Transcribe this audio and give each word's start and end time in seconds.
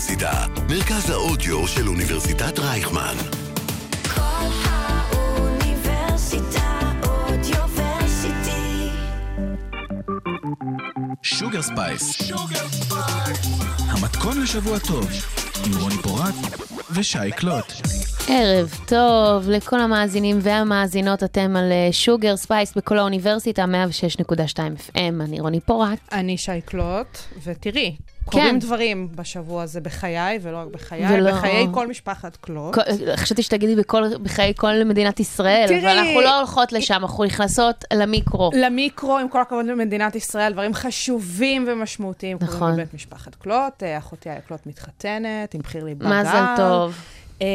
האוניברסיטה, 0.00 0.46
מרכז 0.68 1.10
האודיו 1.10 1.68
של 1.68 1.88
אוניברסיטת 1.88 2.58
רייכמן. 2.58 3.14
קול 4.14 4.20
האוניברסיטה 4.64 6.78
Audioversity. 7.06 8.88
Sugar 11.22 11.62
Spice. 11.62 12.32
המתכון 13.88 14.42
לשבוע 14.42 14.78
טוב, 14.78 15.08
עם 15.66 15.72
רוני 15.82 15.96
פורט 16.02 16.34
ושי 16.90 17.30
קלוט. 17.36 17.72
ערב 18.28 18.74
טוב 18.86 19.48
לכל 19.48 19.80
המאזינים 19.80 20.38
והמאזינות, 20.42 21.22
אתם 21.22 21.56
על 21.56 21.72
אה, 21.72 21.88
Sugar 21.92 22.36
Spice 22.36 22.72
בקול 22.76 22.98
האוניברסיטה, 22.98 23.64
106.2 23.64 24.26
FM, 24.56 24.98
אני 25.20 25.40
רוני 25.40 25.60
פורט. 25.60 25.98
אני 26.12 26.38
שי 26.38 26.60
קלוט, 26.64 27.18
ותראי, 27.44 27.96
קורים 28.24 28.58
דברים 28.58 29.08
בשבוע 29.14 29.62
הזה 29.62 29.80
בחיי, 29.80 30.38
ולא 30.42 30.56
רק 30.56 30.66
בחיי, 30.68 31.06
ולא- 31.18 31.30
בחיי 31.32 31.66
כל 31.72 31.86
משפחת 31.86 32.36
קלוט. 32.36 32.74
חשבתי 33.16 33.42
שתגידי 33.42 33.76
בכל, 33.76 34.02
בחיי 34.22 34.52
כל 34.56 34.84
מדינת 34.84 35.20
ישראל, 35.20 35.64
תראי- 35.68 35.80
אבל 35.80 35.98
אנחנו 35.98 36.20
לא 36.20 36.38
הולכות 36.38 36.72
לשם, 36.72 36.94
אנחנו 36.94 37.24
נכנסות 37.24 37.84
למיקרו. 37.94 38.50
למיקרו, 38.54 39.18
עם 39.18 39.28
כל 39.28 39.40
הכבוד 39.40 39.66
למדינת 39.66 40.16
ישראל, 40.16 40.52
דברים 40.52 40.74
חשובים 40.74 41.64
ומשמעותיים 41.68 42.38
נכון. 42.40 42.58
קורים 42.58 42.74
בבית 42.74 42.94
משפחת 42.94 43.34
קלוט. 43.34 43.82
אה, 43.82 43.98
אחותי 43.98 44.30
היקלוט 44.30 44.66
מתחתנת 44.66 45.54
עם 45.54 45.62
חירלי 45.62 45.94
בר. 45.94 46.06
מזל 46.20 46.44
טוב. 46.56 46.94
אה, 47.42 47.46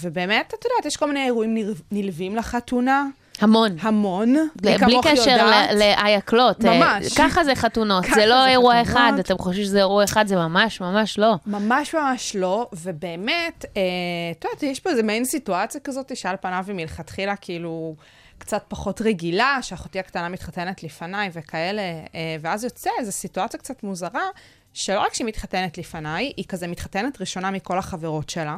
ובאמת, 0.00 0.46
את 0.58 0.64
יודעת, 0.64 0.86
יש 0.86 0.96
כל 0.96 1.06
מיני 1.08 1.24
אירועים 1.24 1.54
נל- 1.54 1.74
נלווים 1.92 2.36
לחתונה, 2.36 3.06
המון. 3.44 3.76
המון. 3.80 4.34
בלי 4.54 4.96
קשר 5.02 5.46
לאיה 5.74 6.20
קלוט. 6.20 6.64
אה, 6.64 6.78
ממש. 6.78 7.18
ככה 7.18 7.44
זה 7.44 7.54
חתונות, 7.54 8.04
ככה 8.04 8.14
זה 8.14 8.26
לא 8.26 8.42
זה 8.44 8.50
אירוע 8.50 8.74
חתונות. 8.84 8.88
אחד, 8.88 9.12
אתם 9.18 9.38
חושבים 9.38 9.64
שזה 9.64 9.78
אירוע 9.78 10.04
אחד, 10.04 10.26
זה 10.26 10.36
ממש 10.36 10.80
ממש 10.80 11.18
לא. 11.18 11.34
ממש 11.46 11.94
ממש 11.94 12.36
לא, 12.36 12.68
ובאמת, 12.72 13.64
אה, 13.76 13.82
את 14.30 14.44
יודעת, 14.44 14.62
יש 14.62 14.80
פה 14.80 14.90
איזה 14.90 15.02
מעין 15.02 15.24
סיטואציה 15.24 15.80
כזאת 15.80 16.16
שעל 16.16 16.36
פניו 16.40 16.64
היא 16.66 16.74
מלכתחילה 16.74 17.36
כאילו 17.36 17.94
קצת 18.38 18.64
פחות 18.68 19.00
רגילה, 19.00 19.58
שאחותי 19.62 19.98
הקטנה 19.98 20.28
מתחתנת 20.28 20.82
לפניי 20.82 21.30
וכאלה, 21.32 21.82
אה, 21.82 22.36
ואז 22.40 22.64
יוצא 22.64 22.90
איזו 22.98 23.12
סיטואציה 23.12 23.60
קצת 23.60 23.82
מוזרה, 23.82 24.28
שלא 24.74 25.00
רק 25.00 25.14
שהיא 25.14 25.26
מתחתנת 25.26 25.78
לפניי, 25.78 26.32
היא 26.36 26.44
כזה 26.48 26.66
מתחתנת 26.66 27.20
ראשונה 27.20 27.50
מכל 27.50 27.78
החברות 27.78 28.30
שלה. 28.30 28.56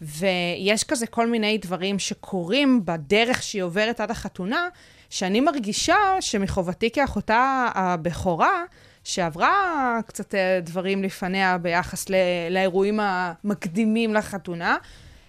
ויש 0.00 0.84
כזה 0.84 1.06
כל 1.06 1.26
מיני 1.30 1.58
דברים 1.58 1.98
שקורים 1.98 2.84
בדרך 2.84 3.42
שהיא 3.42 3.62
עוברת 3.62 4.00
עד 4.00 4.10
החתונה, 4.10 4.68
שאני 5.10 5.40
מרגישה 5.40 5.96
שמחובתי 6.20 6.90
כאחותה 6.90 7.68
הבכורה, 7.74 8.62
שעברה 9.04 9.98
קצת 10.06 10.34
אה, 10.34 10.60
דברים 10.62 11.02
לפניה 11.02 11.58
ביחס 11.58 12.10
ל- 12.10 12.14
לאירועים 12.50 13.00
המקדימים 13.02 14.14
לחתונה, 14.14 14.76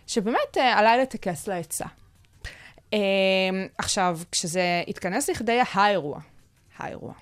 שבאמת 0.07 0.57
אה, 0.57 0.77
עליי 0.79 1.01
לטכס 1.01 1.47
לעצה. 1.47 1.85
אה, 2.93 2.99
עכשיו, 3.77 4.19
כשזה 4.31 4.83
התכנס 4.87 5.29
לכדי 5.29 5.59
האירוע, 5.73 6.19
האירוע, 6.77 7.13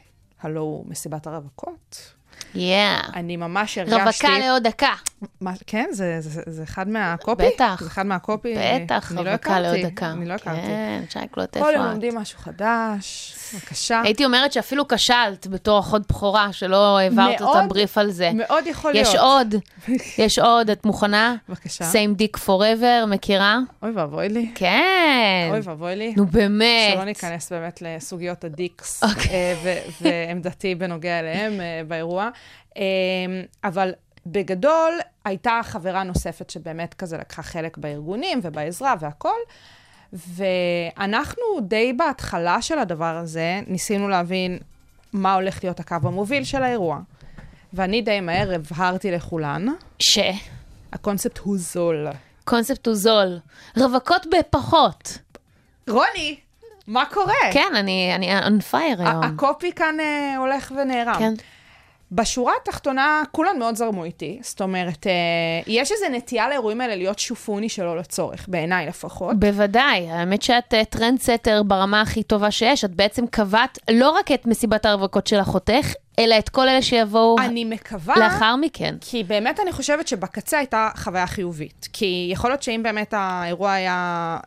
הלו 0.41 0.61
הוא 0.61 0.85
מסיבת 0.89 1.27
הרווקות, 1.27 2.16
יאה. 2.55 2.99
אני 3.15 3.37
ממש 3.37 3.77
הרגשתי... 3.77 4.01
רווקה 4.01 4.39
לעוד 4.39 4.63
דקה. 4.63 4.93
מה, 5.41 5.51
כן? 5.67 5.89
זה, 5.91 6.17
זה, 6.19 6.41
זה 6.45 6.63
אחד 6.63 6.89
מהקופי? 6.89 7.43
בטח. 7.55 7.77
זה 7.81 7.87
אחד 7.87 8.05
מהקופי? 8.05 8.55
בטח, 8.57 9.11
לא 9.15 9.21
רווקה 9.21 9.59
לעוד 9.59 9.75
הכרתי, 9.75 9.91
דקה. 9.91 10.11
אני 10.11 10.25
לא 10.25 10.33
הכרתי. 10.33 10.61
כן, 10.61 11.03
שייקלוט, 11.09 11.53
כל 11.53 11.59
איפה 11.59 11.71
יום? 11.71 11.85
לומדים 11.85 12.15
משהו 12.15 12.39
חדש, 12.39 13.35
בבקשה. 13.53 14.01
הייתי 14.01 14.25
אומרת 14.25 14.53
שאפילו 14.53 14.87
כשלת 14.87 15.47
בתור 15.47 15.79
אחות 15.79 16.07
בכורה, 16.09 16.53
שלא 16.53 16.97
העברת 16.97 17.35
את 17.35 17.41
מאוד, 17.41 17.57
הבריף 17.57 17.97
על 17.97 18.11
זה. 18.11 18.31
מאוד 18.33 18.67
יכול 18.67 18.91
להיות. 18.91 19.07
יש 19.07 19.15
עוד, 19.15 19.55
יש 20.25 20.39
עוד, 20.39 20.69
את 20.69 20.85
מוכנה? 20.85 21.35
בבקשה. 21.49 21.91
same 21.91 22.21
dick 22.21 22.39
forever, 22.45 23.05
מכירה? 23.07 23.59
אוי 23.83 23.91
ואבוי 23.91 24.29
לי. 24.29 24.51
כן. 24.55 25.47
אוי 25.51 25.59
ואבוי 25.63 25.95
לי. 25.95 26.13
נו 26.17 26.25
באמת. 26.25 26.93
שלא 26.93 27.03
ניכנס 27.03 27.51
באמת 27.51 27.81
לסוגיות 27.81 28.43
הדיקס 28.43 29.03
אוקיי. 29.03 29.29
אה, 29.29 29.81
ועמדתי 30.01 30.75
בנוגע 30.75 31.19
אליהם 31.19 31.61
אה, 31.61 31.81
באירוע. 31.87 32.29
אה, 32.77 32.83
אבל 33.63 33.91
בגדול, 34.25 34.99
הייתה 35.25 35.59
חברה 35.63 36.03
נוספת 36.03 36.49
שבאמת 36.49 36.93
כזה 36.93 37.17
לקחה 37.17 37.41
חלק 37.41 37.77
בארגונים 37.77 38.39
ובעזרה 38.43 38.95
והכול. 38.99 39.39
ואנחנו 40.13 41.43
די 41.61 41.93
בהתחלה 41.93 42.61
של 42.61 42.79
הדבר 42.79 43.17
הזה, 43.17 43.61
ניסינו 43.67 44.09
להבין 44.09 44.57
מה 45.13 45.33
הולך 45.33 45.63
להיות 45.63 45.79
הקו 45.79 45.95
המוביל 46.03 46.43
של 46.43 46.63
האירוע. 46.63 46.99
ואני 47.73 48.01
די 48.01 48.19
מהר 48.19 48.55
הבהרתי 48.55 49.11
לכולן, 49.11 49.65
ש? 49.99 50.19
הקונספט 50.93 51.37
הוא 51.37 51.57
זול. 51.57 52.07
קונספט 52.43 52.87
הוא 52.87 52.95
זול. 52.95 53.39
רווקות 53.77 54.25
בפחות. 54.37 55.17
רוני, 55.89 56.37
מה 56.87 57.05
קורה? 57.05 57.33
כן, 57.51 57.75
אני 57.75 58.11
אני 58.15 58.39
on 58.39 58.73
fire 58.73 58.75
היום. 58.99 59.23
הקופי 59.23 59.71
כאן 59.71 59.95
אה, 59.99 60.37
הולך 60.37 60.71
ונערם. 60.77 61.19
כן. 61.19 61.33
בשורה 62.11 62.53
התחתונה, 62.61 63.23
כולן 63.31 63.59
מאוד 63.59 63.75
זרמו 63.75 64.03
איתי. 64.03 64.39
זאת 64.41 64.61
אומרת, 64.61 65.07
אה, 65.07 65.11
יש 65.67 65.91
איזו 65.91 66.05
נטייה 66.11 66.49
לאירועים 66.49 66.81
האלה 66.81 66.95
להיות 66.95 67.19
שופוני 67.19 67.69
שלא 67.69 67.97
לצורך, 67.97 68.45
בעיניי 68.47 68.85
לפחות. 68.85 69.39
בוודאי, 69.39 70.09
האמת 70.09 70.41
שאת 70.41 70.73
trendsetter 70.89 71.63
ברמה 71.63 72.01
הכי 72.01 72.23
טובה 72.23 72.51
שיש, 72.51 72.85
את 72.85 72.91
בעצם 72.91 73.27
קבעת 73.27 73.79
לא 73.91 74.09
רק 74.09 74.31
את 74.31 74.45
מסיבת 74.45 74.85
הרווקות 74.85 75.27
של 75.27 75.41
אחותך, 75.41 75.93
אלא 76.19 76.39
את 76.39 76.49
כל 76.49 76.69
אלה 76.69 76.81
שיבואו 76.81 77.35
אני 77.39 77.65
מקווה... 77.65 78.15
לאחר 78.19 78.55
מכן. 78.55 78.95
כי 79.01 79.23
באמת 79.23 79.59
אני 79.59 79.71
חושבת 79.71 80.07
שבקצה 80.07 80.57
הייתה 80.57 80.89
חוויה 80.95 81.27
חיובית. 81.27 81.87
כי 81.93 82.29
יכול 82.31 82.49
להיות 82.49 82.63
שאם 82.63 82.81
באמת 82.83 83.13
האירוע 83.17 83.71
היה 83.71 84.37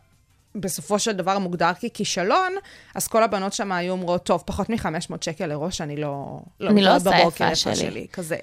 בסופו 0.55 0.99
של 0.99 1.12
דבר 1.12 1.38
מוגדר 1.38 1.71
ככישלון, 1.83 2.53
אז 2.94 3.09
כל 3.09 3.22
הבנות 3.22 3.53
שם 3.53 3.72
היו 3.72 3.93
אומרות, 3.93 4.25
טוב, 4.25 4.43
פחות 4.47 4.71
מ-500 4.71 5.15
שקל 5.21 5.47
לראש, 5.47 5.81
אני 5.81 5.97
לא... 5.97 6.41
אני 6.61 6.83
לא 6.83 6.97
עושה 6.97 7.11
בבוקר, 7.11 7.44
יפה 7.44 7.53
יפה 7.53 7.56
שלי. 7.56 7.91
שלי. 7.91 8.06
כזה. 8.12 8.37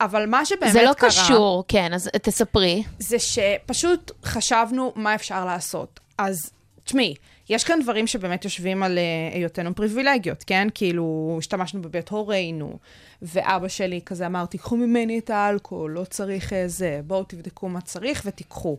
אבל 0.00 0.26
מה 0.26 0.44
שבאמת 0.44 0.72
זה 0.72 0.82
לא 0.82 0.92
קרה... 0.92 1.10
קשור, 1.10 1.64
כן, 1.68 1.94
אז 1.94 2.10
תספרי. 2.22 2.82
זה 2.98 3.16
שפשוט 3.18 4.12
חשבנו 4.24 4.92
מה 4.96 5.14
אפשר 5.14 5.44
לעשות. 5.44 6.00
אז 6.18 6.50
תשמעי, 6.84 7.14
יש 7.48 7.64
כאן 7.64 7.82
דברים 7.82 8.06
שבאמת 8.06 8.44
יושבים 8.44 8.82
על 8.82 8.98
אה, 8.98 9.02
היותנו 9.34 9.74
פריבילגיות, 9.74 10.44
כן? 10.44 10.68
כאילו, 10.74 11.36
השתמשנו 11.38 11.82
בבית 11.82 12.08
הורינו, 12.08 12.78
ואבא 13.22 13.68
שלי 13.68 14.00
כזה 14.06 14.26
אמר, 14.26 14.46
תיקחו 14.46 14.76
ממני 14.76 15.18
את 15.18 15.30
האלכוהול, 15.30 15.90
לא 15.90 16.04
צריך 16.04 16.52
אה, 16.52 16.68
זה, 16.68 17.00
בואו 17.06 17.24
תבדקו 17.24 17.68
מה 17.68 17.80
צריך 17.80 18.22
ותיקחו. 18.26 18.76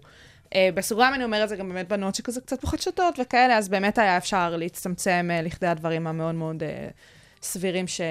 Uh, 0.53 0.57
בסוגריים 0.73 1.13
אני 1.13 1.23
אומרת, 1.23 1.49
זה 1.49 1.55
גם 1.55 1.69
באמת 1.69 1.87
בנות 1.87 2.15
שכזה 2.15 2.41
קצת 2.41 2.61
פחות 2.61 2.81
שותות 2.81 3.19
וכאלה, 3.21 3.57
אז 3.57 3.69
באמת 3.69 3.97
היה 3.97 4.17
אפשר 4.17 4.55
להצטמצם 4.55 5.29
uh, 5.29 5.45
לכדי 5.45 5.67
הדברים 5.67 6.07
המאוד 6.07 6.35
מאוד 6.35 6.63
uh, 6.63 6.93
סבירים 7.41 7.87
ש... 7.87 8.01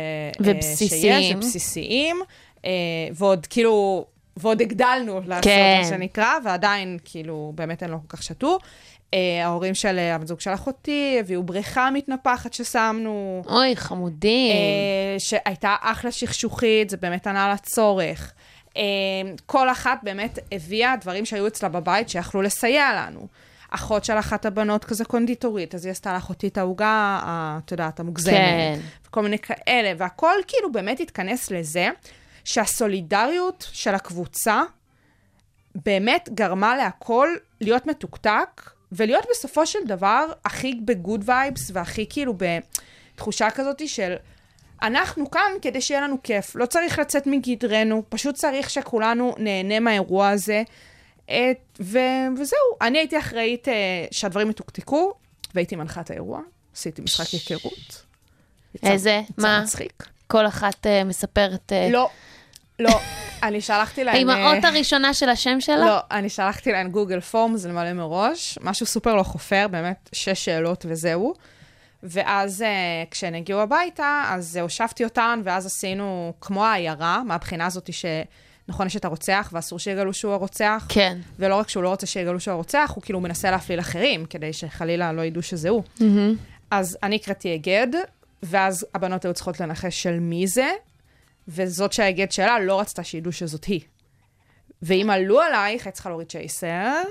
ובסיסיים. 0.40 1.22
שיש, 1.22 1.34
ובסיסיים. 1.34 2.16
Uh, 2.56 2.60
ועוד 3.14 3.46
כאילו, 3.46 4.06
ועוד 4.36 4.60
הגדלנו 4.60 5.20
לעשות 5.26 5.44
כן. 5.44 5.80
מה 5.82 5.88
שנקרא, 5.88 6.32
ועדיין 6.44 6.98
כאילו 7.04 7.52
באמת 7.54 7.82
הם 7.82 7.90
לא 7.90 7.96
כל 7.96 8.16
כך 8.16 8.22
שתו. 8.22 8.58
Uh, 9.10 9.14
ההורים 9.44 9.74
של 9.74 9.96
uh, 9.96 10.14
הבן 10.14 10.26
זוג 10.26 10.40
של 10.40 10.54
אחותי 10.54 11.16
הביאו 11.20 11.42
בריכה 11.42 11.90
מתנפחת 11.90 12.52
ששמנו. 12.52 13.42
אוי, 13.46 13.76
חמודים. 13.76 14.52
אה, 14.52 15.18
שהייתה 15.18 15.76
אחלה 15.80 16.12
שכשוכית, 16.12 16.90
זה 16.90 16.96
באמת 16.96 17.26
ענה 17.26 17.52
לצורך. 17.54 18.32
אה, 18.78 18.82
כל 19.46 19.70
אחת 19.70 19.98
באמת 20.02 20.38
הביאה 20.52 20.96
דברים 21.00 21.24
שהיו 21.24 21.46
אצלה 21.46 21.68
בבית 21.68 22.08
שיכלו 22.08 22.42
לסייע 22.42 22.92
לנו. 22.94 23.26
אחות 23.70 24.04
של 24.04 24.18
אחת 24.18 24.46
הבנות 24.46 24.84
כזה 24.84 25.04
קונדיטורית, 25.04 25.74
אז 25.74 25.84
היא 25.84 25.90
עשתה 25.90 26.12
לאחותי 26.12 26.48
את 26.48 26.58
העוגה, 26.58 27.20
את 27.64 27.70
יודעת, 27.70 28.00
המוגזמת. 28.00 28.34
כן. 28.34 28.78
וכל 29.06 29.22
מיני 29.22 29.38
כאלה, 29.38 29.92
והכל 29.98 30.34
כאילו 30.46 30.72
באמת 30.72 31.00
התכנס 31.00 31.50
לזה 31.50 31.88
שהסולידריות 32.44 33.68
של 33.72 33.94
הקבוצה 33.94 34.62
באמת 35.74 36.28
גרמה 36.34 36.76
להכל 36.76 37.28
להיות 37.60 37.86
מתוקתק, 37.86 38.70
ולהיות 38.92 39.24
בסופו 39.30 39.66
של 39.66 39.78
דבר 39.86 40.26
הכי 40.44 40.74
בגוד 40.84 41.24
וייבס, 41.26 41.70
והכי 41.72 42.06
כאילו 42.10 42.34
בתחושה 43.14 43.50
כזאת 43.50 43.88
של 43.88 44.14
אנחנו 44.82 45.30
כאן 45.30 45.52
כדי 45.62 45.80
שיהיה 45.80 46.00
לנו 46.00 46.22
כיף, 46.22 46.56
לא 46.56 46.66
צריך 46.66 46.98
לצאת 46.98 47.26
מגדרנו, 47.26 48.02
פשוט 48.08 48.34
צריך 48.34 48.70
שכולנו 48.70 49.34
נהנה 49.38 49.80
מהאירוע 49.80 50.28
הזה. 50.28 50.62
את, 51.24 51.78
ו, 51.80 51.98
וזהו, 52.38 52.58
אני 52.80 52.98
הייתי 52.98 53.18
אחראית 53.18 53.68
uh, 53.68 53.70
שהדברים 54.10 54.50
יתוקתקו, 54.50 55.12
והייתי 55.54 55.76
מנחה 55.76 56.00
את 56.00 56.10
האירוע, 56.10 56.40
עשיתי 56.74 57.02
משחק 57.02 57.26
היכרות. 57.32 58.04
איזה? 58.82 59.20
יצא 59.30 59.42
מה? 59.42 59.60
מצחיק. 59.62 60.06
כל 60.26 60.46
אחת 60.46 60.86
אה, 60.86 61.04
מספרת... 61.04 61.72
אה, 61.72 61.88
לא, 61.90 62.10
לא, 62.78 63.00
אני 63.42 63.60
שלחתי 63.60 64.04
להם... 64.04 64.14
האימהות 64.14 64.64
אה, 64.64 64.68
הראשונה 64.68 65.14
של 65.14 65.28
השם 65.28 65.60
שלה? 65.60 65.86
לא, 65.86 65.98
אני 66.10 66.28
שלחתי 66.28 66.72
להם 66.72 66.90
גוגל 66.90 67.20
פורם, 67.20 67.56
זה 67.56 67.68
למלא 67.68 67.92
מראש, 67.92 68.58
משהו 68.62 68.86
סופר 68.86 69.14
לא 69.14 69.22
חופר, 69.22 69.66
באמת, 69.70 70.08
שש 70.12 70.44
שאלות 70.44 70.86
וזהו. 70.88 71.34
ואז 72.02 72.60
uh, 72.60 73.10
כשהן 73.10 73.34
הגיעו 73.34 73.60
הביתה, 73.60 74.24
אז 74.28 74.56
הושבתי 74.56 75.04
אותן, 75.04 75.40
ואז 75.44 75.66
עשינו 75.66 76.32
כמו 76.40 76.64
העיירה, 76.64 77.22
מהבחינה 77.24 77.66
הזאת 77.66 77.90
נכון, 78.68 78.86
יש 78.86 78.96
את 78.96 79.04
הרוצח, 79.04 79.50
ואסור 79.52 79.78
שיגלו 79.78 80.14
שהוא 80.14 80.32
הרוצח. 80.32 80.86
כן. 80.88 81.18
ולא 81.38 81.54
רק 81.54 81.68
שהוא 81.68 81.82
לא 81.82 81.88
רוצה 81.88 82.06
שיגלו 82.06 82.40
שהוא 82.40 82.52
הרוצח, 82.52 82.92
הוא 82.94 83.02
כאילו 83.02 83.20
מנסה 83.20 83.50
להפליל 83.50 83.80
אחרים, 83.80 84.26
כדי 84.26 84.52
שחלילה 84.52 85.12
לא 85.12 85.22
ידעו 85.22 85.42
שזה 85.42 85.68
הוא. 85.68 85.82
אז 86.70 86.98
אני 87.02 87.16
הקראתי 87.16 87.48
היגד, 87.48 87.86
ואז 88.42 88.86
הבנות 88.94 89.24
היו 89.24 89.34
צריכות 89.34 89.60
לנחש 89.60 90.02
של 90.02 90.20
מי 90.20 90.46
זה, 90.46 90.70
וזאת 91.48 91.92
שההיגד 91.92 92.32
שלה 92.32 92.60
לא 92.60 92.80
רצתה 92.80 93.04
שידעו 93.04 93.32
שזאת 93.32 93.64
היא. 93.64 93.80
ואם 94.82 95.10
עלו 95.10 95.40
עלייך, 95.40 95.86
היית 95.86 95.94
צריכה 95.94 96.08
להוריד 96.08 96.28
צ'ייסר. 96.28 97.02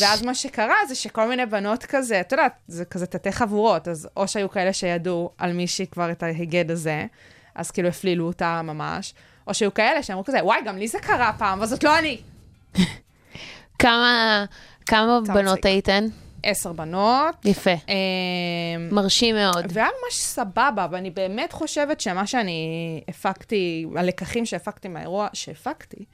ואז 0.00 0.22
מה 0.22 0.34
שקרה 0.34 0.76
זה 0.88 0.94
שכל 0.94 1.28
מיני 1.28 1.46
בנות 1.46 1.84
כזה, 1.84 2.20
את 2.20 2.32
יודעת, 2.32 2.52
זה 2.68 2.84
כזה 2.84 3.06
תתי 3.06 3.32
חבורות, 3.32 3.88
אז 3.88 4.08
או 4.16 4.28
שהיו 4.28 4.50
כאלה 4.50 4.72
שידעו 4.72 5.30
על 5.38 5.52
מישהי 5.52 5.86
כבר 5.86 6.10
את 6.10 6.22
ההיגד 6.22 6.70
הזה, 6.70 7.06
אז 7.54 7.70
כאילו 7.70 7.88
הפלילו 7.88 8.26
אותה 8.26 8.62
ממש, 8.62 9.14
או 9.46 9.54
שהיו 9.54 9.74
כאלה 9.74 10.02
שאמרו 10.02 10.24
כזה, 10.24 10.44
וואי, 10.44 10.58
גם 10.66 10.78
לי 10.78 10.88
זה 10.88 10.98
קרה 10.98 11.32
פעם, 11.38 11.58
אבל 11.58 11.66
זאת 11.66 11.84
לא 11.84 11.98
אני. 11.98 12.18
כמה, 13.78 14.44
כמה. 14.86 15.20
בנות 15.34 15.64
הייתן? 15.64 16.06
עשר 16.42 16.72
בנות. 16.72 17.34
יפה. 17.44 17.70
אמ, 17.70 18.88
מרשים 18.90 19.34
מאוד. 19.34 19.66
והיה 19.68 19.88
ממש 19.88 20.20
סבבה, 20.20 20.86
ואני 20.90 21.10
באמת 21.10 21.52
חושבת 21.52 22.00
שמה 22.00 22.26
שאני 22.26 23.00
הפקתי, 23.08 23.86
הלקחים 23.96 24.46
שהפקתי 24.46 24.88
מהאירוע, 24.88 25.28
שהפקתי, 25.32 26.04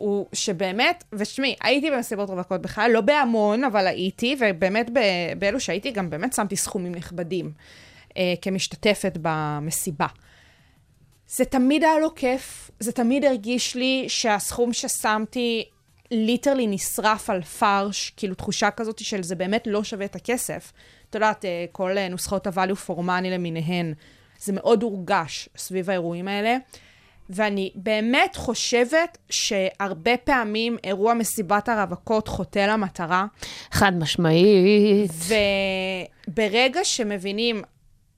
הוא 0.00 0.26
שבאמת, 0.32 1.04
ושמעי, 1.12 1.54
הייתי 1.62 1.90
במסיבות 1.90 2.30
רווקות 2.30 2.62
בכלל, 2.62 2.90
לא 2.94 3.00
בהמון, 3.00 3.64
אבל 3.64 3.86
הייתי, 3.86 4.36
ובאמת 4.40 4.90
באלו 5.38 5.60
שהייתי, 5.60 5.90
גם 5.90 6.10
באמת 6.10 6.32
שמתי 6.32 6.56
סכומים 6.56 6.94
נכבדים 6.94 7.52
אה, 8.16 8.34
כמשתתפת 8.42 9.18
במסיבה. 9.22 10.06
זה 11.26 11.44
תמיד 11.44 11.84
היה 11.84 11.98
לו 11.98 12.14
כיף, 12.14 12.70
זה 12.80 12.92
תמיד 12.92 13.24
הרגיש 13.24 13.74
לי 13.74 14.04
שהסכום 14.08 14.72
ששמתי 14.72 15.64
ליטרלי 16.10 16.66
נשרף 16.66 17.30
על 17.30 17.42
פרש, 17.42 18.12
כאילו 18.16 18.34
תחושה 18.34 18.70
כזאת 18.70 18.98
של 18.98 19.22
זה 19.22 19.34
באמת 19.34 19.66
לא 19.66 19.84
שווה 19.84 20.04
את 20.04 20.16
הכסף. 20.16 20.72
את 21.10 21.14
יודעת, 21.14 21.44
אה, 21.44 21.64
כל 21.72 22.08
נוסחאות 22.10 22.46
ה-value 22.46 22.88
for 22.88 23.00
למיניהן, 23.08 23.94
זה 24.38 24.52
מאוד 24.52 24.82
הורגש 24.82 25.48
סביב 25.56 25.90
האירועים 25.90 26.28
האלה. 26.28 26.56
ואני 27.30 27.70
באמת 27.74 28.36
חושבת 28.36 29.18
שהרבה 29.30 30.16
פעמים 30.16 30.76
אירוע 30.84 31.14
מסיבת 31.14 31.68
הרווקות 31.68 32.28
חוטא 32.28 32.58
למטרה, 32.58 33.26
חד 33.72 33.92
משמעית. 33.98 35.10
וברגע 36.28 36.80
שמבינים 36.84 37.62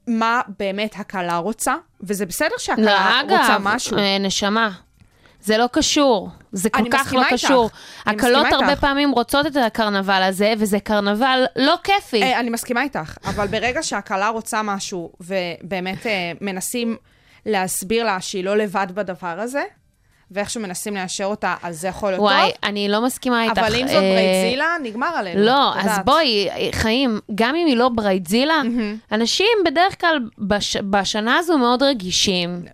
מה 0.06 0.41
באמת 0.59 0.94
הכלה 0.99 1.37
רוצה, 1.37 1.75
וזה 2.00 2.26
בסדר 2.26 2.49
לא, 2.53 2.59
שהכלה 2.59 3.20
רוצה 3.23 3.56
אגב, 3.56 3.61
משהו. 3.64 3.99
אה, 3.99 4.19
נשמה, 4.19 4.70
זה 5.43 5.59
לא 5.59 5.69
קשור. 5.73 6.29
זה 6.53 6.70
כל 6.70 6.85
כך 6.91 7.12
לא 7.12 7.20
איתך. 7.20 7.32
קשור. 7.32 7.70
אני 8.06 8.17
הקלות 8.17 8.47
הרבה 8.53 8.70
איתך. 8.70 8.81
פעמים 8.81 9.11
רוצות 9.11 9.47
את 9.47 9.56
הקרנבל 9.56 10.23
הזה, 10.23 10.55
וזה 10.59 10.81
קרנבל 10.81 11.44
לא 11.56 11.75
כיפי. 11.85 12.23
אה, 12.23 12.41
אני 12.41 12.50
מסכימה 12.50 12.82
איתך, 12.82 13.17
אבל 13.25 13.47
ברגע 13.47 13.82
שהכלה 13.82 14.29
רוצה 14.29 14.62
משהו, 14.62 15.12
ובאמת 15.20 16.06
אה, 16.06 16.32
מנסים 16.41 16.97
להסביר 17.47 18.05
לה 18.05 18.21
שהיא 18.21 18.44
לא 18.44 18.56
לבד 18.56 18.87
בדבר 18.94 19.41
הזה, 19.41 19.62
ואיכשהו 20.33 20.61
מנסים 20.61 20.94
ליישר 20.94 21.25
אותה, 21.25 21.55
אז 21.62 21.81
זה 21.81 21.89
יכול 21.89 22.11
להיות 22.11 22.21
וואי, 22.21 22.43
טוב. 22.43 22.59
אני 22.65 22.89
לא 22.89 23.00
מסכימה 23.05 23.44
איתך. 23.44 23.59
אבל 23.59 23.75
אם 23.75 23.87
זאת 23.87 23.97
אה, 23.97 24.00
ברייטזילה, 24.00 24.77
נגמר 24.83 25.06
עלינו. 25.06 25.41
לא, 25.41 25.75
אז. 25.79 25.99
בואי, 26.05 26.49
חיים, 26.73 27.21
גם 27.35 27.55
אם 27.55 27.67
היא 27.67 27.77
לא 27.77 27.89
ברייטזילה, 27.89 28.62
אנשים 29.12 29.47
בדרך 29.65 30.00
כלל 30.00 30.19
בש, 30.39 30.77
בשנה 30.77 31.39
הזו 31.39 31.59
מאוד 31.59 31.83
רגישים. 31.83 32.65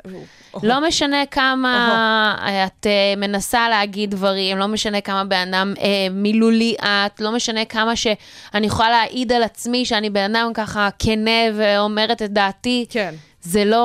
לא 0.62 0.80
משנה 0.88 1.26
כמה 1.26 2.36
את 2.66 2.86
אה, 2.86 3.14
מנסה 3.16 3.68
להגיד 3.68 4.10
דברים, 4.10 4.58
לא 4.58 4.66
משנה 4.66 5.00
כמה 5.00 5.24
בן 5.24 5.54
אדם 5.54 5.74
אה, 5.80 5.86
מילולי 6.10 6.74
את, 6.80 7.20
לא 7.20 7.32
משנה 7.32 7.64
כמה 7.64 7.96
שאני 7.96 8.66
יכולה 8.66 8.90
להעיד 8.90 9.32
על 9.32 9.42
עצמי 9.42 9.84
שאני 9.84 10.10
בן 10.10 10.36
אדם 10.36 10.50
ככה 10.54 10.88
כנה 10.98 11.40
ואומרת 11.54 12.22
את 12.22 12.32
דעתי. 12.32 12.86
כן. 12.88 13.14
זה 13.40 13.64
לא, 13.64 13.78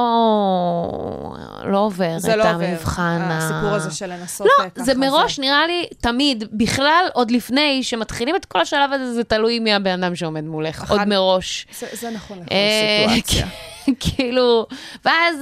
לא 1.65 1.77
עובר 1.77 2.13
זה 2.19 2.31
את 2.33 2.37
לא 2.37 2.51
עובר, 2.51 2.65
המבחן. 2.65 3.19
ה- 3.21 3.37
הסיפור 3.37 3.75
הזה 3.75 3.91
של 3.91 4.13
לנסות 4.13 4.47
לא, 4.59 4.63
אה, 4.63 4.69
ככה. 4.69 4.83
זה 4.83 4.93
מראש 4.95 5.39
נראה 5.39 5.67
לי 5.67 5.85
תמיד, 6.01 6.43
בכלל, 6.51 7.05
עוד 7.13 7.31
לפני 7.31 7.83
שמתחילים 7.83 8.35
את 8.35 8.45
כל 8.45 8.61
השלב 8.61 8.93
הזה, 8.93 9.13
זה 9.13 9.23
תלוי 9.23 9.59
מי 9.59 9.73
הבן 9.73 10.03
אדם 10.03 10.15
שעומד 10.15 10.43
מולך, 10.43 10.89
עוד 10.91 10.99
אחד- 10.99 11.07
מראש. 11.07 11.67
זה, 11.79 11.87
זה 11.93 12.09
נכון 12.09 12.37
לכל 12.39 12.55
אה, 12.55 13.05
סיטואציה. 13.15 13.47
כאילו, 13.99 14.65
ואז 15.05 15.35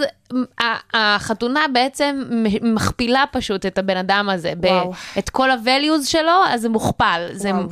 החתונה 0.94 1.66
בעצם 1.74 2.24
מכפילה 2.62 3.24
פשוט 3.32 3.66
את 3.66 3.78
הבן 3.78 3.98
אדם 3.98 4.30
הזה, 4.30 4.54
ב-. 4.60 4.68
את 5.20 5.30
כל 5.30 5.52
ה-values 5.52 6.06
שלו, 6.06 6.32
אז 6.50 6.62
זה 6.62 6.70
מוכפל, 6.70 7.30
זה 7.34 7.50
וואו. 7.52 7.68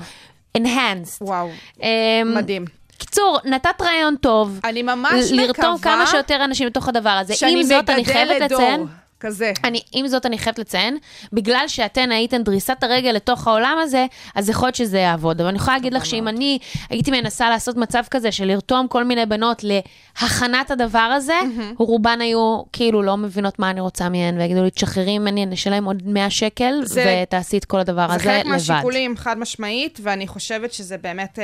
enhanced. 0.58 1.18
וואו, 1.22 1.50
אמ, 1.84 1.88
מדהים. 2.36 2.66
קיצור, 3.00 3.40
נתת 3.46 3.82
רעיון 3.82 4.16
טוב. 4.16 4.60
אני 4.64 4.84
ממש 4.84 5.32
ל- 5.32 5.36
לרתום 5.42 5.50
מקווה 5.76 5.96
כמה 5.96 6.08
שיותר 6.08 6.44
אנשים 6.46 6.68
לתוך 6.68 6.88
הדבר 6.88 7.10
הזה. 7.10 7.34
שאני 7.36 7.54
עם 7.54 7.64
זאת, 7.64 7.90
אני 7.90 8.06
חייבת 8.06 8.52
לציין... 8.52 8.86
כזה. 9.20 9.52
אני, 9.64 9.82
עם 9.92 10.08
זאת, 10.08 10.26
אני 10.26 10.38
חייבת 10.38 10.60
לציין, 10.60 10.98
בגלל 11.34 11.64
שאתן 11.68 12.12
הייתן 12.12 12.44
דריסת 12.44 12.84
הרגל 12.84 13.10
לתוך 13.12 13.48
העולם 13.48 13.78
הזה, 13.82 14.06
אז 14.36 14.50
יכול 14.50 14.68
להיות 14.68 14.76
שזה 14.76 14.98
יעבוד. 15.00 15.42
אבל 15.42 15.50
אני 15.50 15.58
יכולה 15.58 15.78
להגיד 15.78 15.94
לך 15.94 16.06
שאם 16.06 16.28
אני 16.28 16.60
הייתי 16.90 17.12
מנסה 17.12 17.50
לעשות 17.50 17.76
מצב 17.78 18.04
כזה 18.12 18.32
של 18.32 18.46
לרתום 18.46 18.88
כל 18.88 19.04
מיני 19.04 19.26
בנות 19.26 19.64
להכנת 19.64 20.72
הדבר 20.72 21.00
הזה, 21.00 21.34
רובן 21.78 22.22
היו 22.22 22.62
כאילו 22.74 23.02
לא 23.02 23.18
מבינות 23.18 23.60
מה 23.60 23.70
אני 23.70 23.80
רוצה 23.82 24.10
מהן, 24.10 24.38
ויגידו 24.38 24.64
לי, 24.64 24.70
תשחררי 24.72 25.20
ממני, 25.20 25.44
אני 25.44 25.56
אשלם 25.56 25.86
עוד 25.86 26.04
100 26.06 26.30
שקל, 26.30 26.74
זה- 26.86 27.24
ותעשי 27.24 27.58
את 27.58 27.66
כל 27.66 27.80
הדבר 27.80 28.08
זה 28.08 28.14
הזה 28.14 28.24
חלק 28.24 28.40
לבד. 28.46 28.48
מהשיקולים, 28.52 29.18
חד 29.18 29.38
משמעית, 29.40 30.00
ואני 30.04 30.28
חושבת 30.28 30.74
שזה 30.74 30.98
באמת 30.98 31.40
אה, 31.40 31.44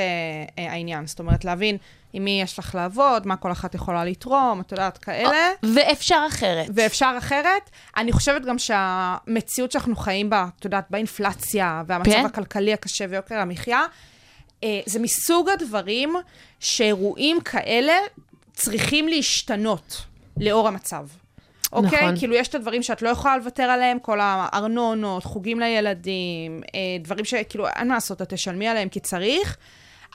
אה, 0.58 0.72
העניין. 0.72 1.06
זאת 1.06 1.18
אומרת, 1.18 1.44
להבין 1.44 1.76
עם 2.16 2.24
מי 2.24 2.40
יש 2.42 2.58
לך 2.58 2.74
לעבוד, 2.74 3.26
מה 3.26 3.36
כל 3.36 3.52
אחת 3.52 3.74
יכולה 3.74 4.04
לתרום, 4.04 4.60
את 4.60 4.72
יודעת, 4.72 4.98
כאלה. 4.98 5.50
ואפשר 5.62 6.24
אחרת. 6.28 6.66
ואפשר 6.74 7.14
אחרת. 7.18 7.70
אני 7.96 8.12
חושבת 8.12 8.44
גם 8.44 8.58
שהמציאות 8.58 9.72
שאנחנו 9.72 9.96
חיים 9.96 10.30
בה, 10.30 10.46
את 10.58 10.64
יודעת, 10.64 10.86
באינפלציה, 10.90 11.82
והמצב 11.86 12.10
כן. 12.10 12.26
הכלכלי 12.26 12.72
הקשה 12.72 13.04
ויוקר 13.10 13.38
המחיה, 13.38 13.82
אה, 14.64 14.80
זה 14.86 14.98
מסוג 14.98 15.48
הדברים 15.48 16.14
שאירועים 16.60 17.40
כאלה 17.40 17.96
צריכים 18.52 19.08
להשתנות 19.08 20.02
לאור 20.36 20.68
המצב. 20.68 21.06
אוקיי? 21.72 22.02
נכון. 22.02 22.18
כאילו, 22.18 22.34
יש 22.34 22.48
את 22.48 22.54
הדברים 22.54 22.82
שאת 22.82 23.02
לא 23.02 23.08
יכולה 23.08 23.36
לוותר 23.36 23.62
עליהם, 23.62 23.98
כל 23.98 24.18
הארנונות, 24.22 25.24
חוגים 25.24 25.60
לילדים, 25.60 26.62
אה, 26.74 26.80
דברים 27.00 27.24
שכאילו, 27.24 27.68
אין 27.68 27.88
מה 27.88 27.94
לעשות, 27.94 28.22
את 28.22 28.28
תשלמי 28.32 28.68
עליהם 28.68 28.88
כי 28.88 29.00
צריך, 29.00 29.56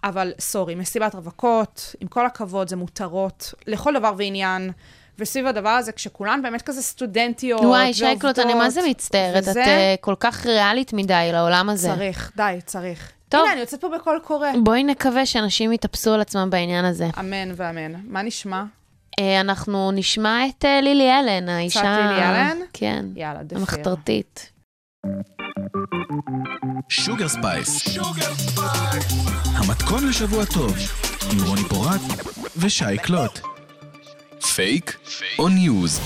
אבל 0.03 0.31
סורי, 0.39 0.75
מסיבת 0.75 1.15
רווקות, 1.15 1.95
עם 1.99 2.07
כל 2.07 2.25
הכבוד, 2.25 2.67
זה 2.69 2.75
מותרות 2.75 3.53
לכל 3.67 3.93
דבר 3.99 4.13
ועניין. 4.17 4.71
וסביב 5.19 5.47
הדבר 5.47 5.69
הזה, 5.69 5.91
כשכולן 5.91 6.41
באמת 6.41 6.61
כזה 6.61 6.81
סטודנטיות 6.81 7.61
וואי, 7.61 7.93
שי 7.93 8.10
קלוט, 8.10 8.39
אני 8.39 8.53
מה 8.53 8.69
זה 8.69 8.81
מצטערת, 8.89 9.43
את 9.43 9.47
וזה- 9.49 9.63
אה, 9.65 9.95
כל 10.01 10.15
כך 10.19 10.45
ריאלית 10.45 10.93
מדי 10.93 11.29
לעולם 11.33 11.69
הזה. 11.69 11.87
צריך, 11.95 12.31
די, 12.35 12.59
צריך. 12.65 13.11
טוב. 13.29 13.41
הנה, 13.43 13.51
אני 13.51 13.59
יוצאת 13.61 13.81
פה 13.81 13.89
בקול 13.89 14.19
קורא. 14.23 14.47
בואי 14.63 14.83
נקווה 14.83 15.25
שאנשים 15.25 15.73
יתאפסו 15.73 16.13
על 16.13 16.21
עצמם 16.21 16.49
בעניין 16.49 16.85
הזה. 16.85 17.07
אמן 17.19 17.51
ואמן. 17.55 17.93
מה 18.03 18.21
נשמע? 18.21 18.63
אה, 19.19 19.41
אנחנו 19.41 19.91
נשמע 19.91 20.39
את 20.47 20.65
אה, 20.65 20.81
לילי 20.81 21.11
אלן, 21.19 21.49
האישה... 21.49 21.81
לילי 22.09 22.23
אלן? 22.29 22.57
כן, 22.73 23.05
יאללה, 23.15 23.43
The 23.43 23.48
Fear. 23.48 23.57
המחתרתית. 23.57 24.51
Sugar 26.89 27.27
Spice. 27.27 27.97
המתכון 29.45 30.07
לשבוע 30.07 30.45
טוב, 30.45 30.75
עם 31.31 31.43
רוני 31.47 31.63
פורט 31.69 32.01
ושי 32.57 32.97
קלוט. 33.03 33.39
פייק 34.55 34.97
או 35.39 35.49
news? 35.49 35.99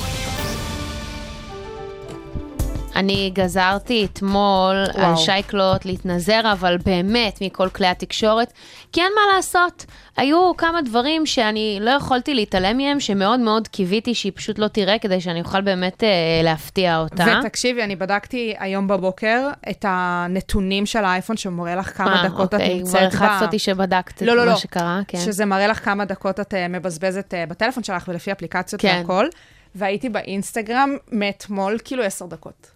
אני 2.96 3.32
גזרתי 3.34 4.06
אתמול 4.06 4.76
על 4.76 5.02
וואו. 5.02 5.18
שי 5.18 5.47
קלוט 5.47 5.86
להתנזר, 5.86 6.42
אבל 6.52 6.78
באמת 6.86 7.40
מכל 7.42 7.70
כלי 7.70 7.88
התקשורת, 7.88 8.54
כי 8.92 9.02
אין 9.02 9.12
מה 9.16 9.36
לעשות. 9.36 9.86
היו 10.18 10.52
כמה 10.58 10.82
דברים 10.82 11.26
שאני 11.26 11.78
לא 11.82 11.92
יכולתי 11.92 12.34
להתעלם 12.34 12.78
מהם, 12.78 13.00
שמאוד 13.00 13.40
מאוד 13.40 13.68
קיוויתי 13.68 14.16
שהיא 14.16 14.32
פשוט 14.36 14.60
לא 14.60 14.68
תראה, 14.68 15.00
כדי 15.00 15.22
שאני 15.22 15.40
אוכל 15.40 15.62
באמת 15.62 16.04
אה, 16.04 16.10
להפתיע 16.44 17.00
אותה. 17.00 17.26
ותקשיבי, 17.40 17.84
אני 17.84 17.96
בדקתי 17.96 18.54
היום 18.60 18.88
בבוקר 18.88 19.48
את 19.70 19.86
הנתונים 19.88 20.86
של 20.86 21.06
האייפון 21.06 21.38
שמראה 21.38 21.76
לך 21.76 21.98
כמה 21.98 22.24
אה, 22.24 22.30
דקות 22.30 22.54
אוקיי, 22.54 22.82
את 22.82 22.88
כבר 22.88 23.00
נמצאת 23.00 23.14
החצת 23.14 23.46
אותי 23.46 23.60
שבדקת 23.60 24.22
לא, 24.22 24.32
את 24.32 24.38
לא, 24.38 24.46
מה 24.46 24.52
לא. 24.52 24.58
שקרה, 24.58 25.02
כן. 25.08 25.18
שזה 25.18 25.46
מראה 25.46 25.68
לך 25.68 25.86
כמה 25.86 26.06
דקות 26.06 26.40
את 26.40 26.54
אה, 26.54 26.68
מבזבזת 26.68 27.34
אה, 27.34 27.46
בטלפון 27.46 27.84
שלך 27.84 28.06
ולפי 28.08 28.32
אפליקציות 28.32 28.82
כן. 28.82 28.96
והכל. 28.98 29.28
והייתי 29.76 30.10
באינסטגרם 30.10 30.98
מאתמול 31.12 31.78
כאילו 31.86 32.04
עשר 32.04 32.26
דקות. 32.26 32.72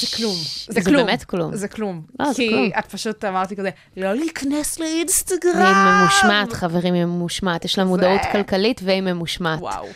זה 0.00 0.06
כלום. 0.16 0.34
זה 0.68 0.72
זה 0.72 0.80
כלום. 0.90 1.06
באמת 1.06 1.24
כלום. 1.24 1.56
זה 1.56 1.68
כלום. 1.68 2.02
לא, 2.20 2.26
זה 2.28 2.34
כי 2.34 2.48
כלום. 2.48 2.70
את 2.78 2.86
פשוט 2.86 3.24
אמרתי 3.24 3.56
כזה, 3.56 3.70
לא 3.96 4.12
להיכנס 4.14 4.78
לאינסטגרם. 4.78 5.52
והיא 5.54 5.74
ממושמעת, 6.02 6.52
חברים, 6.52 6.94
היא 6.94 7.04
ממושמעת. 7.04 7.64
יש 7.64 7.78
לה 7.78 7.84
מודעות 7.84 8.20
זה- 8.22 8.28
כלכלית 8.32 8.80
והיא 8.84 9.00
ממושמעת. 9.00 9.60
וואו. 9.60 9.86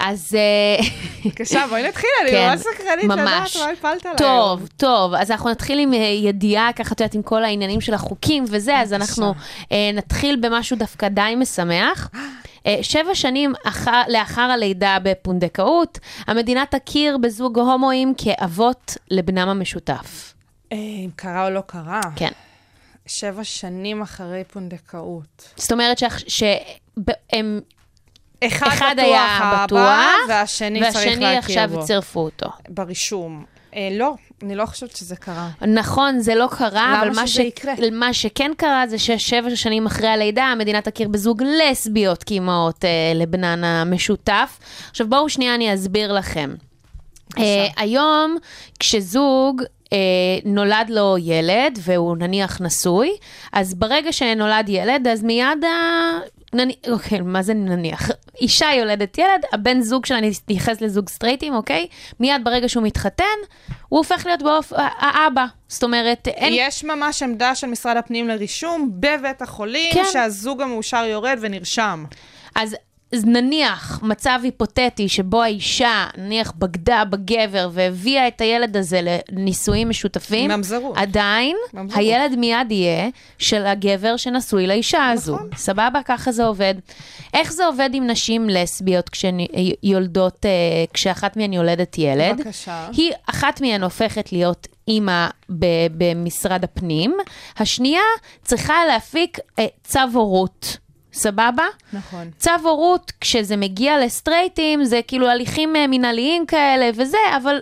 אז... 0.00 0.34
אה, 0.34 0.86
בבקשה, 1.24 1.64
בואי 1.68 1.88
נתחיל, 1.88 2.10
אני 2.22 2.30
כן, 2.30 2.48
ממש 2.50 2.60
סקרנית 2.60 3.04
לדעת. 3.04 3.18
מה 3.56 3.68
הפלת 3.72 4.06
עליי. 4.06 4.16
טוב, 4.18 4.68
טוב, 4.76 5.14
אז 5.14 5.30
אנחנו 5.30 5.50
נתחיל 5.50 5.78
עם 5.78 5.94
אה, 5.94 5.98
ידיעה, 5.98 6.72
ככה 6.72 6.94
את 6.94 7.00
יודעת, 7.00 7.14
עם 7.14 7.22
כל 7.22 7.44
העניינים 7.44 7.80
של 7.80 7.94
החוקים 7.94 8.44
וזה, 8.48 8.76
אז 8.80 8.92
אנחנו 8.92 9.34
אה, 9.72 9.90
נתחיל 9.94 10.36
במשהו 10.40 10.76
דווקא 10.76 11.08
די 11.08 11.34
משמח. 11.36 12.10
אה, 12.66 12.78
שבע 12.82 13.14
שנים 13.14 13.52
אחר, 13.64 14.02
לאחר 14.08 14.40
הלידה 14.40 14.98
בפונדקאות, 15.02 15.98
המדינה 16.26 16.64
תכיר 16.70 17.18
בזוג 17.18 17.58
הומואים 17.58 18.14
כאבות 18.18 18.96
לבנם 19.10 19.48
המשותף. 19.48 20.34
אה, 20.72 20.76
אם 20.76 21.10
קרה 21.16 21.44
או 21.44 21.50
לא 21.50 21.60
קרה. 21.60 22.00
כן. 22.16 22.30
שבע 23.06 23.44
שנים 23.44 24.02
אחרי 24.02 24.44
פונדקאות. 24.44 25.52
זאת 25.56 25.72
אומרת 25.72 25.98
שהם... 26.28 27.60
אחד, 28.44 28.66
אחד 28.66 28.94
בטוח 28.96 29.04
היה 29.06 29.64
בטוח, 29.64 30.28
והשני, 30.28 30.80
צריך 30.80 30.94
והשני 30.94 31.16
להכיר 31.20 31.38
עכשיו 31.38 31.68
בו. 31.68 31.84
צירפו 31.84 32.20
אותו. 32.20 32.46
ברישום. 32.68 33.44
אה, 33.74 33.88
לא, 33.92 34.14
אני 34.42 34.56
לא 34.56 34.66
חושבת 34.66 34.96
שזה 34.96 35.16
קרה. 35.16 35.48
נכון, 35.66 36.18
זה 36.18 36.34
לא 36.34 36.48
קרה, 36.58 37.02
אבל 37.02 37.10
מה, 37.14 37.26
שזה 37.26 37.42
יקרה? 37.42 37.74
מה 37.92 38.12
שכן 38.12 38.52
קרה 38.56 38.84
זה 38.88 38.98
ששבע 38.98 39.56
שנים 39.56 39.86
אחרי 39.86 40.08
הלידה, 40.08 40.44
המדינה 40.44 40.80
תכיר 40.80 41.08
בזוג 41.08 41.42
לסביות 41.42 42.24
כאימהות 42.24 42.84
אה, 42.84 43.12
לבנן 43.14 43.64
המשותף. 43.64 44.58
עכשיו 44.90 45.08
בואו 45.08 45.28
שנייה 45.28 45.54
אני 45.54 45.74
אסביר 45.74 46.12
לכם. 46.12 46.54
אה, 47.38 47.66
היום, 47.76 48.36
כשזוג 48.78 49.62
אה, 49.92 49.98
נולד 50.44 50.90
לו 50.90 51.16
ילד, 51.18 51.78
והוא 51.82 52.16
נניח 52.16 52.60
נשוי, 52.60 53.10
אז 53.52 53.74
ברגע 53.74 54.12
שנולד 54.12 54.68
ילד, 54.68 55.06
אז 55.06 55.22
מיד. 55.22 55.64
נני... 56.52 56.76
אוקיי, 56.90 57.20
מה 57.20 57.42
זה 57.42 57.54
נניח? 57.54 58.10
אישה 58.40 58.66
יולדת 58.78 59.18
ילד, 59.18 59.44
הבן 59.52 59.80
זוג 59.80 60.06
שלה 60.06 60.20
נתייחס 60.20 60.80
לזוג 60.80 61.08
סטרייטים, 61.08 61.54
אוקיי? 61.54 61.86
מיד 62.20 62.44
ברגע 62.44 62.68
שהוא 62.68 62.82
מתחתן, 62.82 63.24
הוא 63.88 63.98
הופך 63.98 64.26
להיות 64.26 64.42
באופ... 64.42 64.72
האבא. 64.76 65.46
זאת 65.68 65.82
אומרת, 65.82 66.28
אין... 66.28 66.52
יש 66.56 66.84
ממש 66.84 67.22
עמדה 67.22 67.54
של 67.54 67.66
משרד 67.66 67.96
הפנים 67.96 68.28
לרישום 68.28 68.90
בבית 69.00 69.42
החולים, 69.42 69.94
כן. 69.94 70.04
שהזוג 70.12 70.62
המאושר 70.62 71.04
יורד 71.04 71.38
ונרשם. 71.40 72.04
אז, 72.54 72.70
אז 72.70 72.76
נניח 73.12 74.00
מצב 74.02 74.40
היפותטי 74.42 75.08
שבו 75.08 75.42
האישה, 75.42 76.06
נניח 76.16 76.52
בגדה 76.58 77.02
בגבר 77.04 77.68
והביאה 77.72 78.28
את 78.28 78.40
הילד 78.40 78.76
הזה 78.76 79.00
לנישואים 79.32 79.88
משותפים, 79.88 80.50
ממזרות. 80.50 80.96
עדיין 80.96 81.56
ממזרות. 81.74 81.98
הילד 81.98 82.38
מיד 82.38 82.72
יהיה 82.72 83.08
של 83.38 83.66
הגבר 83.66 84.16
שנשוי 84.16 84.66
לאישה 84.66 85.08
הזו. 85.10 85.34
נכון. 85.34 85.48
סבבה? 85.56 86.00
ככה 86.04 86.32
זה 86.32 86.44
עובד. 86.44 86.74
איך 87.34 87.52
זה 87.52 87.66
עובד 87.66 87.90
עם 87.92 88.06
נשים 88.06 88.48
לסביות 88.48 89.08
כשהן 89.08 89.38
יולדות, 89.82 90.46
אה, 90.46 90.50
כשאחת 90.92 91.36
מהן 91.36 91.52
יולדת 91.52 91.98
ילד? 91.98 92.40
בבקשה. 92.40 92.88
היא, 92.92 93.12
אחת 93.26 93.60
מהן 93.60 93.82
הופכת 93.82 94.32
להיות 94.32 94.66
אימא 94.88 95.28
במשרד 95.98 96.64
הפנים, 96.64 97.16
השנייה 97.56 98.02
צריכה 98.44 98.74
להפיק 98.88 99.38
אה, 99.58 99.66
צו 99.84 100.00
הורות. 100.12 100.76
סבבה? 101.16 101.64
נכון. 101.92 102.30
צו 102.38 102.50
הורות, 102.62 103.12
כשזה 103.20 103.56
מגיע 103.56 104.04
לסטרייטים, 104.04 104.84
זה 104.84 105.00
כאילו 105.06 105.28
הליכים 105.28 105.76
אה, 105.76 105.86
מינהליים 105.86 106.46
כאלה 106.46 106.90
וזה, 106.94 107.18
אבל 107.36 107.58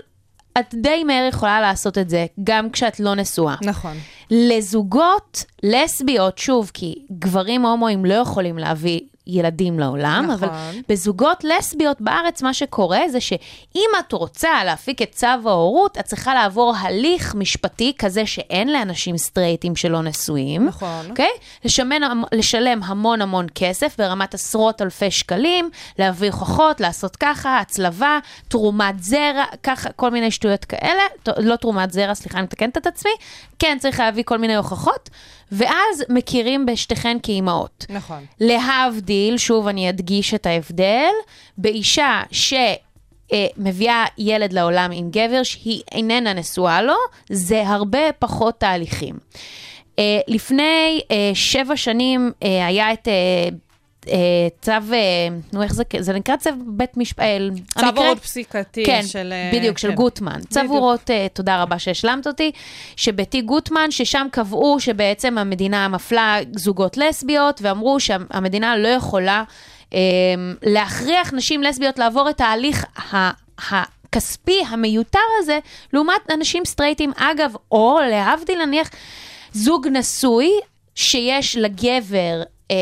את 0.59 0.75
די 0.75 1.05
מהר 1.05 1.29
יכולה 1.29 1.61
לעשות 1.61 1.99
את 1.99 2.11
זה, 2.11 2.27
גם 2.45 2.71
כשאת 2.71 3.01
לא 3.01 3.15
נשואה. 3.15 3.55
נכון. 3.63 3.97
לזוגות 4.31 5.45
לסביות, 5.63 6.39
שוב, 6.39 6.71
כי 6.75 6.95
גברים 7.19 7.67
הומואים 7.67 8.05
לא 8.05 8.15
יכולים 8.15 8.59
להביא 8.59 9.01
ילדים 9.27 9.79
לעולם, 9.79 10.27
נכון. 10.31 10.49
אבל 10.49 10.79
בזוגות 10.89 11.45
לסביות 11.45 12.01
בארץ 12.01 12.43
מה 12.43 12.55
שקורה 12.55 13.01
זה 13.11 13.21
שאם 13.21 13.91
את 13.99 14.13
רוצה 14.13 14.65
להפיק 14.65 15.03
את 15.03 15.13
צו 15.13 15.27
ההורות, 15.27 15.99
את 15.99 16.05
צריכה 16.05 16.35
לעבור 16.35 16.75
הליך 16.77 17.35
משפטי 17.35 17.93
כזה 17.99 18.27
שאין 18.27 18.73
לאנשים 18.73 19.19
סטרייטים 19.19 19.77
שלא 19.77 20.03
נשואים. 20.03 20.67
נכון. 20.67 21.11
אוקיי? 21.11 21.31
לשמן, 21.65 22.01
לשלם 22.33 22.83
המון 22.83 23.23
המון 23.23 23.47
כסף 23.55 23.95
ברמת 23.99 24.35
עשרות 24.35 24.83
אלפי 24.83 25.11
שקלים, 25.11 25.71
להביא 25.99 26.31
הוכחות, 26.31 26.81
לעשות 26.81 27.17
ככה, 27.17 27.59
הצלבה, 27.59 28.19
תרומת 28.49 29.03
זרע, 29.03 29.45
ככה, 29.63 29.93
כל 29.93 30.11
מיני 30.11 30.31
שטויות 30.31 30.65
כאלה. 30.65 31.03
לא 31.37 31.57
תרומת 31.57 31.93
זרע, 31.93 32.15
סליחה, 32.15 32.39
אני 32.39 32.45
מתקנת 32.45 32.77
את 32.77 32.87
עצמי. 32.87 33.13
כן, 33.59 33.77
צריך 33.81 34.01
להביא 34.01 34.23
כל 34.27 34.39
מיני 34.39 34.57
הוכחות, 34.57 35.11
ואז 35.53 36.05
מכירים 36.09 36.67
בשתיכן 36.67 37.17
כאימהות. 37.23 37.87
נכון. 37.89 38.25
להבדיל, 38.41 39.39
שוב 39.39 39.69
אני 39.69 39.89
אדגיש 39.89 40.35
את 40.35 40.47
ההבדל, 40.47 41.13
באישה 41.59 42.23
ש... 42.31 42.55
אה, 43.33 43.47
מביאה 43.57 44.05
ילד 44.19 44.53
לעולם 44.53 44.91
עם 44.95 45.11
גבר 45.11 45.43
שהיא 45.43 45.83
איננה 45.93 46.33
נשואה 46.33 46.83
לו, 46.83 46.95
זה 47.29 47.69
הרבה 47.69 48.13
פחות 48.19 48.61
תהליכים. 48.61 49.15
אה, 49.99 50.21
לפני 50.29 51.01
אה, 51.11 51.31
שבע 51.35 51.77
שנים 51.77 52.33
היה 52.41 52.93
את... 52.93 53.09
צו, 54.61 54.73
אה, 54.73 55.29
נו 55.53 55.63
איך 55.63 55.75
זה, 55.75 55.83
זה 55.99 56.13
נקרא 56.13 56.37
צו 56.37 56.51
בית 56.67 56.97
משפט, 56.97 57.25
צו 57.79 57.87
הורות 57.97 58.19
פסיקתי 58.19 58.85
כן, 58.85 59.03
של... 59.07 59.33
אה, 59.33 59.51
בדיוק, 59.55 59.79
של 59.79 59.89
כן. 59.89 59.95
גוטמן. 59.95 60.41
צו 60.51 60.61
אה, 61.11 61.27
תודה 61.33 61.63
רבה 61.63 61.79
שהשלמת 61.79 62.27
אותי, 62.27 62.53
שבתיק 62.97 63.45
גוטמן, 63.45 63.91
ששם 63.91 64.27
קבעו 64.31 64.81
שבעצם 64.81 65.39
המדינה 65.39 65.89
מפלה 65.89 66.39
זוגות 66.57 66.97
לסביות, 66.97 67.61
ואמרו 67.63 68.01
שהמדינה 68.01 68.77
לא 68.77 68.89
יכולה 68.89 69.45
אה, 69.95 69.99
להכריח 70.63 71.33
נשים 71.33 71.63
לסביות 71.63 71.99
לעבור 71.99 72.31
את 72.31 72.41
ההליך 72.41 72.85
ה... 73.15 73.31
הכספי 73.59 74.63
המיותר 74.69 75.19
הזה, 75.39 75.59
לעומת 75.93 76.31
אנשים 76.35 76.65
סטרייטים, 76.65 77.13
אגב, 77.17 77.55
או 77.73 77.99
להבדיל 78.11 78.65
נניח, 78.65 78.91
זוג 79.53 79.89
נשוי 79.89 80.51
שיש 80.95 81.57
לגבר 81.57 82.43
אה, 82.71 82.77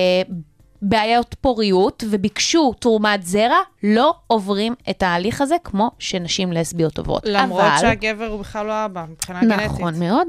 בעיות 0.82 1.34
פוריות 1.40 2.04
וביקשו 2.10 2.72
תרומת 2.78 3.22
זרע, 3.22 3.58
לא 3.82 4.14
עוברים 4.26 4.74
את 4.90 5.02
ההליך 5.02 5.40
הזה 5.40 5.56
כמו 5.64 5.90
שנשים 5.98 6.52
לסביות 6.52 6.98
עוברות. 6.98 7.22
למרות 7.26 7.62
אבל, 7.62 7.78
שהגבר 7.80 8.26
הוא 8.26 8.40
בכלל 8.40 8.66
לא 8.66 8.84
אבא, 8.84 9.04
מבחינה 9.08 9.40
גנטית. 9.40 9.64
נכון 9.64 9.98
מאוד, 9.98 10.28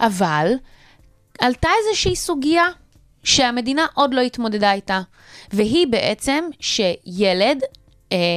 אבל 0.00 0.52
עלתה 1.40 1.68
איזושהי 1.84 2.16
סוגיה 2.16 2.64
שהמדינה 3.24 3.86
עוד 3.94 4.14
לא 4.14 4.20
התמודדה 4.20 4.72
איתה, 4.72 5.00
והיא 5.52 5.86
בעצם 5.86 6.44
שילד 6.60 7.58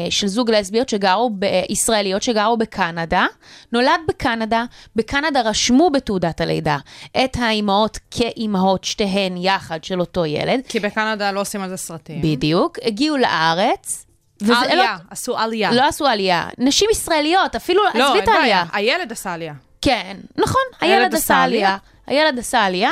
של 0.10 0.28
זוג 0.28 0.52
לסביות 0.52 0.90
שגרו, 0.90 1.30
ב- 1.40 1.46
ישראליות 1.70 2.24
שגרו 2.24 2.58
בקנדה, 2.58 3.26
נולד 3.72 4.00
בקנדה, 4.08 4.66
בקנדה 4.96 5.42
רשמו 5.42 5.90
בתעודת 5.90 6.42
הלידה 6.42 6.78
את 7.24 7.38
האימהות 7.42 8.00
כאימהות 8.12 8.84
שתיהן 8.84 9.38
יחד 9.38 9.84
של 9.84 10.00
אותו 10.00 10.26
ילד, 10.26 10.62
כי 10.68 10.80
בקנדה 10.80 11.32
לא 11.32 11.42
עושים 11.42 11.62
על 11.62 11.70
זה 11.70 11.78
סרטים. 11.78 12.22
בדיוק, 12.22 12.78
הגיעו 12.84 13.18
לארץ. 13.18 14.06
וזה 14.42 14.54
עלייה, 14.60 14.76
לא, 14.78 15.04
עשו 15.10 15.38
עלייה. 15.38 15.72
לא 15.72 15.88
עשו 15.88 16.06
עלייה, 16.06 16.48
נשים 16.58 16.90
ישראליות, 16.92 17.56
אפילו, 17.56 17.84
לא, 17.96 18.08
עזבי 18.08 18.24
את 18.24 18.28
העלייה. 18.28 18.64
הילד 18.74 19.12
עשה 19.12 19.34
עלייה. 19.34 19.54
כן, 19.82 20.18
נכון, 20.38 20.62
הילד 20.82 21.16
עשה 21.16 21.36
עלייה. 21.44 21.78
הילד 22.08 22.40
עשה 22.40 22.62
עלייה, 22.66 22.92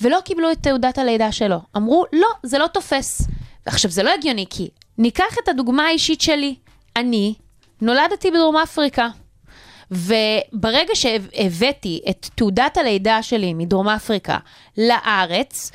ולא 0.00 0.18
קיבלו 0.24 0.52
את 0.52 0.58
תעודת 0.62 0.98
הלידה 0.98 1.32
שלו. 1.32 1.56
אמרו, 1.76 2.04
לא, 2.12 2.28
זה 2.42 2.58
לא 2.58 2.66
תופס. 2.66 3.22
עכשיו, 3.66 3.90
זה 3.90 4.02
לא 4.02 4.10
הגיוני, 4.14 4.46
כי 4.50 4.68
ניקח 4.98 5.36
את 5.42 5.48
הדוגמה 5.48 5.86
האישית 5.86 6.20
שלי. 6.20 6.54
אני 6.96 7.34
נולדתי 7.80 8.30
בדרום 8.30 8.56
אפריקה, 8.56 9.08
וברגע 9.90 10.94
שהבאתי 10.94 12.00
את 12.10 12.28
תעודת 12.34 12.76
הלידה 12.76 13.22
שלי 13.22 13.54
מדרום 13.54 13.88
אפריקה 13.88 14.38
לארץ, 14.78 15.70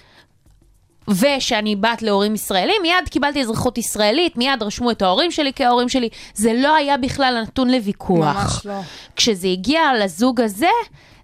ושאני 1.07 1.75
בת 1.75 2.01
להורים 2.01 2.35
ישראלים, 2.35 2.81
מיד 2.81 3.09
קיבלתי 3.09 3.41
אזרחות 3.41 3.77
ישראלית, 3.77 4.37
מיד 4.37 4.63
רשמו 4.63 4.91
את 4.91 5.01
ההורים 5.01 5.31
שלי 5.31 5.51
כהורים 5.55 5.89
שלי. 5.89 6.09
זה 6.33 6.53
לא 6.53 6.75
היה 6.75 6.97
בכלל 6.97 7.41
נתון 7.41 7.69
לוויכוח. 7.69 8.35
ממש 8.35 8.65
לא. 8.65 8.79
כשזה 9.15 9.47
הגיע 9.47 9.81
לזוג 10.03 10.41
הזה, 10.41 10.69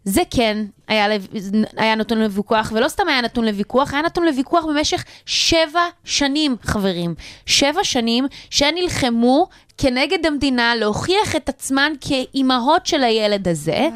זה 0.06 0.22
כן 0.32 0.66
היה, 0.88 1.08
היה 1.78 1.96
נתון 1.96 2.18
לוויכוח, 2.18 2.72
ולא 2.76 2.88
סתם 2.88 3.08
היה 3.08 3.22
נתון 3.22 3.46
לוויכוח, 3.46 3.94
היה 3.94 4.04
נתון 4.04 4.26
לוויכוח 4.26 4.66
במשך 4.66 5.04
שבע 5.26 5.82
שנים, 6.04 6.56
חברים. 6.64 7.16
שבע 7.46 7.84
שנים 7.84 8.26
שהן 8.50 8.76
נלחמו 8.76 9.48
כנגד 9.78 10.26
המדינה 10.26 10.76
להוכיח 10.76 11.36
את 11.36 11.50
עצמן 11.50 11.94
כאימהות 12.02 12.86
של 12.86 13.04
הילד 13.04 13.48
הזה, 13.48 13.88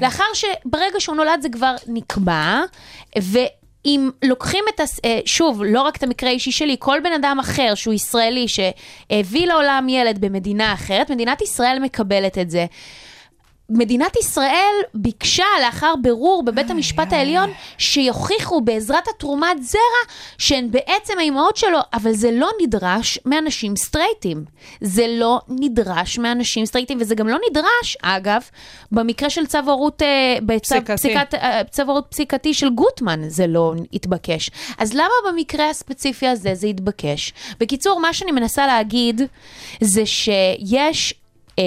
לאחר 0.00 0.24
שברגע 0.34 1.00
שהוא 1.00 1.16
נולד 1.16 1.42
זה 1.42 1.48
כבר 1.48 1.74
נקבע, 1.86 2.60
ו... 3.22 3.38
אם 3.86 4.10
לוקחים 4.24 4.64
את, 4.74 4.80
הס... 4.80 5.00
אה, 5.04 5.20
שוב, 5.26 5.62
לא 5.64 5.82
רק 5.82 5.96
את 5.96 6.02
המקרה 6.02 6.30
האישי 6.30 6.52
שלי, 6.52 6.76
כל 6.78 6.98
בן 7.04 7.12
אדם 7.12 7.38
אחר 7.40 7.74
שהוא 7.74 7.94
ישראלי 7.94 8.46
שהביא 8.48 9.46
לעולם 9.46 9.88
ילד 9.88 10.18
במדינה 10.20 10.72
אחרת, 10.72 11.10
מדינת 11.10 11.42
ישראל 11.42 11.78
מקבלת 11.78 12.38
את 12.38 12.50
זה. 12.50 12.66
מדינת 13.70 14.16
ישראל 14.16 14.74
ביקשה 14.94 15.44
לאחר 15.66 15.94
בירור 16.02 16.42
בבית 16.42 16.70
המשפט 16.70 17.12
העליון 17.12 17.50
שיוכיחו 17.78 18.60
בעזרת 18.60 19.08
התרומת 19.08 19.62
זרע 19.62 20.12
שהן 20.38 20.70
בעצם 20.70 21.18
האימהות 21.18 21.56
שלו, 21.56 21.78
אבל 21.94 22.12
זה 22.12 22.30
לא 22.30 22.48
נדרש 22.62 23.18
מאנשים 23.24 23.76
סטרייטים. 23.76 24.44
זה 24.80 25.06
לא 25.08 25.40
נדרש 25.48 26.18
מאנשים 26.18 26.66
סטרייטים, 26.66 26.98
וזה 27.00 27.14
גם 27.14 27.28
לא 27.28 27.38
נדרש, 27.50 27.96
אגב, 28.02 28.42
במקרה 28.92 29.30
של 29.30 29.46
צו 29.46 29.58
הורות, 29.66 30.02
אה, 30.02 30.38
בצו. 30.42 30.74
פסיקת, 30.94 31.34
אה, 31.34 31.60
צו 31.70 31.82
הורות 31.82 32.06
פסיקתי 32.10 32.54
של 32.54 32.70
גוטמן, 32.70 33.28
זה 33.28 33.46
לא 33.46 33.74
התבקש. 33.92 34.50
אז 34.78 34.94
למה 34.94 35.14
במקרה 35.30 35.70
הספציפי 35.70 36.26
הזה 36.26 36.54
זה 36.54 36.66
התבקש? 36.66 37.32
בקיצור, 37.60 38.00
מה 38.00 38.12
שאני 38.12 38.32
מנסה 38.32 38.66
להגיד 38.66 39.20
זה 39.80 40.06
שיש... 40.06 41.14
אה, 41.58 41.64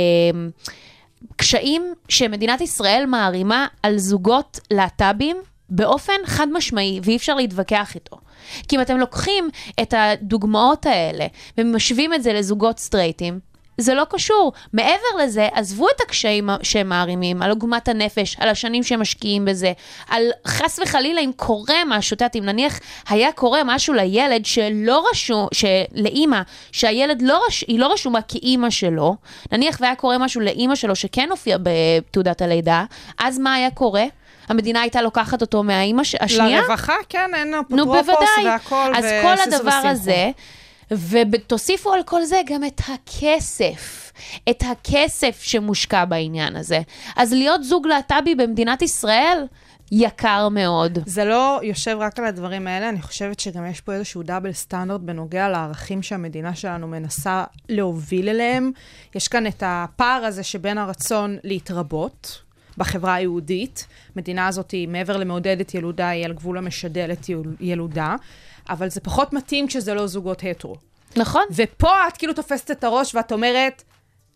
קשיים 1.39 1.93
שמדינת 2.10 2.62
ישראל 2.62 3.05
מערימה 3.08 3.67
על 3.84 3.98
זוגות 3.98 4.60
להט"בים 4.72 5.38
באופן 5.69 6.13
חד 6.25 6.48
משמעי, 6.53 7.00
ואי 7.03 7.15
אפשר 7.15 7.36
להתווכח 7.36 7.96
איתו. 7.96 8.17
כי 8.67 8.75
אם 8.75 8.81
אתם 8.81 8.98
לוקחים 8.98 9.50
את 9.81 9.93
הדוגמאות 9.98 10.86
האלה 10.86 11.25
ומשווים 11.58 12.13
את 12.13 12.24
זה 12.24 12.34
לזוגות 12.34 12.79
סטרייטים, 12.79 13.39
זה 13.79 13.93
לא 13.93 14.05
קשור. 14.09 14.53
מעבר 14.74 15.24
לזה, 15.24 15.48
עזבו 15.53 15.88
את 15.95 16.01
הקשיים 16.01 16.50
שהם 16.63 16.89
מערימים, 16.89 17.41
על 17.41 17.50
עוגמת 17.50 17.88
הנפש, 17.88 18.36
על 18.39 18.50
השנים 18.50 18.83
שהם 18.83 19.01
משקיעים 19.01 19.45
בזה, 19.45 19.71
על 20.09 20.24
חס 20.48 20.79
וחלילה 20.83 21.21
אם 21.21 21.31
קורה 21.36 21.75
משהו, 21.88 22.15
את 22.15 22.21
יודעת, 22.21 22.36
אם 22.36 22.45
נניח 22.45 22.79
היה 23.09 23.31
קורה 23.31 23.62
משהו 23.65 23.93
לילד 23.93 24.45
שלא 24.45 25.05
רשום, 25.12 25.48
לאימא, 25.93 26.41
שהילד 26.71 27.21
לא, 27.21 27.41
רש, 27.48 27.63
היא 27.67 27.79
לא 27.79 27.88
רשומה 27.93 28.21
כאימא 28.21 28.69
שלו, 28.69 29.15
נניח 29.51 29.77
והיה 29.81 29.95
קורה 29.95 30.17
משהו 30.17 30.41
לאימא 30.41 30.75
שלו 30.75 30.95
שכן 30.95 31.27
הופיע 31.31 31.57
בתעודת 31.63 32.41
הלידה, 32.41 32.83
אז 33.19 33.39
מה 33.39 33.53
היה 33.53 33.71
קורה? 33.71 34.03
המדינה 34.50 34.81
הייתה 34.81 35.01
לוקחת 35.01 35.41
אותו 35.41 35.63
מהאימא 35.63 36.03
ש- 36.03 36.15
השנייה? 36.19 36.62
לרווחה, 36.62 36.93
כן, 37.09 37.31
אין 37.33 37.51
נו, 37.51 37.62
אפוטרופוס 37.62 38.05
בוודאי. 38.05 38.45
והכל, 38.45 38.91
אז 38.95 39.05
כל 39.21 39.55
הדבר. 39.55 39.81
הזה, 39.89 40.31
ותוסיפו 40.91 41.93
על 41.93 42.03
כל 42.03 42.24
זה 42.24 42.41
גם 42.46 42.63
את 42.63 42.81
הכסף. 42.88 44.12
את 44.50 44.63
הכסף 44.72 45.41
שמושקע 45.41 46.05
בעניין 46.05 46.55
הזה. 46.55 46.79
אז 47.15 47.34
להיות 47.34 47.63
זוג 47.63 47.88
להט"בי 47.88 48.36
במדינת 48.36 48.81
ישראל, 48.81 49.46
יקר 49.91 50.50
מאוד. 50.50 51.00
זה 51.05 51.25
לא 51.25 51.60
יושב 51.63 51.98
רק 52.00 52.19
על 52.19 52.25
הדברים 52.25 52.67
האלה, 52.67 52.89
אני 52.89 53.01
חושבת 53.01 53.39
שגם 53.39 53.65
יש 53.65 53.81
פה 53.81 53.93
איזשהו 53.93 54.24
דאבל 54.24 54.51
סטנדרט 54.53 55.01
בנוגע 55.01 55.50
לערכים 55.50 56.03
שהמדינה 56.03 56.55
שלנו 56.55 56.88
מנסה 56.88 57.43
להוביל 57.69 58.29
אליהם. 58.29 58.72
יש 59.15 59.27
כאן 59.27 59.48
את 59.48 59.63
הפער 59.65 60.25
הזה 60.25 60.43
שבין 60.43 60.77
הרצון 60.77 61.38
להתרבות. 61.43 62.41
בחברה 62.77 63.13
היהודית. 63.13 63.88
המדינה 64.15 64.48
הזאת 64.48 64.72
היא 64.72 64.88
מעבר 64.88 65.17
למעודדת 65.17 65.74
ילודה, 65.74 66.10
היא 66.10 66.25
על 66.25 66.34
גבול 66.34 66.58
המשדלת 66.58 67.29
יל- 67.29 67.55
ילודה, 67.60 68.15
אבל 68.69 68.89
זה 68.89 68.99
פחות 69.01 69.33
מתאים 69.33 69.67
כשזה 69.67 69.93
לא 69.93 70.07
זוגות 70.07 70.41
הטרו. 70.51 70.75
נכון? 71.15 71.43
ופה 71.55 72.07
את 72.07 72.17
כאילו 72.17 72.33
תופסת 72.33 72.71
את 72.71 72.83
הראש 72.83 73.15
ואת 73.15 73.31
אומרת, 73.31 73.83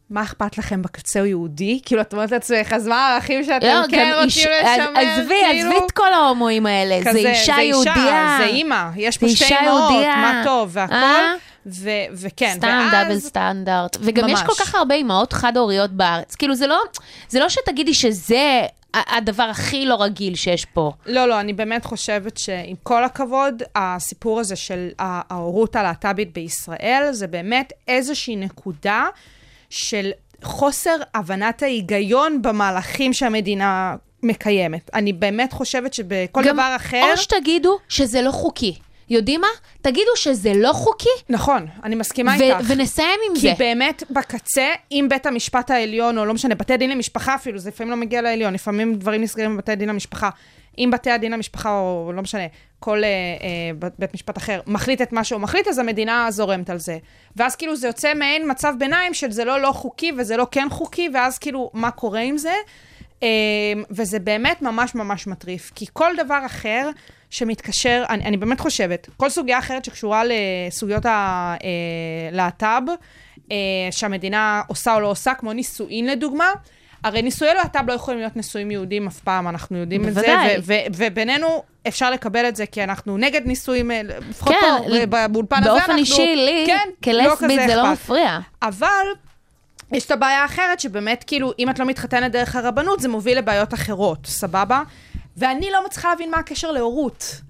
מה 0.09 0.23
אכפת 0.23 0.57
לכם 0.57 0.81
בקצה 0.81 1.19
הוא 1.19 1.27
יהודי? 1.27 1.79
כאילו, 1.85 2.01
את 2.01 2.13
אומרת 2.13 2.31
לעצמך, 2.31 2.73
אז 2.73 2.87
מה 2.87 3.07
הערכים 3.07 3.43
שאתם 3.43 3.65
לא, 3.67 3.87
כן 3.91 4.11
גם 4.15 4.23
איש- 4.23 4.37
רוצים 4.37 4.51
לשמר? 4.63 4.99
עזבי, 4.99 5.33
כאילו? 5.51 5.69
עזבי 5.69 5.85
את 5.85 5.91
כל 5.91 6.13
ההומואים 6.13 6.65
האלה. 6.65 6.99
זה 7.03 7.09
כזה, 7.09 7.19
אישה 7.31 7.55
יהודייה. 7.61 8.35
זה 8.39 8.45
אימא, 8.45 8.85
יש 8.95 9.17
פה 9.17 9.27
זה 9.27 9.35
שתי 9.35 9.43
אישה 9.45 9.57
יהודייה. 9.63 10.15
מה 10.15 10.41
טוב, 10.45 10.69
והכל, 10.73 10.93
אה? 10.93 11.33
ו- 11.65 11.89
וכן, 12.13 12.53
סתם 12.57 12.67
ואז... 12.67 12.91
דאבל 12.91 13.19
סטנדרט. 13.19 13.97
וגם 13.99 14.29
יש 14.29 14.39
ממש. 14.39 14.47
כל 14.47 14.63
כך 14.63 14.75
הרבה 14.75 14.95
אימהות 14.95 15.33
חד-הוריות 15.33 15.91
בארץ. 15.91 16.35
כאילו, 16.35 16.55
זה 16.55 16.67
לא, 16.67 16.79
זה 17.29 17.39
לא 17.39 17.49
שתגידי 17.49 17.93
שזה 17.93 18.61
הדבר 18.93 19.43
הכי 19.43 19.85
לא 19.85 20.03
רגיל 20.03 20.35
שיש 20.35 20.65
פה. 20.65 20.91
לא, 21.05 21.25
לא, 21.25 21.39
אני 21.39 21.53
באמת 21.53 21.85
חושבת 21.85 22.37
שעם 22.37 22.75
כל 22.83 23.03
הכבוד, 23.03 23.63
הסיפור 23.75 24.39
הזה 24.39 24.55
של 24.55 24.89
ההורות 24.99 25.75
הלהט"בית 25.75 26.33
בישראל, 26.33 27.09
זה 27.11 27.27
באמת 27.27 27.73
איזושהי 27.87 28.35
נקודה 28.35 29.05
של 29.69 30.11
חוסר 30.43 30.95
הבנת 31.13 31.63
ההיגיון 31.63 32.41
במהלכים 32.41 33.13
שהמדינה 33.13 33.95
מקיימת. 34.23 34.89
אני 34.93 35.13
באמת 35.13 35.53
חושבת 35.53 35.93
שבכל 35.93 36.43
דבר 36.43 36.73
אחר... 36.75 37.01
או 37.11 37.17
שתגידו 37.17 37.77
שזה 37.89 38.21
לא 38.21 38.31
חוקי. 38.31 38.75
יודעים 39.09 39.41
מה? 39.41 39.47
תגידו 39.81 40.11
שזה 40.15 40.53
לא 40.55 40.73
חוקי, 40.73 41.09
נכון, 41.29 41.67
אני 41.83 41.95
מסכימה 41.95 42.35
ו- 42.39 42.43
איתך. 42.43 42.57
ונסיים 42.67 43.19
עם 43.29 43.35
כי 43.35 43.41
זה. 43.41 43.53
באמת, 43.59 44.03
בקצה, 44.09 44.67
אם 44.91 45.05
בית 45.09 45.25
המשפט 45.25 45.71
העליון, 45.71 46.17
או 46.17 46.25
לא 46.25 46.33
משנה, 46.33 46.55
בתי 46.55 46.77
דין 46.77 46.89
למשפחה 46.89 47.35
אפילו, 47.35 47.59
זה 47.59 47.69
לפעמים 47.69 47.91
לא 47.91 47.97
מגיע 47.97 48.21
לעליון, 48.21 48.53
לפעמים 48.53 48.95
דברים 48.95 49.21
נסגרים 49.21 49.55
בבתי 49.55 49.75
דין 49.75 49.89
למשפחה. 49.89 50.29
אם 50.77 50.89
בתי 50.93 51.11
הדין 51.11 51.31
למשפחה, 51.31 51.79
או 51.79 52.11
לא 52.15 52.21
משנה, 52.21 52.43
כל 52.79 53.03
אה, 53.03 53.09
אה, 53.09 53.89
בית 53.99 54.13
משפט 54.13 54.37
אחר, 54.37 54.61
מחליט 54.67 55.01
את 55.01 55.13
מה 55.13 55.23
שהוא 55.23 55.41
מחליט, 55.41 55.67
אז 55.67 55.79
המדינה 55.79 56.27
זורמת 56.31 56.69
על 56.69 56.77
זה. 56.77 56.97
ואז 57.35 57.55
כאילו 57.55 57.75
זה 57.75 57.87
יוצא 57.87 58.13
מעין 58.13 58.51
מצב 58.51 58.73
ביניים 58.79 59.13
של 59.13 59.31
זה 59.31 59.45
לא 59.45 59.61
לא 59.61 59.71
חוקי 59.71 60.11
וזה 60.17 60.37
לא 60.37 60.47
כן 60.51 60.67
חוקי, 60.69 61.09
ואז 61.13 61.37
כאילו, 61.37 61.71
מה 61.73 61.91
קורה 61.91 62.19
עם 62.19 62.37
זה? 62.37 62.53
אה, 63.23 63.27
וזה 63.91 64.19
באמת 64.19 64.61
ממש 64.61 64.95
ממש 64.95 65.27
מטריף. 65.27 65.71
כי 65.75 65.85
כל 65.93 66.11
דבר 66.17 66.39
אחר 66.45 66.89
שמתקשר, 67.33 68.03
אני, 68.09 68.25
אני 68.25 68.37
באמת 68.37 68.59
חושבת, 68.59 69.09
כל 69.17 69.29
סוגיה 69.29 69.59
אחרת 69.59 69.85
שקשורה 69.85 70.23
לסוגיות 70.25 71.05
הלהט"ב, 72.31 72.81
אה, 73.51 73.57
שהמדינה 73.91 74.61
עושה 74.67 74.95
או 74.95 74.99
לא 74.99 75.07
עושה, 75.07 75.33
כמו 75.33 75.53
נישואין 75.53 76.07
לדוגמה, 76.07 76.51
הרי 77.03 77.21
נישואי 77.21 77.53
להט"ב 77.53 77.83
לא 77.87 77.93
יכולים 77.93 78.19
להיות 78.19 78.35
נישואים 78.35 78.71
יהודים 78.71 79.07
אף 79.07 79.19
פעם, 79.19 79.47
אנחנו 79.47 79.77
יודעים 79.77 80.07
את 80.07 80.13
זה, 80.13 80.21
בוודאי. 80.21 80.57
ו- 80.57 80.61
ו- 80.63 80.95
ובינינו 80.95 81.63
אפשר 81.87 82.11
לקבל 82.11 82.47
את 82.47 82.55
זה, 82.55 82.65
כי 82.65 82.83
אנחנו 82.83 83.17
נגד 83.17 83.41
נישואים, 83.45 83.91
אה, 83.91 84.01
לפחות 84.29 84.53
כן, 84.53 84.77
פה, 84.89 85.05
ב- 85.09 85.31
באולפן 85.31 85.57
הזה, 85.57 85.69
באופן 85.69 85.83
אנחנו... 85.83 85.97
אישי, 85.97 86.35
לי, 86.35 86.63
כן, 86.67 86.89
כלסבית, 87.03 87.59
כזה 87.59 87.67
זה 87.67 87.75
לא. 87.75 87.91
מפריע. 87.91 88.39
אבל 88.61 89.05
יש 89.91 90.05
את 90.05 90.11
הבעיה 90.11 90.41
האחרת, 90.41 90.79
שבאמת, 90.79 91.23
כאילו, 91.27 91.51
אם 91.59 91.69
את 91.69 91.79
לא 91.79 91.85
מתחתנת 91.85 92.31
דרך 92.31 92.55
הרבנות, 92.55 92.99
זה 92.99 93.09
מוביל 93.09 93.37
לבעיות 93.37 93.73
אחרות, 93.73 94.25
סבבה? 94.25 94.81
ואני 95.37 95.71
לא 95.71 95.85
מצליחה 95.85 96.09
להבין 96.09 96.31
מה 96.31 96.37
הקשר 96.37 96.71
להורות. 96.71 97.41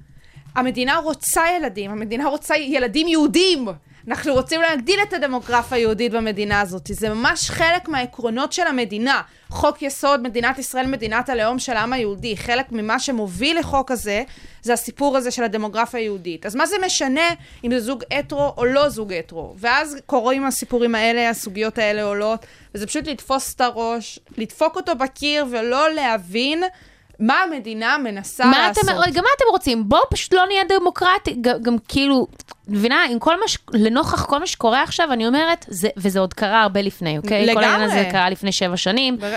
המדינה 0.55 0.97
רוצה 0.97 1.41
ילדים, 1.57 1.91
המדינה 1.91 2.25
רוצה 2.25 2.57
ילדים 2.57 3.07
יהודים. 3.07 3.67
אנחנו 4.07 4.33
רוצים 4.33 4.61
להגדיל 4.61 4.99
את 5.03 5.13
הדמוגרפיה 5.13 5.77
היהודית 5.77 6.11
במדינה 6.11 6.61
הזאת. 6.61 6.89
זה 6.93 7.09
ממש 7.09 7.49
חלק 7.49 7.87
מהעקרונות 7.87 8.53
של 8.53 8.67
המדינה. 8.67 9.21
חוק 9.49 9.81
יסוד, 9.81 10.21
מדינת 10.21 10.59
ישראל, 10.59 10.87
מדינת 10.87 11.29
הלאום 11.29 11.59
של 11.59 11.71
העם 11.71 11.93
היהודי. 11.93 12.37
חלק 12.37 12.71
ממה 12.71 12.99
שמוביל 12.99 13.59
לחוק 13.59 13.91
הזה, 13.91 14.23
זה 14.61 14.73
הסיפור 14.73 15.17
הזה 15.17 15.31
של 15.31 15.43
הדמוגרפיה 15.43 15.99
היהודית. 15.99 16.45
אז 16.45 16.55
מה 16.55 16.65
זה 16.65 16.75
משנה 16.85 17.29
אם 17.63 17.71
זה 17.71 17.79
זוג 17.79 18.03
הטרו 18.11 18.53
או 18.57 18.65
לא 18.65 18.89
זוג 18.89 19.13
הטרו? 19.13 19.53
ואז 19.57 19.97
קורים 20.05 20.45
הסיפורים 20.45 20.95
האלה, 20.95 21.29
הסוגיות 21.29 21.77
האלה 21.77 22.03
עולות, 22.03 22.45
וזה 22.75 22.87
פשוט 22.87 23.07
לתפוס 23.07 23.53
את 23.53 23.61
הראש, 23.61 24.19
לדפוק 24.37 24.75
אותו 24.75 24.95
בקיר 24.95 25.45
ולא 25.51 25.93
להבין 25.93 26.63
מה 27.19 27.39
המדינה 27.43 27.97
מנסה 27.97 28.45
מה 28.45 28.67
לעשות. 28.67 28.83
אתם, 28.83 28.97
רגע, 28.97 29.21
מה 29.21 29.27
אתם 29.37 29.45
רוצים? 29.49 29.89
בואו 29.89 30.01
פשוט 30.11 30.33
לא 30.33 30.43
נהיה 30.47 30.63
דמוקרטי, 30.79 31.35
גם, 31.41 31.61
גם 31.61 31.75
כאילו, 31.87 32.27
מבינה, 32.67 33.03
עם 33.11 33.19
כל 33.19 33.39
מה, 33.39 33.47
ש- 33.47 33.57
לנוכח 33.73 34.25
כל 34.25 34.39
מה 34.39 34.47
שקורה 34.47 34.83
עכשיו, 34.83 35.13
אני 35.13 35.27
אומרת, 35.27 35.65
זה, 35.69 35.89
וזה 35.97 36.19
עוד 36.19 36.33
קרה 36.33 36.61
הרבה 36.61 36.81
לפני, 36.81 37.17
אוקיי? 37.17 37.53
כל 37.53 37.63
העניין 37.63 37.81
לגמרי. 37.81 37.99
הזה 38.01 38.09
קרה 38.11 38.29
לפני 38.29 38.51
שבע 38.51 38.77
שנים. 38.77 39.17
בר- 39.17 39.35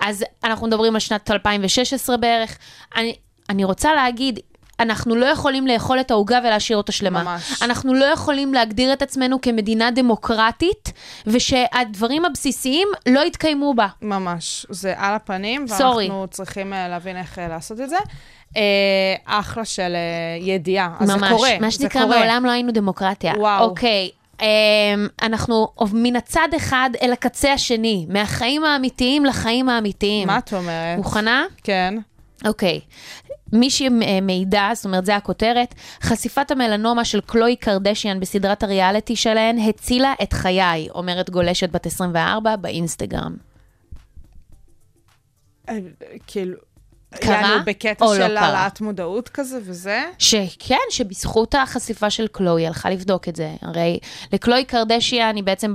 אז 0.00 0.24
אנחנו 0.44 0.66
מדברים 0.66 0.94
על 0.94 1.00
שנת 1.00 1.30
2016 1.30 2.16
בערך. 2.16 2.58
אני, 2.96 3.14
אני 3.50 3.64
רוצה 3.64 3.94
להגיד, 3.94 4.38
אנחנו 4.80 5.16
לא 5.16 5.26
יכולים 5.26 5.66
לאכול 5.66 6.00
את 6.00 6.10
העוגה 6.10 6.38
ולהשאיר 6.44 6.76
אותה 6.78 6.92
שלמה. 6.92 7.22
ממש. 7.22 7.62
אנחנו 7.62 7.94
לא 7.94 8.04
יכולים 8.04 8.54
להגדיר 8.54 8.92
את 8.92 9.02
עצמנו 9.02 9.40
כמדינה 9.40 9.90
דמוקרטית, 9.90 10.92
ושהדברים 11.26 12.24
הבסיסיים 12.24 12.88
לא 13.08 13.20
יתקיימו 13.20 13.74
בה. 13.74 13.86
ממש, 14.02 14.66
זה 14.70 14.94
על 14.96 15.14
הפנים. 15.14 15.66
ואנחנו 15.68 16.26
צריכים 16.30 16.72
אה, 16.72 16.88
להבין 16.88 17.16
איך 17.16 17.38
אה, 17.38 17.48
לעשות 17.48 17.80
את 17.80 17.88
זה. 17.88 17.98
אה, 18.56 18.62
אחלה 19.24 19.64
של 19.64 19.92
אה, 19.94 20.46
ידיעה, 20.46 20.96
אז 21.00 21.10
ממש, 21.10 21.20
זה 21.20 21.36
קורה, 21.36 21.50
מה 21.60 21.70
שנקרא. 21.70 22.06
מעולם 22.06 22.42
לא 22.46 22.50
היינו 22.50 22.72
דמוקרטיה. 22.72 23.32
וואו. 23.36 23.64
אוקיי, 23.64 24.10
אמ, 24.42 25.08
אנחנו 25.22 25.68
מן 25.92 26.16
הצד 26.16 26.48
אחד 26.56 26.90
אל 27.02 27.12
הקצה 27.12 27.52
השני, 27.52 28.06
מהחיים 28.08 28.64
האמיתיים 28.64 29.24
לחיים 29.24 29.68
האמיתיים. 29.68 30.26
מה 30.26 30.38
את 30.38 30.52
אומרת? 30.54 30.98
מוכנה? 30.98 31.44
כן. 31.64 31.94
אוקיי. 32.46 32.80
מי 33.52 33.70
שמידע, 33.70 34.70
זאת 34.74 34.84
אומרת, 34.84 35.04
זה 35.04 35.16
הכותרת, 35.16 35.74
חשיפת 36.02 36.50
המלנומה 36.50 37.04
של 37.04 37.20
קלוי 37.20 37.56
קרדשיאן 37.56 38.20
בסדרת 38.20 38.62
הריאליטי 38.62 39.16
שלהן 39.16 39.58
הצילה 39.58 40.14
את 40.22 40.32
חיי, 40.32 40.88
אומרת 40.90 41.30
גולשת 41.30 41.70
בת 41.70 41.86
24 41.86 42.56
באינסטגרם. 42.56 43.36
אה, 45.68 45.78
כאילו, 46.26 46.56
קרה 47.14 47.34
יענו 47.34 47.64
בקטע 47.64 48.04
או 48.04 48.14
לא 48.14 48.26
של 48.28 48.36
קרה? 48.36 48.46
העלאת 48.46 48.80
מודעות 48.80 49.28
כזה 49.28 49.58
וזה? 49.62 50.04
שכן, 50.18 50.76
שבזכות 50.90 51.54
החשיפה 51.54 52.10
של 52.10 52.26
קלוי, 52.26 52.66
הלכה 52.66 52.90
לבדוק 52.90 53.28
את 53.28 53.36
זה. 53.36 53.50
הרי 53.62 53.98
לקלוי 54.32 54.64
קרדשיאן, 54.64 55.36
היא 55.36 55.44
בעצם 55.44 55.74